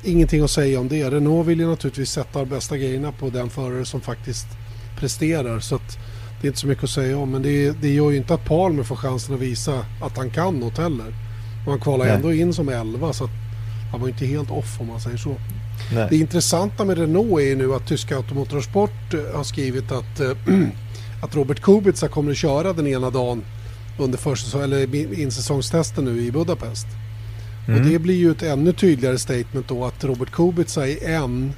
ingenting 0.04 0.42
att 0.42 0.50
säga 0.50 0.80
om 0.80 0.88
det. 0.88 1.10
Renault 1.10 1.48
vill 1.48 1.60
ju 1.60 1.66
naturligtvis 1.66 2.10
sätta 2.10 2.44
bästa 2.44 2.76
grejerna 2.76 3.12
på 3.12 3.30
den 3.30 3.50
förare 3.50 3.84
som 3.84 4.00
faktiskt 4.00 4.46
presterar. 4.98 5.60
Så 5.60 5.74
att 5.74 5.98
det 6.40 6.46
är 6.46 6.48
inte 6.48 6.60
så 6.60 6.66
mycket 6.66 6.84
att 6.84 6.90
säga 6.90 7.18
om. 7.18 7.30
Men 7.30 7.42
det, 7.42 7.70
det 7.70 7.88
gör 7.88 8.10
ju 8.10 8.16
inte 8.16 8.34
att 8.34 8.44
Palmer 8.44 8.82
får 8.82 8.96
chansen 8.96 9.34
att 9.34 9.40
visa 9.40 9.86
att 10.02 10.16
han 10.16 10.30
kan 10.30 10.60
något 10.60 10.78
heller. 10.78 11.14
Och 11.66 11.72
han 11.72 11.80
kvalar 11.80 12.04
Nej. 12.04 12.14
ändå 12.14 12.32
in 12.32 12.54
som 12.54 12.68
11 12.68 13.12
så 13.12 13.24
att 13.24 13.30
han 13.90 14.00
var 14.00 14.08
inte 14.08 14.26
helt 14.26 14.50
off 14.50 14.80
om 14.80 14.86
man 14.86 15.00
säger 15.00 15.16
så. 15.16 15.36
Nej. 15.94 16.06
Det 16.10 16.16
intressanta 16.16 16.84
med 16.84 16.98
Renault 16.98 17.40
är 17.40 17.44
ju 17.44 17.56
nu 17.56 17.74
att 17.74 17.86
tyska 17.86 18.16
Automotorsport 18.16 19.14
eh, 19.14 19.36
har 19.36 19.44
skrivit 19.44 19.92
att, 19.92 20.20
eh, 20.20 20.30
att 21.22 21.34
Robert 21.34 21.60
Kubica 21.60 22.08
kommer 22.08 22.30
att 22.30 22.36
köra 22.36 22.72
den 22.72 22.86
ena 22.86 23.10
dagen 23.10 23.44
under 23.98 24.18
försäsong, 24.18 24.62
eller 24.62 24.94
insäsongstesten 25.20 26.04
nu 26.04 26.20
i 26.20 26.32
Budapest. 26.32 26.86
Mm. 27.68 27.80
Och 27.80 27.86
det 27.86 27.98
blir 27.98 28.16
ju 28.16 28.30
ett 28.30 28.42
ännu 28.42 28.72
tydligare 28.72 29.18
statement 29.18 29.68
då 29.68 29.84
att 29.84 30.04
Robert 30.04 30.30
Kubica 30.30 30.88
är 30.88 31.08
en 31.08 31.52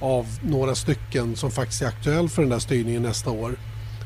av 0.00 0.26
några 0.42 0.74
stycken 0.74 1.36
som 1.36 1.50
faktiskt 1.50 1.82
är 1.82 1.86
aktuell 1.86 2.28
för 2.28 2.42
den 2.42 2.50
där 2.50 2.58
styrningen 2.58 3.02
nästa 3.02 3.30
år. 3.30 3.54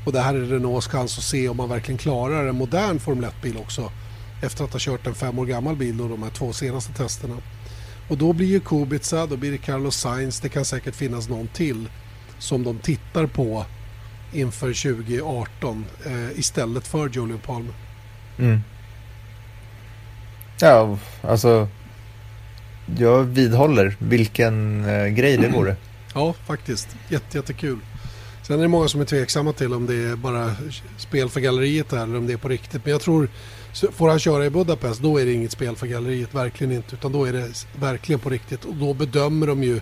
Och 0.07 0.12
det 0.12 0.20
här 0.20 0.35
är 0.35 0.41
Renaults 0.41 0.89
chans 0.89 1.18
att 1.18 1.25
se 1.25 1.49
om 1.49 1.57
man 1.57 1.68
verkligen 1.68 1.99
klarar 1.99 2.47
en 2.47 2.57
modern 2.57 2.99
Formel 2.99 3.31
1-bil 3.31 3.57
också. 3.57 3.93
Efter 4.43 4.64
att 4.64 4.72
ha 4.72 4.81
kört 4.81 5.07
en 5.07 5.14
fem 5.14 5.39
år 5.39 5.47
gammal 5.47 5.77
bil 5.77 5.97
då 5.97 6.09
de 6.09 6.22
här 6.22 6.31
två 6.31 6.53
senaste 6.53 6.93
testerna. 6.93 7.37
Och 8.09 8.18
då 8.18 8.33
blir 8.33 8.47
ju 8.47 8.61
Kubica, 8.61 9.27
då 9.27 9.37
blir 9.37 9.53
det 9.53 9.59
Carlos 9.59 9.97
Sainz, 9.97 10.41
det 10.41 10.49
kan 10.49 10.64
säkert 10.64 10.95
finnas 10.95 11.29
någon 11.29 11.49
till 11.49 11.89
som 12.39 12.62
de 12.62 12.79
tittar 12.79 13.27
på 13.27 13.64
inför 14.33 14.95
2018 14.95 15.85
eh, 16.07 16.39
istället 16.39 16.87
för 16.87 17.09
Julian 17.09 17.39
Palmer. 17.39 17.75
Mm. 18.39 18.61
Ja, 20.61 20.99
alltså. 21.29 21.68
Jag 22.99 23.22
vidhåller 23.22 23.97
vilken 23.99 24.85
eh, 24.85 25.07
grej 25.07 25.37
det 25.37 25.49
vore. 25.49 25.77
Ja, 26.14 26.35
faktiskt. 26.47 26.89
Jätte, 27.09 27.39
jättekul. 27.39 27.79
Sen 28.43 28.59
är 28.59 28.62
det 28.62 28.68
många 28.68 28.89
som 28.89 29.01
är 29.01 29.05
tveksamma 29.05 29.53
till 29.53 29.75
om 29.75 29.87
det 29.87 29.95
är 29.95 30.16
bara 30.16 30.57
spel 30.97 31.29
för 31.29 31.41
galleriet 31.41 31.93
här 31.93 32.03
eller 32.03 32.18
om 32.18 32.27
det 32.27 32.33
är 32.33 32.37
på 32.37 32.49
riktigt. 32.49 32.85
Men 32.85 32.93
jag 32.93 33.01
tror, 33.01 33.29
får 33.93 34.09
han 34.09 34.18
köra 34.18 34.47
i 34.47 34.51
Budapest 34.51 35.03
då 35.03 35.20
är 35.20 35.25
det 35.25 35.33
inget 35.33 35.53
spel 35.53 35.77
för 35.77 35.87
galleriet, 35.87 36.35
verkligen 36.35 36.72
inte. 36.72 36.95
Utan 36.95 37.12
då 37.12 37.25
är 37.25 37.33
det 37.33 37.66
verkligen 37.81 38.20
på 38.20 38.31
riktigt. 38.31 38.64
Och 38.64 38.75
då 38.75 38.95
bedömer 38.95 39.47
de 39.47 39.62
ju 39.62 39.81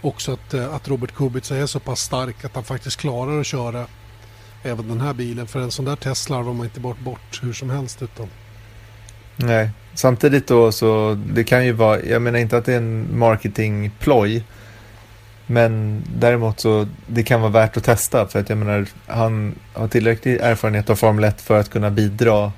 också 0.00 0.32
att, 0.32 0.54
eh, 0.54 0.74
att 0.74 0.88
Robert 0.88 1.14
Kubica 1.14 1.56
är 1.56 1.66
så 1.66 1.80
pass 1.80 2.00
stark 2.00 2.44
att 2.44 2.54
han 2.54 2.64
faktiskt 2.64 2.96
klarar 2.96 3.40
att 3.40 3.46
köra 3.46 3.86
även 4.62 4.88
den 4.88 5.00
här 5.00 5.14
bilen. 5.14 5.46
För 5.46 5.60
en 5.60 5.70
sån 5.70 5.84
där 5.84 5.96
Tesla 5.96 6.36
har 6.36 6.54
man 6.54 6.66
inte 6.66 6.80
bort 6.80 7.00
bort 7.00 7.40
hur 7.42 7.52
som 7.52 7.70
helst. 7.70 8.02
Utan 8.02 8.28
Nej, 9.46 9.70
samtidigt 9.94 10.46
då 10.46 10.72
så 10.72 11.18
det 11.34 11.44
kan 11.44 11.66
ju 11.66 11.72
vara, 11.72 12.02
jag 12.02 12.22
menar 12.22 12.38
inte 12.38 12.56
att 12.56 12.64
det 12.64 12.72
är 12.72 12.76
en 12.76 13.18
marketingploj. 13.18 14.44
Men 15.46 16.02
däremot 16.18 16.60
så 16.60 16.86
det 17.06 17.22
kan 17.22 17.40
vara 17.40 17.50
värt 17.50 17.76
att 17.76 17.84
testa 17.84 18.26
för 18.28 18.40
att 18.40 18.48
jag 18.48 18.58
menar 18.58 18.86
han 19.06 19.54
har 19.72 19.88
tillräcklig 19.88 20.36
erfarenhet 20.40 20.90
av 20.90 20.96
Formel 20.96 21.24
1 21.24 21.40
för 21.40 21.60
att 21.60 21.70
kunna 21.70 21.90
bidra 21.90 22.52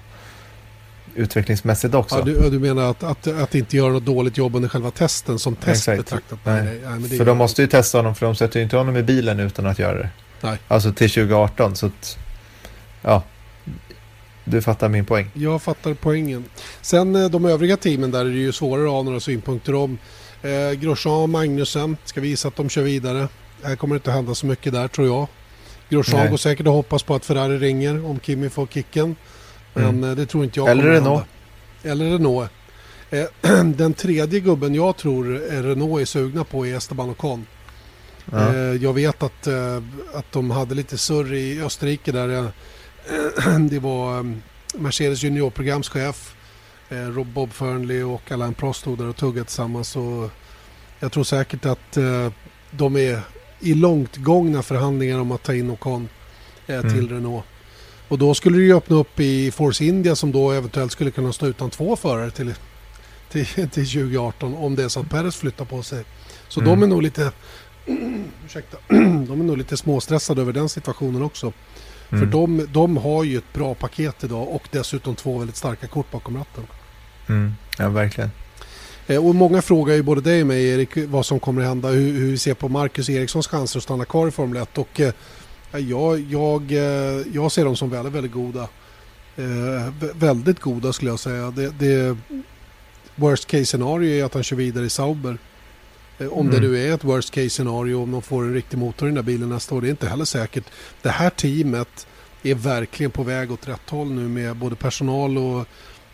utvecklingsmässigt 1.15 1.95
också. 1.95 2.19
ja, 2.19 2.25
du, 2.25 2.51
du 2.51 2.59
menar 2.59 2.91
att, 2.91 3.03
att, 3.03 3.27
att 3.27 3.55
inte 3.55 3.77
göra 3.77 3.93
något 3.93 4.05
dåligt 4.05 4.39
jobb 4.39 4.57
under 4.57 4.69
själva 4.69 4.91
testen 4.91 5.39
som 5.39 5.57
test 5.57 5.89
Exakt. 5.89 5.99
betraktat? 5.99 6.39
Nej. 6.45 6.81
nej, 6.85 7.01
det 7.09 7.17
för 7.17 7.25
de 7.25 7.39
måste 7.39 7.63
ju 7.63 7.69
testa 7.69 7.99
honom 7.99 8.15
för 8.15 8.27
de 8.27 8.37
sätter 8.37 8.61
ju 8.61 8.65
inte 8.65 8.77
honom 8.77 8.97
i 8.97 9.03
bilen 9.03 9.41
utan 9.41 9.67
att 9.67 9.79
göra 9.79 9.99
det. 9.99 10.09
Nej. 10.41 10.59
Alltså 10.69 10.93
till 10.93 11.11
2018 11.11 11.77
så 11.77 11.87
att, 11.87 12.19
ja, 13.03 13.23
du 14.45 14.63
fattar 14.63 14.89
min 14.89 15.05
poäng. 15.05 15.31
Jag 15.35 15.63
fattar 15.63 15.95
poängen. 15.95 16.45
Sen 16.81 17.17
eh, 17.17 17.31
de 17.31 17.45
övriga 17.45 17.77
teamen 17.77 18.11
där 18.11 18.21
är 18.21 18.25
det 18.31 18.31
ju 18.39 18.53
svårare 18.53 18.85
att 18.87 18.93
ha 18.93 19.03
några 19.03 19.21
synpunkter 19.21 19.75
om. 19.75 19.99
Eh, 20.43 20.71
Grosjean 20.73 21.23
och 21.23 21.29
Magnussen, 21.29 21.97
ska 22.05 22.21
vi 22.21 22.29
gissa 22.29 22.49
att 22.49 22.57
de 22.57 22.69
kör 22.69 22.83
vidare? 22.83 23.29
Här 23.63 23.77
kommer 23.77 23.95
det 23.95 23.97
inte 23.99 24.11
hända 24.11 24.35
så 24.35 24.47
mycket 24.47 24.73
där 24.73 24.89
tror 24.89 25.07
jag. 25.07 25.27
Grosjean 25.89 26.21
Nej. 26.21 26.31
går 26.31 26.37
säkert 26.37 26.67
och 26.67 26.73
hoppas 26.73 27.03
på 27.03 27.15
att 27.15 27.25
Ferrari 27.25 27.59
ringer 27.59 28.05
om 28.07 28.21
Kimi 28.21 28.49
får 28.49 28.67
kicken. 28.67 29.17
Men 29.75 29.85
Mm. 29.89 30.11
eh, 30.11 30.17
det 30.17 30.27
tror 30.27 30.45
inte 30.45 30.61
jag 30.61 30.69
Eller 30.69 30.85
Renault. 30.85 31.25
Eller 31.83 32.05
Renault. 32.11 32.51
Eh, 33.11 33.25
den 33.65 33.95
tredje 33.95 34.41
gubben 34.41 34.75
jag 34.75 34.97
tror 34.97 35.25
Renault 35.63 36.01
är 36.01 36.05
sugna 36.05 36.45
på 36.45 36.67
är 36.67 36.77
Esteban 36.77 37.11
Ocon. 37.11 37.47
Ja. 38.33 38.49
Eh, 38.55 38.59
Jag 38.59 38.93
vet 38.93 39.23
att, 39.23 39.47
att 40.15 40.33
de 40.33 40.51
hade 40.51 40.75
lite 40.75 40.99
surr 40.99 41.35
i 41.35 41.63
Österrike 41.63 42.13
där 42.13 42.53
det 43.71 43.79
var 43.79 44.19
eh, 44.19 44.25
Mercedes 44.75 45.23
juniorprogramschef 45.23 46.35
eh, 46.89 46.97
Rob 46.97 47.27
Bob 47.27 47.53
Fernley 47.53 48.03
och 48.03 48.33
Alain 48.33 48.55
Prost 48.55 48.81
stod 48.81 48.99
där 48.99 49.07
och 49.09 49.17
tuggade 49.17 49.45
tillsammans. 49.45 49.97
Och 49.97 50.31
jag 51.01 51.13
tror 51.13 51.25
säkert 51.25 51.65
att 51.67 51.97
eh, 51.97 52.33
de 52.71 52.97
är 52.97 53.21
i 53.61 53.75
långt 53.75 54.17
gångna 54.17 54.63
förhandlingar 54.63 55.19
om 55.19 55.33
att 55.33 55.43
ta 55.43 55.55
in 55.55 55.71
Ocon 55.71 56.09
eh, 56.67 56.81
till 56.81 56.91
Mm. 56.91 57.09
Renault. 57.09 57.45
Och 58.09 58.19
då 58.19 58.35
skulle 58.35 58.59
det 58.59 58.65
ju 58.65 58.75
öppna 58.77 58.97
upp 58.97 59.21
i 59.21 59.51
Force 59.51 59.85
India 59.85 60.17
som 60.17 60.33
då 60.33 60.51
eventuellt 60.53 60.93
skulle 60.93 61.11
kunna 61.11 61.33
stå 61.33 61.47
utan 61.47 61.71
två 61.71 61.97
förare 61.97 62.31
till, 62.31 62.55
till, 63.31 63.47
till 63.55 63.69
2018 63.69 64.55
om 64.55 64.77
det 64.77 64.85
är 64.85 64.89
så 64.89 65.01
att 65.01 65.11
Perez 65.11 65.37
flyttar 65.37 65.65
på 65.65 65.83
sig. 65.83 66.05
Så 66.49 66.61
Mm. 66.61 66.71
de 66.71 66.83
är 66.83 66.87
nog 66.87 67.03
lite 67.03 67.33
ursäkta, 68.47 68.77
de 68.89 69.41
är 69.41 69.45
nog 69.45 69.59
lite 69.59 69.77
småstressade 69.77 70.41
över 70.41 70.53
den 70.53 70.69
situationen 70.69 71.23
också. 71.23 71.53
För 72.13 72.17
Mm. 72.17 72.31
de, 72.31 72.67
de 72.73 72.97
har 72.97 73.25
ju 73.25 73.39
ett 73.39 73.53
bra 73.53 73.75
paket 73.75 74.25
idag 74.25 74.49
och 74.49 74.63
dessutom 74.71 75.15
två 75.15 75.39
väldigt 75.39 75.57
starka 75.57 75.87
kort 75.87 76.11
bakom 76.11 76.37
ratten. 76.37 76.65
Mm. 77.29 77.53
Ja, 77.79 77.89
verkligen. 77.89 78.31
Eh, 79.07 79.27
och 79.27 79.35
många 79.35 79.63
frågar 79.63 79.95
ju 79.95 80.03
både 80.03 80.21
dig 80.21 80.41
och 80.41 80.47
mig 80.47 80.69
Erik 80.69 80.91
vad 81.09 81.27
som 81.27 81.41
kommer 81.41 81.63
att 81.63 81.69
hända, 81.69 81.89
hur, 81.89 82.13
hur 82.13 82.31
vi 82.31 82.39
ser 82.39 82.55
på 82.55 82.69
Marcus 82.69 83.11
Erikssons 83.11 83.47
chanser 83.49 83.79
att 83.79 83.83
stanna 83.85 84.05
kvar 84.05 84.29
i 84.29 84.31
Formel 84.31 84.63
1. 84.63 84.79
Och 84.79 85.01
eh, 85.01 85.13
jag, 85.73 86.21
jag, 86.21 86.73
eh, 86.73 87.27
jag 87.33 87.53
ser 87.53 87.65
dem 87.65 87.77
som 87.77 87.91
väldigt, 87.91 88.13
väldigt 88.15 88.33
goda. 88.33 88.63
Eh, 89.37 89.43
vä- 90.01 90.13
väldigt 90.15 90.61
goda 90.61 90.93
skulle 90.93 91.11
jag 91.11 91.21
säga. 91.21 91.51
Det, 91.51 91.71
det, 91.79 92.17
worst 93.15 93.47
case 93.47 93.65
scenario 93.67 94.11
är 94.11 94.25
att 94.25 94.35
han 94.35 94.43
kör 94.43 94.57
vidare 94.57 94.85
i 94.85 94.91
Sauber. 94.91 95.39
Eh, 96.19 96.29
om 96.29 96.51
det 96.51 96.57
Mm. 96.57 96.71
nu 96.71 96.79
är 96.89 96.95
ett 96.95 97.05
worst 97.05 97.31
case 97.31 97.51
scenario, 97.51 98.03
om 98.03 98.11
de 98.11 98.23
får 98.23 98.43
en 98.43 98.55
riktig 98.55 98.79
motor 98.79 99.09
i 99.09 99.11
den 99.11 99.15
där 99.15 99.23
bilen 99.23 99.49
nästa 99.49 99.75
år, 99.75 99.81
det 99.81 99.89
är 99.89 99.91
inte 99.91 100.09
heller 100.09 100.25
säkert. 100.25 100.65
Det 101.03 101.09
här 101.11 101.31
teamet 101.31 102.07
är 102.43 102.55
verkligen 102.55 103.11
på 103.11 103.23
väg 103.23 103.53
åt 103.53 103.69
rätt 103.69 103.91
håll 103.91 104.11
nu 104.11 104.29
med 104.29 104.57
både 104.57 104.77
personal 104.77 105.39
och 105.39 105.67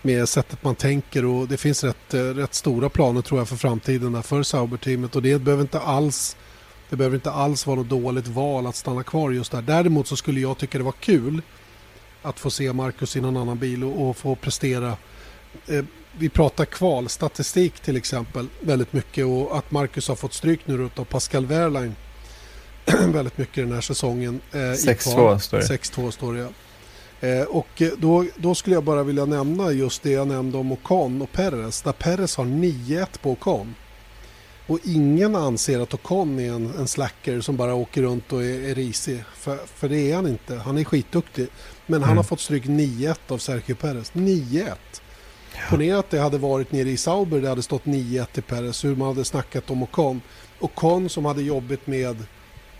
med 0.03 0.29
sättet 0.29 0.65
man 0.65 0.75
tänker 0.75 1.25
och 1.25 1.49
det 1.49 1.57
finns 1.57 1.85
rätt, 1.85 2.15
eh, 2.15 2.21
rätt 2.21 2.55
stora 2.55 2.89
planer 2.89 3.23
tror 3.23 3.41
jag 3.41 3.49
för 3.49 3.57
framtiden 3.57 4.13
där 4.13 4.23
för 4.23 4.43
Sauber-teamet 4.43 5.17
och 5.17 5.23
det 5.23 5.39
behöver 5.39 5.63
inte 5.63 5.81
alls 5.81 6.37
det 6.91 6.97
behöver 6.97 7.17
inte 7.17 7.31
alls 7.31 7.67
vara 7.67 7.77
något 7.77 7.89
dåligt 7.89 8.27
val 8.29 8.67
att 8.67 8.77
stanna 8.77 9.03
kvar 9.03 9.31
just 9.31 9.53
där. 9.53 9.63
Däremot 9.63 10.07
så 10.07 10.17
skulle 10.17 10.41
jag 10.41 10.59
tycka 10.59 10.79
det 10.79 10.85
var 10.85 10.93
kul 10.93 11.43
att 12.23 12.41
få 12.41 12.51
se 12.51 12.73
Marcus 12.73 13.17
i 13.17 13.21
någon 13.21 13.37
annan 13.37 13.59
bil 13.59 13.85
och, 13.85 14.09
och 14.09 14.17
få 14.17 14.35
prestera. 14.35 14.97
Eh, 15.67 15.85
vi 16.19 16.29
pratar 16.29 16.65
kvalstatistik 16.65 17.81
till 17.81 17.97
exempel 17.97 18.47
väldigt 18.61 18.93
mycket 18.93 19.27
och 19.27 19.59
att 19.59 19.71
Marcus 19.71 20.09
har 20.09 20.17
fått 20.17 20.35
stryk 20.35 20.61
nu 20.65 20.91
av 20.97 21.05
Pascal 21.05 21.47
Wehrlein 21.47 21.95
väldigt 23.13 23.39
mycket 23.39 23.55
den 23.65 23.73
här 23.73 23.81
säsongen. 23.81 24.41
Eh, 24.53 24.59
i 24.61 24.63
6-2 24.63 25.13
kval. 25.15 25.41
står 25.41 25.59
det. 25.59 25.65
6-2 25.65 26.11
står 26.11 26.33
det 26.35 26.41
ja. 26.41 26.49
Eh, 27.29 27.43
och 27.43 27.83
eh, 27.83 27.91
då, 27.99 28.25
då 28.37 28.55
skulle 28.55 28.77
jag 28.77 28.85
bara 28.85 29.03
vilja 29.03 29.25
nämna 29.25 29.73
just 29.73 30.03
det 30.03 30.11
jag 30.11 30.29
nämnde 30.29 30.59
om 30.59 30.73
Ocon 30.73 31.23
och 31.23 31.33
Perez. 31.33 31.83
Där 31.83 31.93
Perez 31.93 32.37
har 32.37 32.45
9-1 32.45 33.07
på 33.23 33.31
Ocon. 33.31 33.75
Och 34.67 34.79
ingen 34.85 35.37
anser 35.37 35.81
att 35.81 35.95
Ocon 35.95 36.39
är 36.39 36.53
en, 36.53 36.73
en 36.79 36.89
slacker 36.89 37.41
som 37.41 37.57
bara 37.57 37.75
åker 37.75 38.03
runt 38.03 38.33
och 38.33 38.45
är, 38.45 38.69
är 38.71 38.75
risig. 38.75 39.25
För, 39.37 39.59
för 39.75 39.89
det 39.89 40.11
är 40.11 40.15
han 40.17 40.27
inte. 40.29 40.57
Han 40.57 40.79
är 40.79 40.85
skitduktig. 40.85 41.47
Men 41.87 42.01
han 42.03 42.09
Mm. 42.11 42.17
har 42.17 42.25
fått 42.25 42.41
stryk 42.41 42.65
9-1 42.65 43.17
av 43.29 43.39
Sergio 43.39 43.75
Perez. 43.75 44.13
9-1. 44.13 44.73
Ponera 45.71 45.99
att 45.99 46.11
det 46.11 46.19
hade 46.21 46.39
varit 46.39 46.73
nere 46.73 46.89
i 46.91 46.97
Sauber 46.97 47.41
det 47.41 47.49
hade 47.49 47.63
stått 47.63 47.85
9-1 47.85 48.27
till 48.33 48.43
Perez. 48.43 48.85
Hur 48.85 48.97
man 48.97 49.09
hade 49.09 49.25
snackat 49.25 49.71
om 49.71 49.83
Ocon. 49.83 50.21
Ocon 50.61 51.09
som 51.09 51.25
hade 51.25 51.43
jobbet 51.43 51.87
med, 51.87 52.17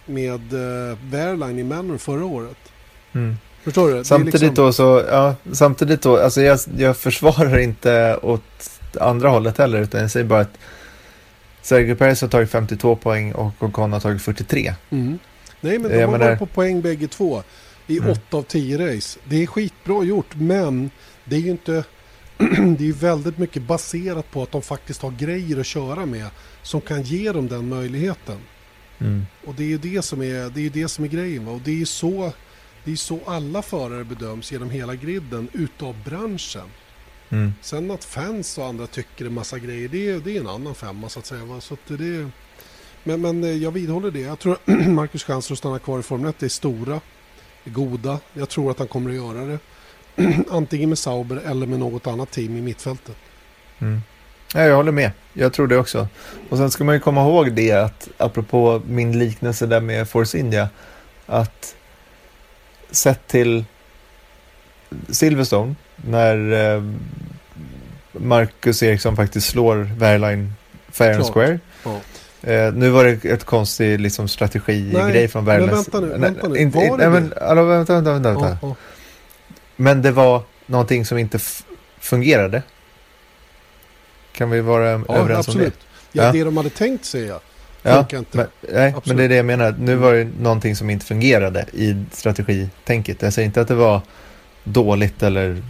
med 0.07 0.53
uh, 0.53 0.97
Wehrlein 1.03 1.59
i 1.59 1.64
Manor 1.64 1.99
förra 1.99 2.24
året. 2.24 2.57
Mm. 3.12 3.37
Förstår 3.62 3.89
du? 3.91 3.99
Är 3.99 4.03
Samtidigt 4.05 4.41
liksom- 4.41 4.55
då 4.55 4.72
så, 4.72 5.05
ja, 5.11 5.35
samtidigt 5.53 6.03
då, 6.03 6.16
alltså 6.18 6.41
jag, 6.43 6.59
jag 6.79 6.97
försvarar 6.97 7.59
inte 7.59 8.16
åt 8.22 8.79
andra 9.01 9.29
hållet 9.29 9.59
heller, 9.59 9.81
utan 9.81 10.01
jag 10.01 10.11
säger 10.11 10.26
bara 10.26 10.41
att 10.41 10.59
Sergio 11.62 11.95
Perez 11.95 12.20
har 12.20 12.29
tagit 12.29 12.51
52 12.51 12.97
poäng 12.97 13.33
och 13.33 13.53
Ocon 13.62 13.93
har 13.93 14.01
tagit 14.01 14.22
43. 14.22 14.74
Mm. 14.91 15.18
Nej, 15.61 15.79
men 15.79 15.91
de 15.91 15.97
Jag 15.99 16.07
har 16.07 16.12
menar- 16.12 16.26
varit 16.26 16.39
på 16.39 16.47
poäng 16.47 16.81
bägge 16.83 17.09
två 17.09 17.43
i 17.87 17.99
Mm. 17.99 18.11
8 18.11 18.37
av 18.37 18.43
10 18.43 18.79
race. 18.97 19.18
Det 19.24 19.43
är 19.43 19.47
skitbra 19.47 20.05
gjort, 20.05 20.35
men 20.35 20.91
det 21.24 21.37
är 21.37 21.41
ju 21.41 21.51
inte... 21.51 21.85
det 22.78 22.84
är 22.84 22.86
ju 22.86 22.93
väldigt 22.93 23.39
mycket 23.39 23.62
baserat 23.62 24.30
på 24.30 24.43
att 24.43 24.53
de 24.53 24.62
faktiskt 24.62 25.03
har 25.03 25.11
grejer 25.11 25.61
att 25.61 25.66
köra 25.66 26.07
med 26.07 26.26
som 26.62 26.80
kan 26.80 27.03
ge 27.03 27.32
dem 27.32 27.49
den 27.49 27.68
möjligheten. 27.68 28.39
Mm. 28.99 29.26
Och 29.47 29.55
det 29.55 29.62
är 29.62 29.68
ju 29.68 29.78
det 29.78 30.03
som 30.03 30.22
är, 30.22 30.51
det 30.51 30.66
är, 30.66 30.70
det 30.70 30.89
som 30.89 31.05
är 31.05 31.09
grejen. 31.09 31.47
Va? 31.47 31.53
Och 31.53 31.61
det 31.61 31.70
är 31.70 31.74
ju 31.74 31.86
så, 31.86 32.32
Det 32.84 32.93
är 32.93 32.97
så 32.97 33.20
alla 33.26 33.62
förare 33.62 34.05
bedöms 34.05 34.53
genom 34.53 34.70
hela 34.70 34.95
griden 34.95 35.49
utav 35.53 35.97
branschen. 36.05 36.68
Mm. 37.30 37.53
Sen 37.62 37.91
att 37.91 38.05
fans 38.05 38.59
och 38.59 38.66
andra 38.66 38.86
tycker 38.86 39.24
en 39.24 39.34
massa 39.34 39.59
grejer, 39.59 39.89
det 39.89 40.11
är, 40.11 40.18
det 40.20 40.36
är 40.36 40.41
en 40.41 40.49
annan 40.49 40.74
femma 40.74 41.09
så 41.09 41.18
att 41.18 41.26
säga. 41.26 41.45
Va? 41.45 41.61
Så 41.61 41.74
att 41.74 41.99
det, 41.99 42.30
men, 43.05 43.20
men 43.20 43.45
eh, 43.45 43.51
jag 43.51 43.70
vidhåller 43.70 44.11
det. 44.11 44.20
Jag 44.20 44.39
tror 44.39 44.53
att 44.53 44.66
Marcus 44.89 45.24
chanser 45.24 45.53
att 45.53 45.59
stanna 45.59 45.78
kvar 45.78 45.99
i 45.99 46.03
Formel 46.03 46.30
1 46.30 46.43
är 46.43 46.49
stora, 46.49 47.01
är 47.64 47.70
goda. 47.70 48.20
Jag 48.34 48.49
tror 48.49 48.70
att 48.70 48.78
han 48.78 48.89
kommer 48.89 49.11
att 49.11 49.16
göra 49.16 49.45
det. 49.45 49.59
Antingen 50.51 50.89
med 50.89 50.99
Sauber 50.99 51.41
eller 51.47 51.66
med 51.66 51.79
något 51.79 52.07
annat 52.07 52.31
team 52.31 52.57
i 52.57 52.61
mittfältet. 52.61 53.16
Mm. 53.79 54.03
Ja, 54.55 54.61
jag 54.61 54.77
håller 54.77 54.93
med. 54.93 55.11
Jag 55.33 55.53
tror 55.53 55.66
det 55.66 55.77
också. 55.77 56.09
Och 56.49 56.59
sen 56.59 56.71
ska 56.71 56.85
man 56.85 56.95
ju 56.95 57.01
komma 57.01 57.21
ihåg 57.21 57.53
det 57.53 57.73
att 57.73 58.09
apropå 58.16 58.83
min 58.87 59.19
liknelse 59.19 59.66
där 59.66 59.81
med 59.81 60.09
Force 60.09 60.39
India. 60.39 60.69
Att 61.27 61.75
sett 62.91 63.27
till 63.27 63.64
Silverstone 65.09 65.75
när 65.97 66.53
eh, 66.77 66.83
Marcus 68.12 68.83
Eriksson 68.83 69.16
faktiskt 69.16 69.49
slår 69.49 69.77
Verline 69.99 70.53
fair 70.89 71.14
and 71.14 71.27
square. 71.27 71.61
Ja. 71.85 72.01
Eh, 72.43 72.73
nu 72.73 72.91
var 72.91 73.05
det 73.05 73.25
ett 73.25 73.45
konstig 73.45 74.01
liksom, 74.01 74.29
strategigrej 74.29 75.29
från 75.29 75.45
men 75.45 75.55
Verline. 75.55 75.75
vänta 75.75 76.01
nu, 76.01 76.07
vänta 76.07 76.49
nu. 76.49 76.66
Var 76.66 76.99
det 76.99 77.11
men, 77.11 77.29
det? 77.29 77.37
alltså, 77.37 77.64
vänta, 77.64 77.95
vänta, 77.95 78.12
vänta. 78.12 78.31
vänta. 78.31 78.59
Ja, 78.62 78.69
ja. 78.69 78.77
Men 79.81 80.03
det 80.03 80.11
var 80.11 80.43
någonting 80.66 81.05
som 81.05 81.18
inte 81.18 81.39
fungerade. 81.99 82.62
Kan 84.33 84.51
vi 84.51 84.61
vara 84.61 84.91
ja 84.91 85.14
överens 85.16 85.29
om 85.29 85.29
det? 85.29 85.39
absolut. 85.39 85.79
Ja, 86.12 86.22
Ja. 86.24 86.33
det 86.33 86.45
de 86.45 86.57
hade 86.57 86.70
tänkt 86.70 87.05
säga 87.05 87.41
Ja, 87.83 88.01
inte. 88.01 88.24
men, 88.37 88.47
nej, 88.61 88.72
men 88.72 88.95
Absolut. 88.95 89.18
det 89.18 89.24
är 89.24 89.29
det 89.29 89.35
jag 89.37 89.47
menar. 89.47 89.74
Nu 89.79 89.95
var 89.97 90.14
det 90.14 90.24
någonting 90.41 90.76
som 90.76 90.91
inte 90.91 91.07
fungerade 91.07 91.66
i 91.72 92.05
strategitänket. 92.12 93.22
Jag 93.22 93.33
säger 93.33 93.47
inte 93.47 93.61
att 93.61 93.68
det 93.68 93.74
var 93.74 94.01
dåligt 94.64 95.22
eller 95.22 95.62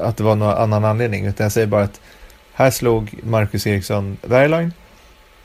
att 0.00 0.16
det 0.16 0.22
var 0.24 0.34
någon 0.36 0.54
annan 0.58 0.84
anledning. 0.84 1.26
Utan 1.26 1.44
jag 1.44 1.52
säger 1.52 1.66
bara 1.66 1.82
att 1.82 2.00
här 2.52 2.70
slog 2.70 3.14
Marcus 3.22 3.66
Eriksson 3.66 4.16
Wehrlein 4.22 4.72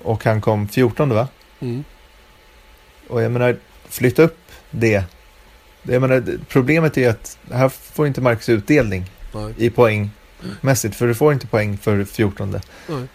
och 0.03 0.23
han 0.25 0.41
kom 0.41 0.67
14 0.67 1.09
va? 1.09 1.27
Mm. 1.59 1.83
Och 3.07 3.21
jag 3.21 3.31
menar, 3.31 3.57
flytta 3.89 4.21
upp 4.23 4.37
det. 4.71 5.03
Jag 5.83 6.01
menar, 6.01 6.23
problemet 6.47 6.97
är 6.97 7.01
ju 7.01 7.07
att 7.07 7.37
här 7.51 7.69
får 7.69 8.07
inte 8.07 8.21
Marcus 8.21 8.49
utdelning 8.49 9.11
Nej. 9.33 9.53
i 9.57 9.69
poängmässigt. 9.69 10.95
För 10.95 11.07
du 11.07 11.15
får 11.15 11.33
inte 11.33 11.47
poäng 11.47 11.77
för 11.77 12.03
14. 12.03 12.59
Nej. 12.87 13.07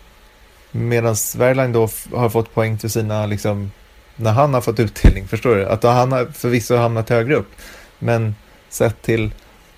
Medan 0.71 1.17
Wehrlein 1.37 1.73
då 1.73 1.89
har 2.15 2.29
fått 2.29 2.55
poäng 2.55 2.79
för 2.79 2.89
sina, 2.89 3.27
liksom, 3.27 3.71
när 4.17 4.33
han 4.33 4.55
har 4.55 4.61
fått 4.61 4.81
utdelning, 4.81 5.29
förstår 5.29 5.57
du? 5.57 5.67
Att 5.67 5.83
han 5.83 6.13
har 6.13 6.27
förvisso 6.27 6.77
hamnat 6.77 7.09
högre 7.09 7.35
upp. 7.35 7.51
Men 7.99 8.35
sett 8.69 9.03
till, 9.03 9.31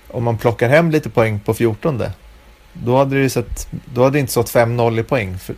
om 0.08 0.24
man 0.24 0.38
plockar 0.38 0.68
hem 0.68 0.90
lite 0.90 1.10
poäng 1.10 1.40
på 1.40 1.54
14, 1.54 2.02
då 2.72 2.96
hade 2.96 3.22
det 3.22 3.30
sett, 3.30 3.68
då 3.94 4.02
hade 4.02 4.16
det 4.16 4.20
inte 4.20 4.32
stått 4.32 4.52
5-0 4.52 5.00
i 5.00 5.02
poäng. 5.02 5.38
För, 5.38 5.54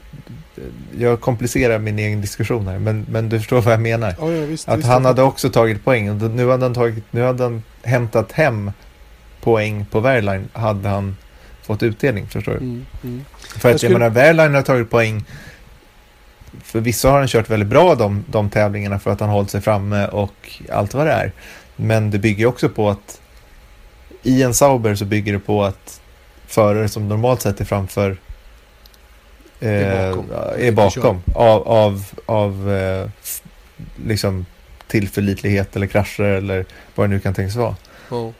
jag 0.98 1.20
komplicerar 1.20 1.78
min 1.78 1.98
egen 1.98 2.20
diskussion 2.20 2.66
här, 2.68 2.78
men, 2.78 3.06
men 3.10 3.28
du 3.28 3.38
förstår 3.38 3.60
vad 3.60 3.72
jag 3.74 3.80
menar. 3.80 4.14
Ja, 4.20 4.32
ja, 4.32 4.46
visst, 4.46 4.68
Att 4.68 4.78
visst, 4.78 4.88
han 4.88 5.02
jag 5.02 5.08
hade 5.08 5.22
också 5.22 5.50
tagit 5.50 5.84
poäng. 5.84 6.10
Och 6.10 6.30
Nu 6.30 6.48
hade 6.50 6.64
han, 6.64 6.74
tagit, 6.74 7.04
nu 7.10 7.22
hade 7.22 7.42
han 7.42 7.62
hämtat 7.82 8.32
hem 8.32 8.70
poäng 9.42 9.86
på 9.90 10.00
Wehrlein 10.00 10.48
hade 10.52 10.88
han 10.88 11.16
fått 11.62 11.82
utdelning, 11.82 12.26
förstår 12.28 12.52
du? 12.52 12.58
Mm, 12.58 12.86
mm. 13.04 13.24
För 13.58 13.68
Jag 13.68 13.74
att 13.74 13.80
skulle- 13.80 13.92
jag 13.94 13.98
menar, 13.98 14.10
Wehrlein 14.14 14.54
har 14.54 14.62
tagit 14.62 14.90
poäng. 14.90 15.24
För 16.62 16.80
vissa 16.80 17.10
har 17.10 17.18
han 17.18 17.28
kört 17.28 17.50
väldigt 17.50 17.68
bra 17.68 17.94
de, 17.94 18.24
de 18.28 18.50
tävlingarna 18.50 18.98
för 18.98 19.10
att 19.10 19.20
han 19.20 19.28
hållit 19.28 19.50
sig 19.50 19.60
framme 19.60 20.06
och 20.06 20.60
allt 20.72 20.94
vad 20.94 21.06
det 21.06 21.12
är. 21.12 21.32
Men 21.76 22.10
det 22.10 22.18
bygger 22.18 22.46
också 22.46 22.68
på 22.68 22.90
att 22.90 23.20
i 24.22 24.42
en 24.42 24.54
Sauber 24.54 24.94
så 24.94 25.04
bygger 25.04 25.32
det 25.32 25.38
på 25.38 25.64
att 25.64 26.00
förare 26.46 26.88
som 26.88 27.08
normalt 27.08 27.42
sett 27.42 27.60
är 27.60 27.64
framför 27.64 28.16
eh, 29.62 29.68
Är 29.70 30.12
bakom. 30.14 30.30
är 30.58 30.72
bakom 30.72 31.22
av, 31.34 31.68
av, 31.68 32.04
av 32.26 32.70
eh, 32.72 33.08
liksom 34.06 34.46
tillförlitlighet 34.86 35.76
eller 35.76 35.86
krascher 35.86 36.22
eller 36.24 36.66
vad 36.94 37.08
det 37.08 37.14
nu 37.14 37.20
kan 37.20 37.34
tänkas 37.34 37.56
vara. 37.56 37.76
Ja. 38.10 38.32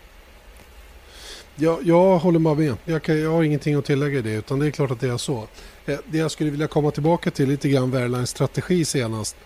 Jag, 1.56 1.78
jag 1.82 2.18
håller 2.18 2.38
bara 2.38 2.54
med. 2.54 2.74
Jag, 2.84 3.02
kan, 3.02 3.20
jag 3.20 3.30
har 3.30 3.42
ingenting 3.42 3.74
att 3.74 3.84
tillägga 3.84 4.18
i 4.18 4.22
det 4.22 4.30
utan 4.30 4.58
det 4.58 4.66
är 4.66 4.70
klart 4.70 4.90
att 4.90 5.00
det 5.00 5.08
är 5.08 5.16
så. 5.16 5.46
Eh, 5.86 5.98
Det 6.06 6.18
jag 6.18 6.30
skulle 6.30 6.50
vilja 6.50 6.66
komma 6.66 6.90
tillbaka 6.90 7.30
till 7.30 7.48
lite 7.48 7.68
grann 7.68 7.90
Wehrleins 7.90 8.30
strategi 8.30 8.84
senast. 8.84 9.36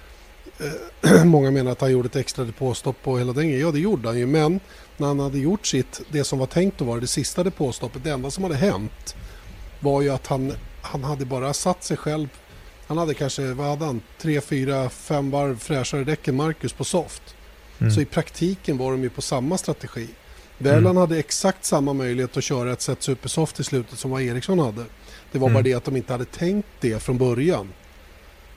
Eh, 1.05 1.25
Många 1.25 1.51
menar 1.51 1.73
att 1.73 1.81
han 1.81 1.93
gjorde 1.93 2.07
ett 2.07 2.17
extra 2.17 2.45
depåstopp 2.45 2.97
på 3.03 3.19
hela 3.19 3.33
den 3.33 3.49
grejen. 3.49 3.61
Ja 3.67 3.71
det 3.73 3.79
gjorde 3.81 4.09
han 4.09 4.19
ju 4.19 4.27
men 4.27 4.61
när 4.97 5.07
han 5.07 5.21
hade 5.21 5.39
gjort 5.39 5.67
sitt, 5.67 6.01
det 6.11 6.25
som 6.25 6.39
var 6.39 6.47
tänkt 6.47 6.81
att 6.81 6.87
vara 6.87 7.01
det 7.01 7.07
sista 7.07 7.45
depåstoppet, 7.45 8.05
det 8.05 8.11
enda 8.11 8.31
som 8.31 8.45
hade 8.45 8.57
hänt 8.57 9.17
var 9.81 10.03
ju 10.03 10.11
att 10.11 10.27
han, 10.27 10.53
han 10.87 11.05
hade 11.05 11.25
bara 11.25 11.53
satt 11.55 11.85
sig 11.85 11.97
själv 11.97 12.29
han 12.89 12.99
hade 12.99 13.15
kanske, 13.15 13.53
vad 13.53 13.67
hade 13.67 13.85
han, 13.85 14.01
3, 14.19 14.41
4, 14.41 14.89
5 14.91 15.31
varv 15.31 15.59
fräschare 15.59 16.05
däck 16.05 16.29
än 16.29 16.37
Marcus 16.37 16.73
på 16.73 16.85
soft. 16.85 17.23
Mm. 17.79 17.93
Så 17.93 18.01
i 18.01 18.05
praktiken 18.05 18.79
var 18.79 18.91
de 18.91 19.03
ju 19.03 19.11
på 19.11 19.23
samma 19.23 19.59
strategi. 19.59 20.09
Berlan 20.59 20.79
Mm. 20.85 20.97
hade 20.97 21.19
exakt 21.19 21.65
samma 21.65 21.93
möjlighet 21.93 22.37
att 22.37 22.45
köra 22.45 22.73
ett 22.73 22.81
set 22.83 23.03
supersoft 23.03 23.61
i 23.61 23.65
slutet 23.65 23.99
som 23.99 24.11
vad 24.11 24.23
Eriksson 24.23 24.59
hade. 24.59 24.85
Det 25.33 25.39
var 25.39 25.49
Mm. 25.49 25.55
bara 25.55 25.63
det 25.63 25.75
att 25.75 25.85
de 25.85 25.97
inte 25.97 26.13
hade 26.13 26.25
tänkt 26.25 26.69
det 26.81 27.03
från 27.03 27.19
början. 27.19 27.69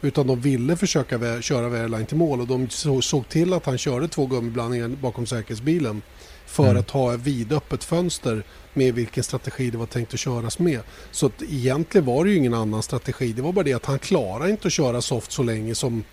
Utan 0.02 0.28
de 0.28 0.42
ville 0.42 0.76
försöka 0.78 1.18
vä- 1.18 1.42
köra 1.42 1.70
Wehrlein 1.70 2.06
till 2.06 2.18
mål 2.18 2.42
och 2.42 2.48
de 2.48 2.70
så- 2.70 3.02
såg 3.02 3.30
till 3.30 3.54
att 3.54 3.66
han 3.66 3.78
körde 3.78 4.08
två 4.08 4.26
gummiblandningar 4.26 4.88
bakom 4.88 5.26
säkerhetsbilen 5.26 6.02
för 6.50 6.64
Mm. 6.64 6.78
att 6.78 6.90
ha 6.90 7.14
ett 7.14 7.20
vidöppet 7.20 7.84
fönster 7.84 8.44
med 8.74 8.94
vilken 8.94 9.24
strategi 9.24 9.70
det 9.70 9.78
var 9.78 9.86
tänkt 9.86 10.14
att 10.14 10.20
köras 10.20 10.60
med. 10.60 10.80
Så 11.12 11.26
att 11.26 11.42
egentligen 11.42 12.06
var 12.06 12.24
det 12.26 12.32
ju 12.32 12.38
ingen 12.38 12.54
annan 12.54 12.84
strategi. 12.84 13.34
Det 13.34 13.42
var 13.42 13.52
bara 13.52 13.64
det 13.64 13.74
att 13.74 13.86
han 13.86 14.00
klarade 14.00 14.50
inte 14.52 14.68
att 14.68 14.74
köra 14.74 15.02
soft 15.02 15.32
så 15.32 15.44
länge 15.44 15.76
som 15.76 16.04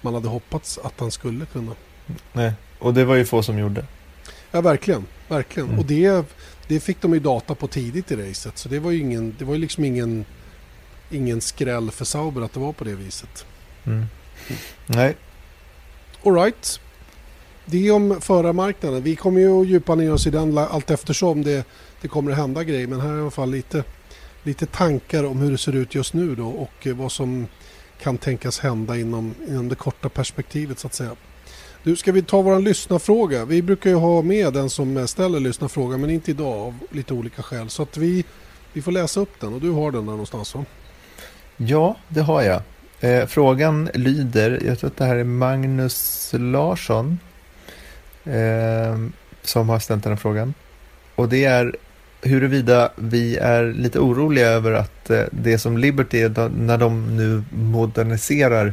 man 0.00 0.14
hade 0.14 0.28
hoppats 0.28 0.78
att 0.78 1.00
han 1.00 1.10
skulle 1.10 1.46
kunna. 1.46 1.72
Nej. 2.32 2.52
Och 2.78 2.94
det 2.94 3.04
var 3.04 3.14
ju 3.14 3.24
få 3.24 3.42
som 3.42 3.58
gjorde. 3.58 3.86
Ja, 4.50 4.60
verkligen. 4.60 5.06
verkligen. 5.28 5.68
Mm. 5.68 5.78
Och 5.80 5.86
det, 5.86 6.24
det 6.68 6.80
fick 6.80 7.00
de 7.00 7.14
ju 7.14 7.20
data 7.20 7.54
på 7.54 7.66
tidigt 7.66 8.10
i 8.12 8.16
racet. 8.16 8.58
Så 8.58 8.68
det 8.68 8.78
var 8.78 8.90
ju, 8.90 8.98
ingen, 9.00 9.34
det 9.38 9.44
var 9.44 9.56
liksom 9.56 9.84
ingen, 9.84 10.24
ingen 11.10 11.40
skräll 11.40 11.90
för 11.90 12.04
Sauber 12.04 12.42
att 12.42 12.52
det 12.52 12.60
var 12.60 12.72
på 12.72 12.84
det 12.84 12.94
viset. 12.94 13.46
Mm. 13.84 14.06
Nej, 14.86 15.16
Alright. 16.24 16.80
Det 17.66 17.90
om 17.90 18.20
förarmarknaden. 18.20 19.02
Vi 19.02 19.16
kommer 19.16 19.40
ju 19.40 19.60
att 19.60 19.66
djupa 19.66 19.94
ner 19.94 20.12
oss 20.12 20.26
i 20.26 20.30
den 20.30 20.58
allt 20.58 20.90
eftersom 20.90 21.44
det, 21.44 21.66
det 22.00 22.08
kommer 22.08 22.32
att 22.32 22.38
hända 22.38 22.64
grejer. 22.64 22.86
Men 22.86 23.00
här 23.00 23.12
är 23.12 23.18
i 23.18 23.20
alla 23.20 23.30
fall 23.30 23.50
lite, 23.50 23.84
lite 24.42 24.66
tankar 24.66 25.24
om 25.24 25.38
hur 25.38 25.50
det 25.50 25.58
ser 25.58 25.76
ut 25.76 25.94
just 25.94 26.14
nu 26.14 26.34
då 26.34 26.48
och 26.48 26.86
eh, 26.86 26.94
vad 26.94 27.12
som 27.12 27.46
kan 28.00 28.18
tänkas 28.18 28.58
hända 28.58 28.96
inom, 28.96 29.34
inom 29.48 29.68
det 29.68 29.74
korta 29.74 30.08
perspektivet 30.08 30.78
så 30.78 30.86
att 30.86 30.94
säga. 30.94 31.10
Nu 31.82 31.96
ska 31.96 32.12
vi 32.12 32.22
ta 32.22 32.42
vår 32.42 32.60
lyssnarfråga. 32.60 33.44
Vi 33.44 33.62
brukar 33.62 33.90
ju 33.90 33.96
ha 33.96 34.22
med 34.22 34.52
den 34.52 34.70
som 34.70 35.08
ställer 35.08 35.40
lyssnarfrågan 35.40 36.00
men 36.00 36.10
inte 36.10 36.30
idag 36.30 36.58
av 36.58 36.78
lite 36.90 37.14
olika 37.14 37.42
skäl. 37.42 37.70
Så 37.70 37.82
att 37.82 37.96
vi, 37.96 38.24
vi 38.72 38.82
får 38.82 38.92
läsa 38.92 39.20
upp 39.20 39.40
den 39.40 39.54
och 39.54 39.60
du 39.60 39.70
har 39.70 39.90
den 39.90 40.04
där 40.04 40.10
någonstans 40.10 40.54
va? 40.54 40.64
Ja, 41.56 41.96
det 42.08 42.20
har 42.20 42.42
jag. 42.42 42.62
Eh, 43.00 43.26
frågan 43.26 43.90
lyder, 43.94 44.62
jag 44.66 44.78
tror 44.78 44.90
att 44.90 44.96
det 44.96 45.04
här 45.04 45.16
är 45.16 45.24
Magnus 45.24 46.30
Larsson 46.32 47.18
eh, 48.24 48.98
som 49.42 49.68
har 49.68 49.78
ställt 49.78 50.02
den 50.02 50.12
här 50.12 50.16
frågan. 50.20 50.54
Och 51.14 51.28
det 51.28 51.44
är 51.44 51.76
huruvida 52.22 52.92
vi 52.96 53.36
är 53.36 53.64
lite 53.72 53.98
oroliga 53.98 54.46
över 54.48 54.72
att 54.72 55.10
eh, 55.10 55.22
det 55.30 55.58
som 55.58 55.78
Liberty, 55.78 56.28
då- 56.28 56.50
när 56.56 56.78
de 56.78 57.16
nu 57.16 57.42
moderniserar 57.52 58.72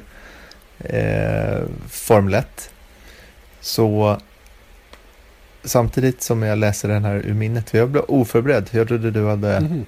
eh, 0.80 1.62
Formel 1.90 2.34
1, 2.34 2.72
så 3.62 4.18
samtidigt 5.64 6.22
som 6.24 6.44
jag 6.44 6.58
läser 6.58 6.90
den 6.90 7.06
här 7.06 7.16
ur 7.16 7.34
minnet, 7.34 7.70
för 7.70 7.78
jag 7.78 7.90
blev 7.90 8.04
oförberedd, 8.08 8.70
för 8.70 8.78
jag 8.78 8.88
trodde 8.88 9.12
du 9.12 9.28
hade 9.28 9.60
Mhm. 9.60 9.86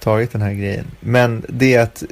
tagit 0.00 0.32
den 0.32 0.42
här 0.42 0.52
grejen. 0.52 0.86
Men 1.00 1.44
det 1.48 1.74
är 1.74 1.82
att 1.82 2.02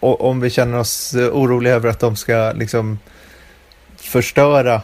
om 0.00 0.40
vi 0.40 0.50
känner 0.50 0.78
oss 0.78 1.14
oroliga 1.14 1.74
över 1.74 1.88
att 1.90 2.00
de 2.00 2.16
ska 2.16 2.52
liksom 2.56 2.98
förstöra 3.96 4.82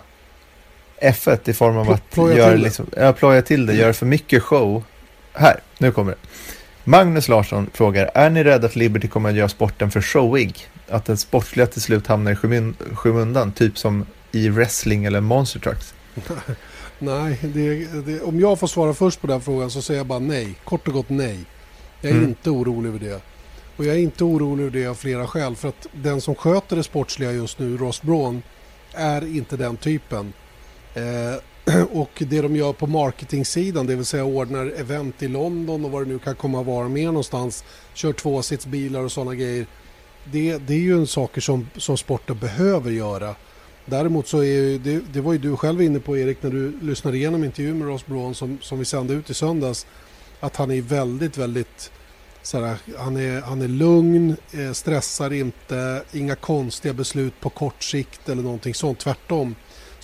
F1 1.02 1.48
i 1.50 1.52
form 1.52 1.76
av 1.76 1.86
Pl- 1.86 1.94
att 1.94 2.10
ploja 2.10 2.36
göra 2.36 2.50
till 2.50 2.58
det. 2.60 2.64
liksom, 2.64 2.86
ja, 2.96 3.12
ploja 3.12 3.42
till 3.42 3.66
det, 3.66 3.74
göra 3.74 3.92
för 3.92 4.06
mycket 4.06 4.42
show. 4.42 4.82
Här, 5.32 5.60
nu 5.78 5.92
kommer 5.92 6.12
det. 6.12 6.18
Magnus 6.84 7.28
Larsson 7.28 7.70
frågar, 7.72 8.10
är 8.14 8.30
ni 8.30 8.44
rädda 8.44 8.66
att 8.66 8.76
Liberty 8.76 9.08
kommer 9.08 9.28
att 9.30 9.34
göra 9.36 9.48
sporten 9.48 9.90
för 9.90 10.00
showig? 10.00 10.68
Att 10.88 11.04
den 11.04 11.16
sportsliga 11.16 11.66
till 11.66 11.82
slut 11.82 12.06
hamnar 12.06 12.32
i 12.32 12.34
skymun- 12.34 12.94
skymundan, 12.94 13.52
typ 13.52 13.78
som 13.78 14.06
i 14.32 14.48
wrestling 14.48 15.04
eller 15.04 15.20
monster 15.20 15.60
trucks? 15.60 15.94
Nej, 16.98 17.38
det, 17.42 17.84
det, 18.06 18.20
om 18.20 18.40
jag 18.40 18.58
får 18.60 18.66
svara 18.66 18.94
först 18.94 19.20
på 19.20 19.26
den 19.26 19.40
frågan 19.40 19.70
så 19.70 19.82
säger 19.82 20.00
jag 20.00 20.06
bara 20.06 20.18
nej. 20.18 20.54
Kort 20.64 20.88
och 20.88 20.94
gott 20.94 21.08
nej. 21.08 21.38
Jag 22.00 22.10
är 22.10 22.16
Mm. 22.16 22.28
inte 22.28 22.50
orolig 22.50 22.88
över 22.88 22.98
det. 22.98 23.20
Och 23.76 23.84
jag 23.84 23.94
är 23.94 23.98
inte 23.98 24.24
orolig 24.24 24.64
över 24.64 24.78
det 24.78 24.86
av 24.86 24.94
flera 24.94 25.26
skäl. 25.26 25.56
För 25.56 25.68
att 25.68 25.86
den 25.92 26.20
som 26.20 26.34
sköter 26.34 26.76
det 26.76 26.82
sportsliga 26.82 27.32
just 27.32 27.58
nu, 27.58 27.76
Ross 27.76 28.02
Braun, 28.02 28.42
är 28.92 29.36
inte 29.36 29.56
den 29.56 29.76
typen. 29.76 30.32
Eh, 30.94 31.36
och 31.92 32.10
det 32.18 32.40
de 32.40 32.56
gör 32.56 32.72
på 32.72 32.86
marketingsidan, 32.86 33.86
det 33.86 33.96
vill 33.96 34.04
säga 34.04 34.24
ordnar 34.24 34.66
event 34.66 35.22
i 35.22 35.28
London 35.28 35.84
och 35.84 35.90
vad 35.90 36.02
det 36.02 36.08
nu 36.08 36.18
kan 36.18 36.34
komma 36.34 36.60
att 36.60 36.66
vara 36.66 36.88
mer 36.88 37.06
någonstans, 37.06 37.64
kör 37.94 38.12
tvåsitsbilar 38.12 39.00
och 39.00 39.12
sådana 39.12 39.34
grejer. 39.34 39.66
Det, 40.24 40.58
det 40.58 40.74
är 40.74 40.78
ju 40.78 40.94
en 40.94 41.06
saker 41.06 41.40
som, 41.40 41.68
som 41.76 41.96
sporten 41.96 42.38
behöver 42.38 42.90
göra. 42.90 43.34
Däremot 43.86 44.28
så 44.28 44.38
är 44.38 44.44
ju, 44.44 44.78
det, 44.78 45.00
det 45.12 45.20
var 45.20 45.32
ju 45.32 45.38
du 45.38 45.56
själv 45.56 45.82
inne 45.82 46.00
på 46.00 46.18
Erik 46.18 46.42
när 46.42 46.50
du 46.50 46.72
lyssnade 46.82 47.16
igenom 47.16 47.44
intervjun 47.44 47.78
med 47.78 47.88
Ross 47.88 48.06
Braun 48.06 48.34
som, 48.34 48.58
som 48.62 48.78
vi 48.78 48.84
sände 48.84 49.14
ut 49.14 49.30
i 49.30 49.34
söndags. 49.34 49.86
Att 50.40 50.56
han 50.56 50.70
är 50.70 50.82
väldigt, 50.82 51.38
väldigt 51.38 51.90
såhär, 52.42 52.76
han, 52.98 53.16
är, 53.16 53.40
han 53.40 53.62
är 53.62 53.68
lugn, 53.68 54.36
eh, 54.52 54.72
stressar 54.72 55.32
inte, 55.32 56.02
inga 56.12 56.34
konstiga 56.34 56.94
beslut 56.94 57.40
på 57.40 57.50
kort 57.50 57.82
sikt 57.82 58.28
eller 58.28 58.42
någonting 58.42 58.74
sånt. 58.74 58.98
Tvärtom 58.98 59.54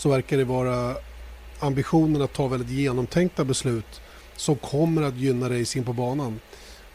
så 0.00 0.08
verkar 0.08 0.36
det 0.36 0.44
vara 0.44 0.96
ambitionen 1.58 2.22
att 2.22 2.32
ta 2.32 2.48
väldigt 2.48 2.70
genomtänkta 2.70 3.44
beslut 3.44 4.00
som 4.36 4.56
kommer 4.56 5.02
att 5.02 5.16
gynna 5.16 5.60
racing 5.60 5.86
på 5.86 5.92
banan. 5.92 6.40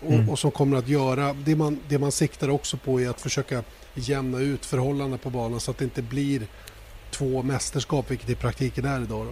Och, 0.05 0.13
mm. 0.13 0.29
och, 0.29 0.39
som 0.39 0.51
kommer 0.51 0.77
att 0.77 0.87
göra, 0.87 1.33
det 1.33 1.55
man, 1.55 1.79
det 1.87 1.99
man 1.99 2.11
siktar 2.11 2.49
också 2.49 2.77
på 2.77 3.01
är 3.01 3.09
att 3.09 3.21
försöka 3.21 3.63
jämna 3.93 4.39
ut 4.39 4.65
förhållandena 4.65 5.17
på 5.17 5.29
banan 5.29 5.59
så 5.59 5.71
att 5.71 5.77
det 5.77 5.83
inte 5.83 6.01
blir 6.01 6.41
två 7.11 7.43
mästerskap, 7.43 8.11
vilket 8.11 8.29
i 8.29 8.35
praktiken 8.35 8.85
är 8.85 9.01
idag. 9.01 9.27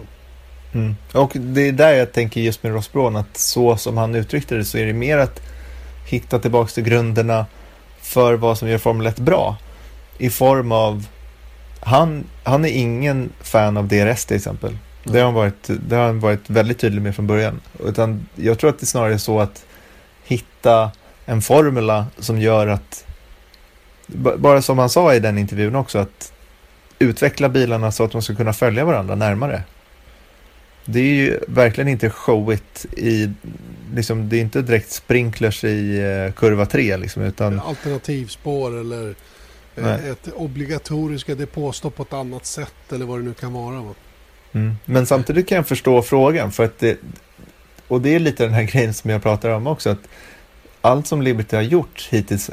Mm. 0.72 0.96
Och 1.12 1.32
det 1.34 1.68
är 1.68 1.72
där 1.72 1.92
jag 1.94 2.12
tänker 2.12 2.40
just 2.40 2.62
med 2.62 2.72
Ross 2.72 2.92
Braun, 2.92 3.16
att 3.16 3.36
så 3.36 3.76
som 3.76 3.96
han 3.96 4.14
uttryckte 4.14 4.54
det 4.54 4.64
så 4.64 4.78
är 4.78 4.86
det 4.86 4.92
mer 4.92 5.18
att 5.18 5.40
hitta 6.06 6.38
tillbaka 6.38 6.70
till 6.70 6.84
grunderna 6.84 7.46
för 8.00 8.34
vad 8.34 8.58
som 8.58 8.68
gör 8.68 8.78
Formel 8.78 9.06
1 9.06 9.18
bra. 9.18 9.56
I 10.18 10.30
form 10.30 10.72
av, 10.72 11.06
han, 11.84 12.24
han 12.42 12.64
är 12.64 12.68
ingen 12.68 13.32
fan 13.40 13.76
av 13.76 13.88
DRS 13.88 14.24
till 14.24 14.36
exempel. 14.36 14.76
Det 15.04 15.18
har, 15.18 15.24
han 15.24 15.34
varit, 15.34 15.70
det 15.88 15.96
har 15.96 16.06
han 16.06 16.20
varit 16.20 16.50
väldigt 16.50 16.78
tydlig 16.78 17.02
med 17.02 17.14
från 17.14 17.26
början. 17.26 17.60
Utan 17.84 18.28
jag 18.34 18.58
tror 18.58 18.70
att 18.70 18.78
det 18.78 18.86
snarare 18.86 19.14
är 19.14 19.18
så 19.18 19.40
att 19.40 19.66
hitta 20.24 20.90
en 21.24 21.42
formula 21.42 22.06
som 22.18 22.40
gör 22.40 22.66
att, 22.66 23.06
bara 24.36 24.62
som 24.62 24.78
han 24.78 24.90
sa 24.90 25.14
i 25.14 25.20
den 25.20 25.38
intervjun 25.38 25.74
också, 25.74 25.98
att 25.98 26.32
utveckla 26.98 27.48
bilarna 27.48 27.92
så 27.92 28.04
att 28.04 28.12
de 28.12 28.22
ska 28.22 28.34
kunna 28.34 28.52
följa 28.52 28.84
varandra 28.84 29.14
närmare. 29.14 29.62
Det 30.84 31.00
är 31.00 31.14
ju 31.14 31.38
verkligen 31.48 31.88
inte 31.88 32.10
showigt 32.10 32.86
i, 32.96 33.30
liksom, 33.94 34.28
det 34.28 34.36
är 34.36 34.40
inte 34.40 34.62
direkt 34.62 34.92
sprinklers 34.92 35.64
i 35.64 36.02
uh, 36.02 36.32
kurva 36.32 36.66
3 36.66 36.96
liksom, 36.96 37.22
utan... 37.22 37.60
Alternativspår 37.60 38.80
eller 38.80 39.14
Nej. 39.74 40.10
ett 40.10 40.28
obligatoriska 40.34 41.34
depåstopp 41.34 41.96
på 41.96 42.02
ett 42.02 42.12
annat 42.12 42.46
sätt 42.46 42.92
eller 42.92 43.06
vad 43.06 43.18
det 43.18 43.24
nu 43.24 43.34
kan 43.34 43.52
vara. 43.52 43.80
Va? 43.80 43.94
Mm. 44.52 44.76
Men 44.84 45.06
samtidigt 45.06 45.48
kan 45.48 45.56
jag 45.56 45.68
förstå 45.68 46.02
frågan 46.02 46.52
för 46.52 46.64
att 46.64 46.78
det, 46.78 46.98
och 47.88 48.00
det 48.00 48.14
är 48.14 48.18
lite 48.18 48.44
den 48.44 48.52
här 48.52 48.62
grejen 48.72 48.94
som 48.94 49.10
jag 49.10 49.22
pratar 49.22 49.50
om 49.50 49.66
också, 49.66 49.90
att 49.90 50.08
allt 50.80 51.06
som 51.06 51.22
Liberty 51.22 51.56
har 51.56 51.62
gjort 51.62 52.08
hittills, 52.10 52.50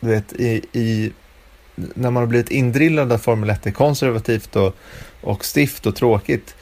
du 0.00 0.08
vet, 0.08 0.32
i, 0.32 0.64
i 0.72 1.12
när 1.76 2.10
man 2.10 2.22
har 2.22 2.26
blivit 2.26 2.50
indrillad 2.50 3.12
att 3.12 3.22
Formel 3.22 3.50
1 3.50 3.66
är 3.66 3.70
konservativt 3.70 4.56
och, 4.56 4.76
och 5.20 5.44
stift 5.44 5.86
och 5.86 5.96
tråkigt. 5.96 6.54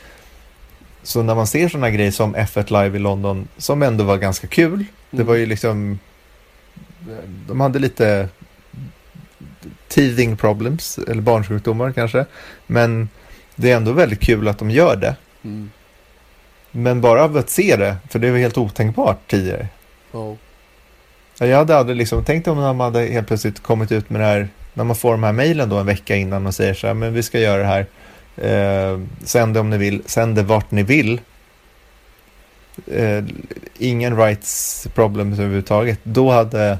Så 1.03 1.23
när 1.23 1.35
man 1.35 1.47
ser 1.47 1.69
sådana 1.69 1.91
grejer 1.91 2.11
som 2.11 2.37
F1 2.37 2.83
Live 2.83 2.97
i 2.97 3.01
London, 3.01 3.49
som 3.57 3.83
ändå 3.83 4.05
var 4.05 4.17
ganska 4.17 4.47
kul. 4.47 4.73
Mm. 4.73 4.87
Det 5.11 5.23
var 5.23 5.35
ju 5.35 5.47
liksom, 5.47 5.99
de 7.49 7.61
hade 7.61 7.79
lite 7.79 8.29
teething 9.89 10.37
problems, 10.37 10.99
eller 10.99 11.23
barnsjukdomar 11.23 11.93
kanske. 11.93 12.27
Men 12.67 13.09
det 13.57 13.71
är 13.71 13.77
ändå 13.77 13.93
väldigt 13.93 14.21
kul 14.21 14.49
att 14.49 14.59
de 14.59 14.71
gör 14.71 14.97
det. 14.97 15.17
Mm. 15.45 15.71
Men 16.71 17.01
bara 17.01 17.25
av 17.25 17.37
att 17.37 17.51
se 17.51 17.77
det, 17.77 17.97
för 18.11 18.19
det 18.19 18.31
var 18.31 18.39
helt 18.39 18.59
otänkbart 18.59 19.19
tidigare. 19.31 19.69
Oh. 20.13 20.35
Jag 21.39 21.57
hade 21.57 21.77
aldrig 21.77 21.97
liksom 21.97 22.25
tänkt 22.25 22.49
om 22.49 22.59
de 22.59 22.81
hade 22.81 23.01
helt 23.01 23.27
plötsligt 23.27 23.63
kommit 23.63 23.93
ut 23.93 24.11
med 24.11 24.21
det 24.21 24.25
här, 24.25 24.49
när 24.75 24.85
man 24.85 24.97
får 24.97 25.11
de 25.11 25.23
här 25.23 25.33
mejlen 25.33 25.69
då 25.69 25.79
en 25.79 25.87
vecka 25.87 26.17
innan 26.17 26.47
och 26.47 26.55
säger 26.55 26.75
så 26.75 26.87
här, 26.87 26.95
men 26.95 27.15
vi 27.15 27.23
ska 27.23 27.39
göra 27.39 27.63
det 27.63 27.67
här. 27.67 27.87
Eh, 28.37 29.01
sänd 29.25 29.55
det 29.55 29.61
om 29.61 29.71
ni 29.71 29.79
vill, 29.79 30.03
sänd 30.07 30.37
det 30.37 30.43
vart 30.43 30.71
ni 30.71 30.83
vill. 30.83 31.21
Eh, 32.87 33.25
ingen 33.79 34.17
rights 34.17 34.87
problems 34.95 35.39
överhuvudtaget. 35.39 35.99
Då 36.03 36.31
hade 36.31 36.79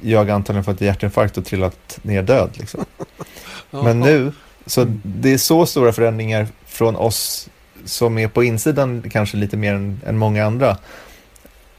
jag 0.00 0.30
antagligen 0.30 0.64
fått 0.64 0.80
hjärtinfarkt 0.80 1.38
och 1.38 1.44
trillat 1.44 1.98
ner 2.02 2.22
död. 2.22 2.50
Liksom. 2.54 2.84
Men 3.70 4.00
nu 4.00 4.32
så 4.68 4.86
det 5.02 5.32
är 5.32 5.38
så 5.38 5.66
stora 5.66 5.92
förändringar 5.92 6.46
från 6.66 6.96
oss 6.96 7.48
som 7.84 8.18
är 8.18 8.28
på 8.28 8.44
insidan 8.44 9.10
kanske 9.10 9.36
lite 9.36 9.56
mer 9.56 9.74
än, 9.74 10.00
än 10.06 10.18
många 10.18 10.46
andra. 10.46 10.76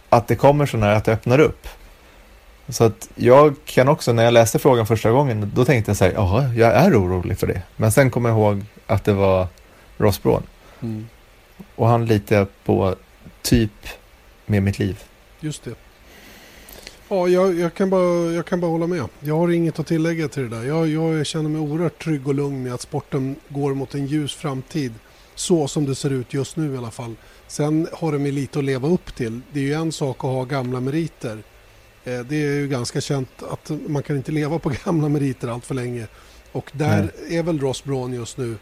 Att 0.10 0.28
det 0.28 0.36
kommer 0.36 0.66
sådana 0.66 0.86
här, 0.86 0.96
att 0.96 1.06
det 1.06 1.12
öppnar 1.12 1.40
upp. 1.40 1.68
Så 2.70 2.84
att 2.84 3.10
jag 3.16 3.56
kan 3.66 3.88
också, 3.88 4.14
när 4.14 4.24
jag 4.24 4.34
läste 4.34 4.60
frågan 4.60 4.88
första 4.88 5.12
gången, 5.12 5.52
då 5.56 5.66
tänkte 5.66 5.90
jag 5.90 5.98
så 5.98 6.06
här, 6.06 6.12
ja, 6.12 6.54
jag 6.54 6.74
är 6.74 7.00
orolig 7.00 7.40
för 7.40 7.48
det. 7.48 7.62
Men 7.76 7.92
sen 7.92 8.12
kom 8.12 8.26
jag 8.26 8.34
ihåg 8.34 8.66
att 8.88 9.04
det 9.04 9.14
var 9.14 9.48
Ross 9.98 10.24
Braun. 10.24 10.44
Mm. 10.82 11.08
Och 11.76 11.88
han 11.88 12.06
litar 12.06 12.36
jag 12.36 12.48
på 12.66 12.96
typ 13.42 13.88
med 14.46 14.64
mitt 14.64 14.80
liv. 14.80 15.04
Just 15.40 15.64
det. 15.64 15.72
Ja, 17.12 17.28
jag, 17.28 17.60
jag, 17.60 17.74
kan 17.74 17.90
bara, 17.90 18.32
jag 18.32 18.46
kan 18.46 18.60
bara 18.60 18.72
hålla 18.72 18.88
med. 18.88 19.06
Jag 19.20 19.38
har 19.38 19.52
inget 19.52 19.80
att 19.80 19.88
tillägga 19.88 20.28
till 20.28 20.50
det 20.50 20.58
där. 20.58 20.64
Jag, 20.64 20.88
jag 20.88 21.26
känner 21.26 21.50
mig 21.50 21.62
oerhört 21.62 22.04
trygg 22.04 22.28
och 22.28 22.36
lugn 22.36 22.64
med 22.64 22.74
att 22.74 22.82
sporten 22.82 23.36
går 23.48 23.74
mot 23.74 23.96
en 23.96 24.06
ljus 24.06 24.36
framtid. 24.36 24.94
Så 25.36 25.68
som 25.68 25.86
det 25.86 25.96
ser 25.96 26.10
ut 26.10 26.34
just 26.34 26.56
nu 26.56 26.74
i 26.74 26.78
alla 26.78 26.92
fall. 26.92 27.16
Sen 27.48 27.88
har 27.94 28.12
med 28.12 28.34
lite 28.34 28.60
att 28.60 28.66
leva 28.66 28.88
upp 28.88 29.16
till. 29.16 29.42
Det 29.52 29.60
är 29.60 29.64
ju 29.64 29.74
en 29.74 29.92
sak 29.92 30.18
att 30.18 30.22
ha 30.24 30.44
gamla 30.44 30.80
meriter. 30.80 31.44
Eh, 32.04 32.20
det 32.20 32.36
är 32.36 32.56
ju 32.56 32.68
ganska 32.68 33.02
känt 33.02 33.44
att 33.44 33.72
man 33.88 34.04
kan 34.04 34.18
inte 34.18 34.32
leva 34.32 34.60
på 34.60 34.72
gamla 34.86 35.10
meriter 35.10 35.48
allt 35.48 35.66
för 35.66 35.76
länge. 35.76 36.08
Och 36.52 36.72
där 36.74 37.12
Nej. 37.28 37.38
är 37.38 37.44
väl 37.44 37.60
Ross 37.60 37.84
Braun 37.84 38.14
just 38.14 38.38
nu. 38.38 38.56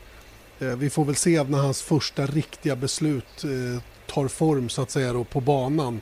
Eh, 0.59 0.67
vi 0.67 0.89
får 0.89 1.05
väl 1.05 1.15
se 1.15 1.43
när 1.43 1.57
hans 1.57 1.81
första 1.81 2.25
riktiga 2.25 2.75
beslut 2.75 3.43
eh, 3.43 3.83
tar 4.13 4.27
form 4.27 4.69
så 4.69 4.81
att 4.81 4.91
säga 4.91 5.13
då, 5.13 5.23
på 5.23 5.41
banan 5.41 6.01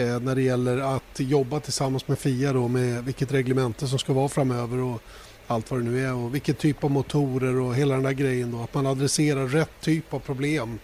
eh, 0.00 0.20
när 0.20 0.34
det 0.34 0.42
gäller 0.42 0.96
att 0.96 1.20
jobba 1.20 1.60
tillsammans 1.60 2.08
med 2.08 2.18
FIA 2.18 2.52
då 2.52 2.68
med 2.68 3.04
vilket 3.04 3.32
reglemente 3.32 3.86
som 3.86 3.98
ska 3.98 4.12
vara 4.12 4.28
framöver 4.28 4.78
och 4.78 5.02
allt 5.46 5.70
vad 5.70 5.80
det 5.80 5.84
nu 5.84 6.06
är 6.06 6.14
och 6.14 6.34
vilken 6.34 6.54
typ 6.54 6.84
av 6.84 6.90
motorer 6.90 7.60
och 7.60 7.74
hela 7.74 7.94
den 7.94 8.02
där 8.02 8.12
grejen 8.12 8.50
då. 8.50 8.62
Att 8.62 8.74
man 8.74 8.86
adresserar 8.86 9.46
rätt 9.46 9.80
typ 9.80 10.14
av 10.14 10.18
problem 10.18 10.78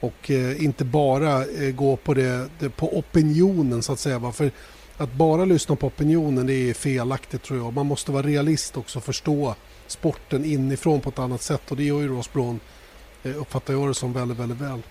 och 0.00 0.30
eh, 0.30 0.64
inte 0.64 0.84
bara 0.84 1.44
eh, 1.44 1.74
gå 1.74 1.96
på, 1.96 2.14
det, 2.14 2.50
det, 2.58 2.70
på 2.70 2.98
opinionen 2.98 3.82
så 3.82 3.92
att 3.92 3.98
säga. 3.98 4.32
För 4.32 4.50
att 4.96 5.12
bara 5.12 5.44
lyssna 5.44 5.76
på 5.76 5.86
opinionen 5.86 6.46
det 6.46 6.70
är 6.70 6.74
felaktigt 6.74 7.42
tror 7.42 7.58
jag. 7.58 7.72
Man 7.72 7.86
måste 7.86 8.12
vara 8.12 8.26
realist 8.26 8.76
också 8.76 8.98
och 8.98 9.04
förstå 9.04 9.54
sporten 9.86 10.44
inifrån 10.44 11.00
på 11.00 11.08
ett 11.08 11.18
annat 11.18 11.42
sätt 11.42 11.70
och 11.70 11.76
det 11.76 11.84
gör 11.84 12.00
ju 12.00 12.08
Ross 12.08 12.32
Brown 12.32 12.60
eh, 13.22 13.40
uppfattar 13.40 13.74
jag 13.74 13.88
det 13.88 13.94
som 13.94 14.12
väldigt, 14.12 14.38
väldigt 14.38 14.60
väl. 14.60 14.82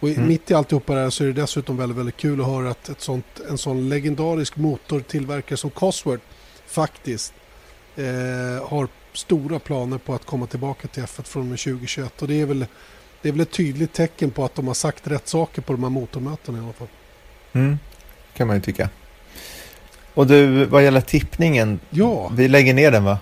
Och 0.00 0.08
mm. 0.08 0.28
mitt 0.28 0.50
i 0.50 0.54
alltihopa 0.54 0.94
det 0.94 1.00
här 1.00 1.10
så 1.10 1.24
är 1.24 1.28
det 1.28 1.40
dessutom 1.40 1.76
väldigt, 1.76 1.98
väldigt 1.98 2.16
kul 2.16 2.40
att 2.40 2.46
höra 2.46 2.70
att 2.70 2.88
ett 2.88 3.00
sånt, 3.00 3.26
en 3.48 3.58
sån 3.58 3.88
legendarisk 3.88 4.56
motortillverkare 4.56 5.56
som 5.56 5.70
Cosworth 5.70 6.24
faktiskt 6.66 7.32
eh, 7.96 8.68
har 8.68 8.88
stora 9.12 9.58
planer 9.58 9.98
på 9.98 10.14
att 10.14 10.24
komma 10.24 10.46
tillbaka 10.46 10.88
till 10.88 11.02
F1 11.02 11.22
från 11.22 11.48
2021. 11.48 12.22
Och 12.22 12.28
det 12.28 12.40
är, 12.40 12.46
väl, 12.46 12.66
det 13.22 13.28
är 13.28 13.32
väl 13.32 13.40
ett 13.40 13.50
tydligt 13.50 13.92
tecken 13.92 14.30
på 14.30 14.44
att 14.44 14.54
de 14.54 14.66
har 14.66 14.74
sagt 14.74 15.06
rätt 15.06 15.28
saker 15.28 15.62
på 15.62 15.72
de 15.72 15.82
här 15.82 15.90
motormötena 15.90 16.58
i 16.58 16.60
alla 16.60 16.72
fall. 16.72 16.88
Mm, 17.52 17.78
kan 18.34 18.46
man 18.46 18.56
ju 18.56 18.62
tycka. 18.62 18.88
Och 20.14 20.26
du, 20.26 20.64
vad 20.64 20.84
gäller 20.84 21.00
tippningen, 21.00 21.80
ja. 21.90 22.30
vi 22.34 22.48
lägger 22.48 22.74
ner 22.74 22.90
den 22.90 23.04
va? 23.04 23.18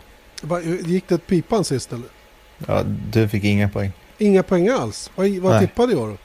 Gick 0.85 1.09
det 1.09 1.15
ett 1.15 1.27
pipan 1.27 1.65
sist 1.65 1.93
eller? 1.93 2.09
Ja, 2.67 2.83
du 3.13 3.29
fick 3.29 3.45
inga 3.45 3.69
poäng. 3.69 3.93
Inga 4.19 4.43
poäng 4.43 4.69
alls? 4.69 5.11
Vad, 5.15 5.31
vad 5.31 5.61
tippade 5.61 5.93
jag 5.93 6.09
då? 6.09 6.17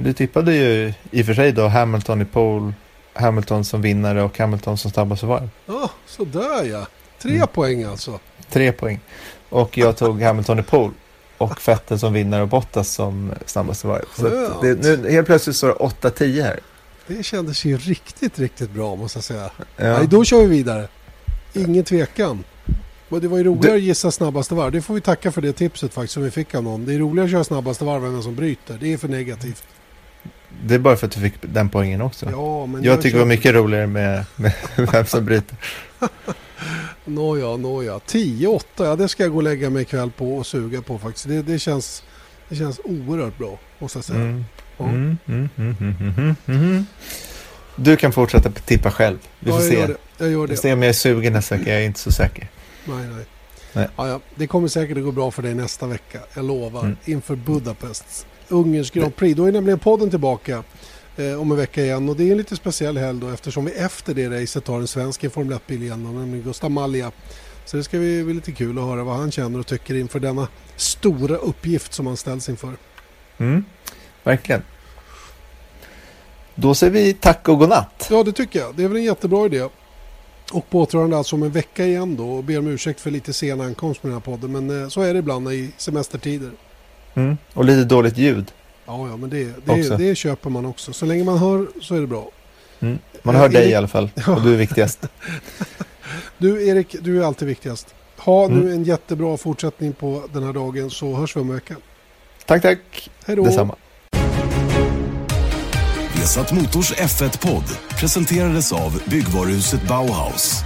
Du 0.00 0.12
tippade 0.12 0.54
ju 0.54 0.92
i 1.10 1.22
och 1.22 1.26
för 1.26 1.34
sig 1.34 1.52
då 1.52 1.68
Hamilton 1.68 2.22
i 2.22 2.24
pole, 2.24 2.72
Hamilton 3.12 3.64
som 3.64 3.82
vinnare 3.82 4.22
och 4.22 4.38
Hamilton 4.38 4.78
som 4.78 4.90
snabbaste 4.90 5.26
varv. 5.26 5.48
Ja, 5.66 5.74
oh, 5.74 5.90
sådär 6.06 6.64
ja. 6.64 6.86
Tre 7.22 7.34
mm. 7.34 7.48
poäng 7.48 7.84
alltså. 7.84 8.20
Tre 8.50 8.72
poäng. 8.72 9.00
Och 9.48 9.78
jag 9.78 9.96
tog 9.96 10.22
Hamilton 10.22 10.58
i 10.58 10.62
pole 10.62 10.92
och 11.38 11.68
Vettel 11.68 11.98
som 11.98 12.12
vinnare 12.12 12.42
och 12.42 12.48
Bottas 12.48 12.88
som 12.88 13.32
snabbaste 13.46 13.86
varv. 13.86 14.04
Så 14.16 14.28
det, 14.62 14.74
nu, 14.74 15.10
helt 15.10 15.26
plötsligt 15.26 15.56
står 15.56 15.68
det 15.68 16.08
8-10 16.08 16.42
här. 16.42 16.60
Det 17.06 17.22
kändes 17.22 17.64
ju 17.64 17.76
riktigt, 17.76 18.38
riktigt 18.38 18.70
bra 18.70 18.96
måste 18.96 19.16
jag 19.16 19.24
säga. 19.24 19.50
Ja. 19.56 19.98
Nej, 19.98 20.06
då 20.06 20.24
kör 20.24 20.40
vi 20.40 20.46
vidare. 20.46 20.88
Ingen 21.52 21.84
tvekan. 21.84 22.44
Men 23.08 23.20
det 23.20 23.28
var 23.28 23.38
ju 23.38 23.44
roligare 23.44 23.72
du... 23.72 23.78
att 23.78 23.82
gissa 23.82 24.10
snabbaste 24.10 24.54
varv. 24.54 24.72
Det 24.72 24.82
får 24.82 24.94
vi 24.94 25.00
tacka 25.00 25.32
för 25.32 25.42
det 25.42 25.52
tipset 25.52 25.94
faktiskt 25.94 26.14
som 26.14 26.22
vi 26.22 26.30
fick 26.30 26.54
av 26.54 26.62
någon. 26.62 26.84
Det 26.84 26.94
är 26.94 26.98
roligare 26.98 27.24
att 27.24 27.30
köra 27.30 27.44
snabbaste 27.44 27.84
varv 27.84 28.04
än 28.04 28.12
den 28.12 28.22
som 28.22 28.34
bryter. 28.34 28.78
Det 28.80 28.92
är 28.92 28.98
för 28.98 29.08
negativt. 29.08 29.64
Det 30.64 30.74
är 30.74 30.78
bara 30.78 30.96
för 30.96 31.06
att 31.06 31.12
du 31.12 31.20
fick 31.20 31.34
den 31.40 31.68
poängen 31.68 32.02
också. 32.02 32.30
Ja, 32.30 32.66
men 32.66 32.82
jag, 32.84 32.92
jag 32.92 33.02
tycker 33.02 33.16
det 33.16 33.24
var 33.24 33.28
mycket 33.28 33.54
roligare 33.54 33.86
med, 33.86 34.24
med 34.36 34.52
vem 34.92 35.06
som 35.06 35.24
bryter. 35.24 35.56
Nåja, 37.04 37.56
nåja. 37.56 37.98
10-8, 37.98 38.62
ja 38.76 38.96
det 38.96 39.08
ska 39.08 39.22
jag 39.22 39.32
gå 39.32 39.36
och 39.36 39.42
lägga 39.42 39.70
mig 39.70 39.82
ikväll 39.82 40.10
på 40.10 40.36
och 40.36 40.46
suga 40.46 40.82
på 40.82 40.98
faktiskt. 40.98 41.28
Det, 41.28 41.42
det 41.42 41.58
känns 41.58 42.02
Det 42.48 42.56
känns 42.56 42.80
oerhört 42.84 43.38
bra, 43.38 43.58
måste 43.78 43.98
jag 43.98 44.04
säga. 44.04 44.20
Mm. 44.20 44.44
Ja. 44.76 44.84
Mm, 44.84 45.18
mm, 45.26 45.48
mm, 45.56 45.74
mm, 46.00 46.36
mm. 46.46 46.86
Du 47.76 47.96
kan 47.96 48.12
fortsätta 48.12 48.50
tippa 48.50 48.90
själv. 48.90 49.18
Vi 49.38 49.50
får 49.50 49.60
ja, 49.60 49.66
jag 49.66 49.88
se. 49.88 49.94
Jag 50.18 50.30
gör 50.30 50.46
det. 50.46 50.56
får 50.56 50.62
se 50.62 50.72
om 50.72 50.82
jag 50.82 50.88
är 50.88 50.92
sugen 50.92 51.32
nästa 51.32 51.56
vecka. 51.56 51.70
Jag 51.70 51.80
är 51.80 51.86
inte 51.86 52.00
så 52.00 52.12
säker. 52.12 52.48
Nej, 52.84 53.06
nej. 53.14 53.24
Nej. 53.72 53.88
Ja, 53.96 54.08
ja. 54.08 54.20
Det 54.34 54.46
kommer 54.46 54.68
säkert 54.68 54.96
att 54.96 55.04
gå 55.04 55.12
bra 55.12 55.30
för 55.30 55.42
dig 55.42 55.54
nästa 55.54 55.86
vecka. 55.86 56.20
Jag 56.34 56.44
lovar. 56.44 56.96
Inför 57.04 57.36
Budapest. 57.36 58.26
Ungerns 58.48 58.90
Grand 58.90 59.16
Prix. 59.16 59.36
Då 59.36 59.44
är 59.44 59.52
nämligen 59.52 59.78
podden 59.78 60.10
tillbaka 60.10 60.64
eh, 61.16 61.40
om 61.40 61.50
en 61.50 61.56
vecka 61.56 61.82
igen. 61.82 62.08
Och 62.08 62.16
det 62.16 62.24
är 62.24 62.32
en 62.32 62.38
lite 62.38 62.56
speciell 62.56 62.96
helg 62.98 63.20
då 63.20 63.28
eftersom 63.28 63.64
vi 63.64 63.72
efter 63.72 64.14
det 64.14 64.42
racet 64.42 64.68
har 64.68 64.80
en 64.80 64.86
svensk 64.86 65.24
i 65.24 65.28
Formel 65.28 65.58
1-bil 65.58 65.82
igen. 65.82 66.02
Nämligen 66.02 66.44
Gustav 66.44 66.70
Malja. 66.70 67.12
Så 67.64 67.76
det 67.76 67.84
ska 67.84 67.98
bli, 67.98 68.24
bli 68.24 68.34
lite 68.34 68.52
kul 68.52 68.78
att 68.78 68.84
höra 68.84 69.04
vad 69.04 69.16
han 69.16 69.30
känner 69.30 69.58
och 69.58 69.66
tycker 69.66 69.94
inför 69.94 70.20
denna 70.20 70.48
stora 70.76 71.36
uppgift 71.36 71.92
som 71.92 72.06
han 72.06 72.16
ställs 72.16 72.48
inför. 72.48 72.76
Mm. 73.38 73.64
Verkligen. 74.24 74.62
Då 76.54 76.74
säger 76.74 76.92
vi 76.92 77.14
tack 77.14 77.48
och 77.48 77.58
godnatt. 77.58 78.08
Ja, 78.10 78.22
det 78.22 78.32
tycker 78.32 78.58
jag. 78.58 78.74
Det 78.74 78.84
är 78.84 78.88
väl 78.88 78.96
en 78.96 79.04
jättebra 79.04 79.46
idé. 79.46 79.68
Och 80.52 80.70
på 80.70 80.80
återhörande 80.80 81.16
alltså 81.16 81.36
om 81.36 81.42
en 81.42 81.50
vecka 81.50 81.84
igen 81.84 82.16
då 82.16 82.30
och 82.30 82.44
ber 82.44 82.58
om 82.58 82.66
ursäkt 82.66 83.00
för 83.00 83.10
lite 83.10 83.32
sen 83.32 83.60
ankomst 83.60 84.02
med 84.02 84.12
den 84.12 84.14
här 84.14 84.32
podden. 84.32 84.52
Men 84.52 84.82
eh, 84.82 84.88
så 84.88 85.02
är 85.02 85.12
det 85.12 85.18
ibland 85.18 85.52
i 85.52 85.70
semestertider. 85.76 86.50
Mm. 87.18 87.36
Och 87.54 87.64
lite 87.64 87.84
dåligt 87.84 88.18
ljud. 88.18 88.52
Ja, 88.86 89.08
ja, 89.08 89.16
men 89.16 89.30
det, 89.30 89.44
det, 89.64 89.96
det 89.96 90.14
köper 90.14 90.50
man 90.50 90.66
också. 90.66 90.92
Så 90.92 91.06
länge 91.06 91.24
man 91.24 91.38
hör 91.38 91.66
så 91.82 91.94
är 91.94 92.00
det 92.00 92.06
bra. 92.06 92.30
Mm. 92.80 92.98
Man 93.22 93.34
Eh, 93.34 93.40
hör 93.40 93.48
dig 93.48 93.62
Erik- 93.64 93.70
i 93.72 93.74
alla 93.74 93.88
fall. 93.88 94.10
Och 94.26 94.42
du 94.42 94.52
är 94.52 94.56
viktigast. 94.56 95.06
Du 96.38 96.66
Erik, 96.68 96.96
du 97.00 97.22
är 97.22 97.26
alltid 97.26 97.48
viktigast. 97.48 97.94
Ha 98.16 98.48
nu 98.48 98.54
Mm. 98.60 98.72
en 98.72 98.84
jättebra 98.84 99.36
fortsättning 99.36 99.92
på 99.92 100.22
den 100.32 100.42
här 100.42 100.52
dagen 100.52 100.90
så 100.90 101.14
hörs 101.16 101.36
vi 101.36 101.40
om 101.40 101.48
en 101.48 101.54
vecka. 101.54 101.74
Tack, 102.46 102.62
tack. 102.62 103.10
Hej 103.26 103.36
då! 103.36 103.44
Detsamma. 103.44 103.74
Vesat 106.16 106.52
Motors 106.52 106.92
F1-podd 106.92 107.64
presenterades 108.00 108.72
av 108.72 109.02
byggvaruhuset 109.06 109.82
Bauhaus. 109.88 110.62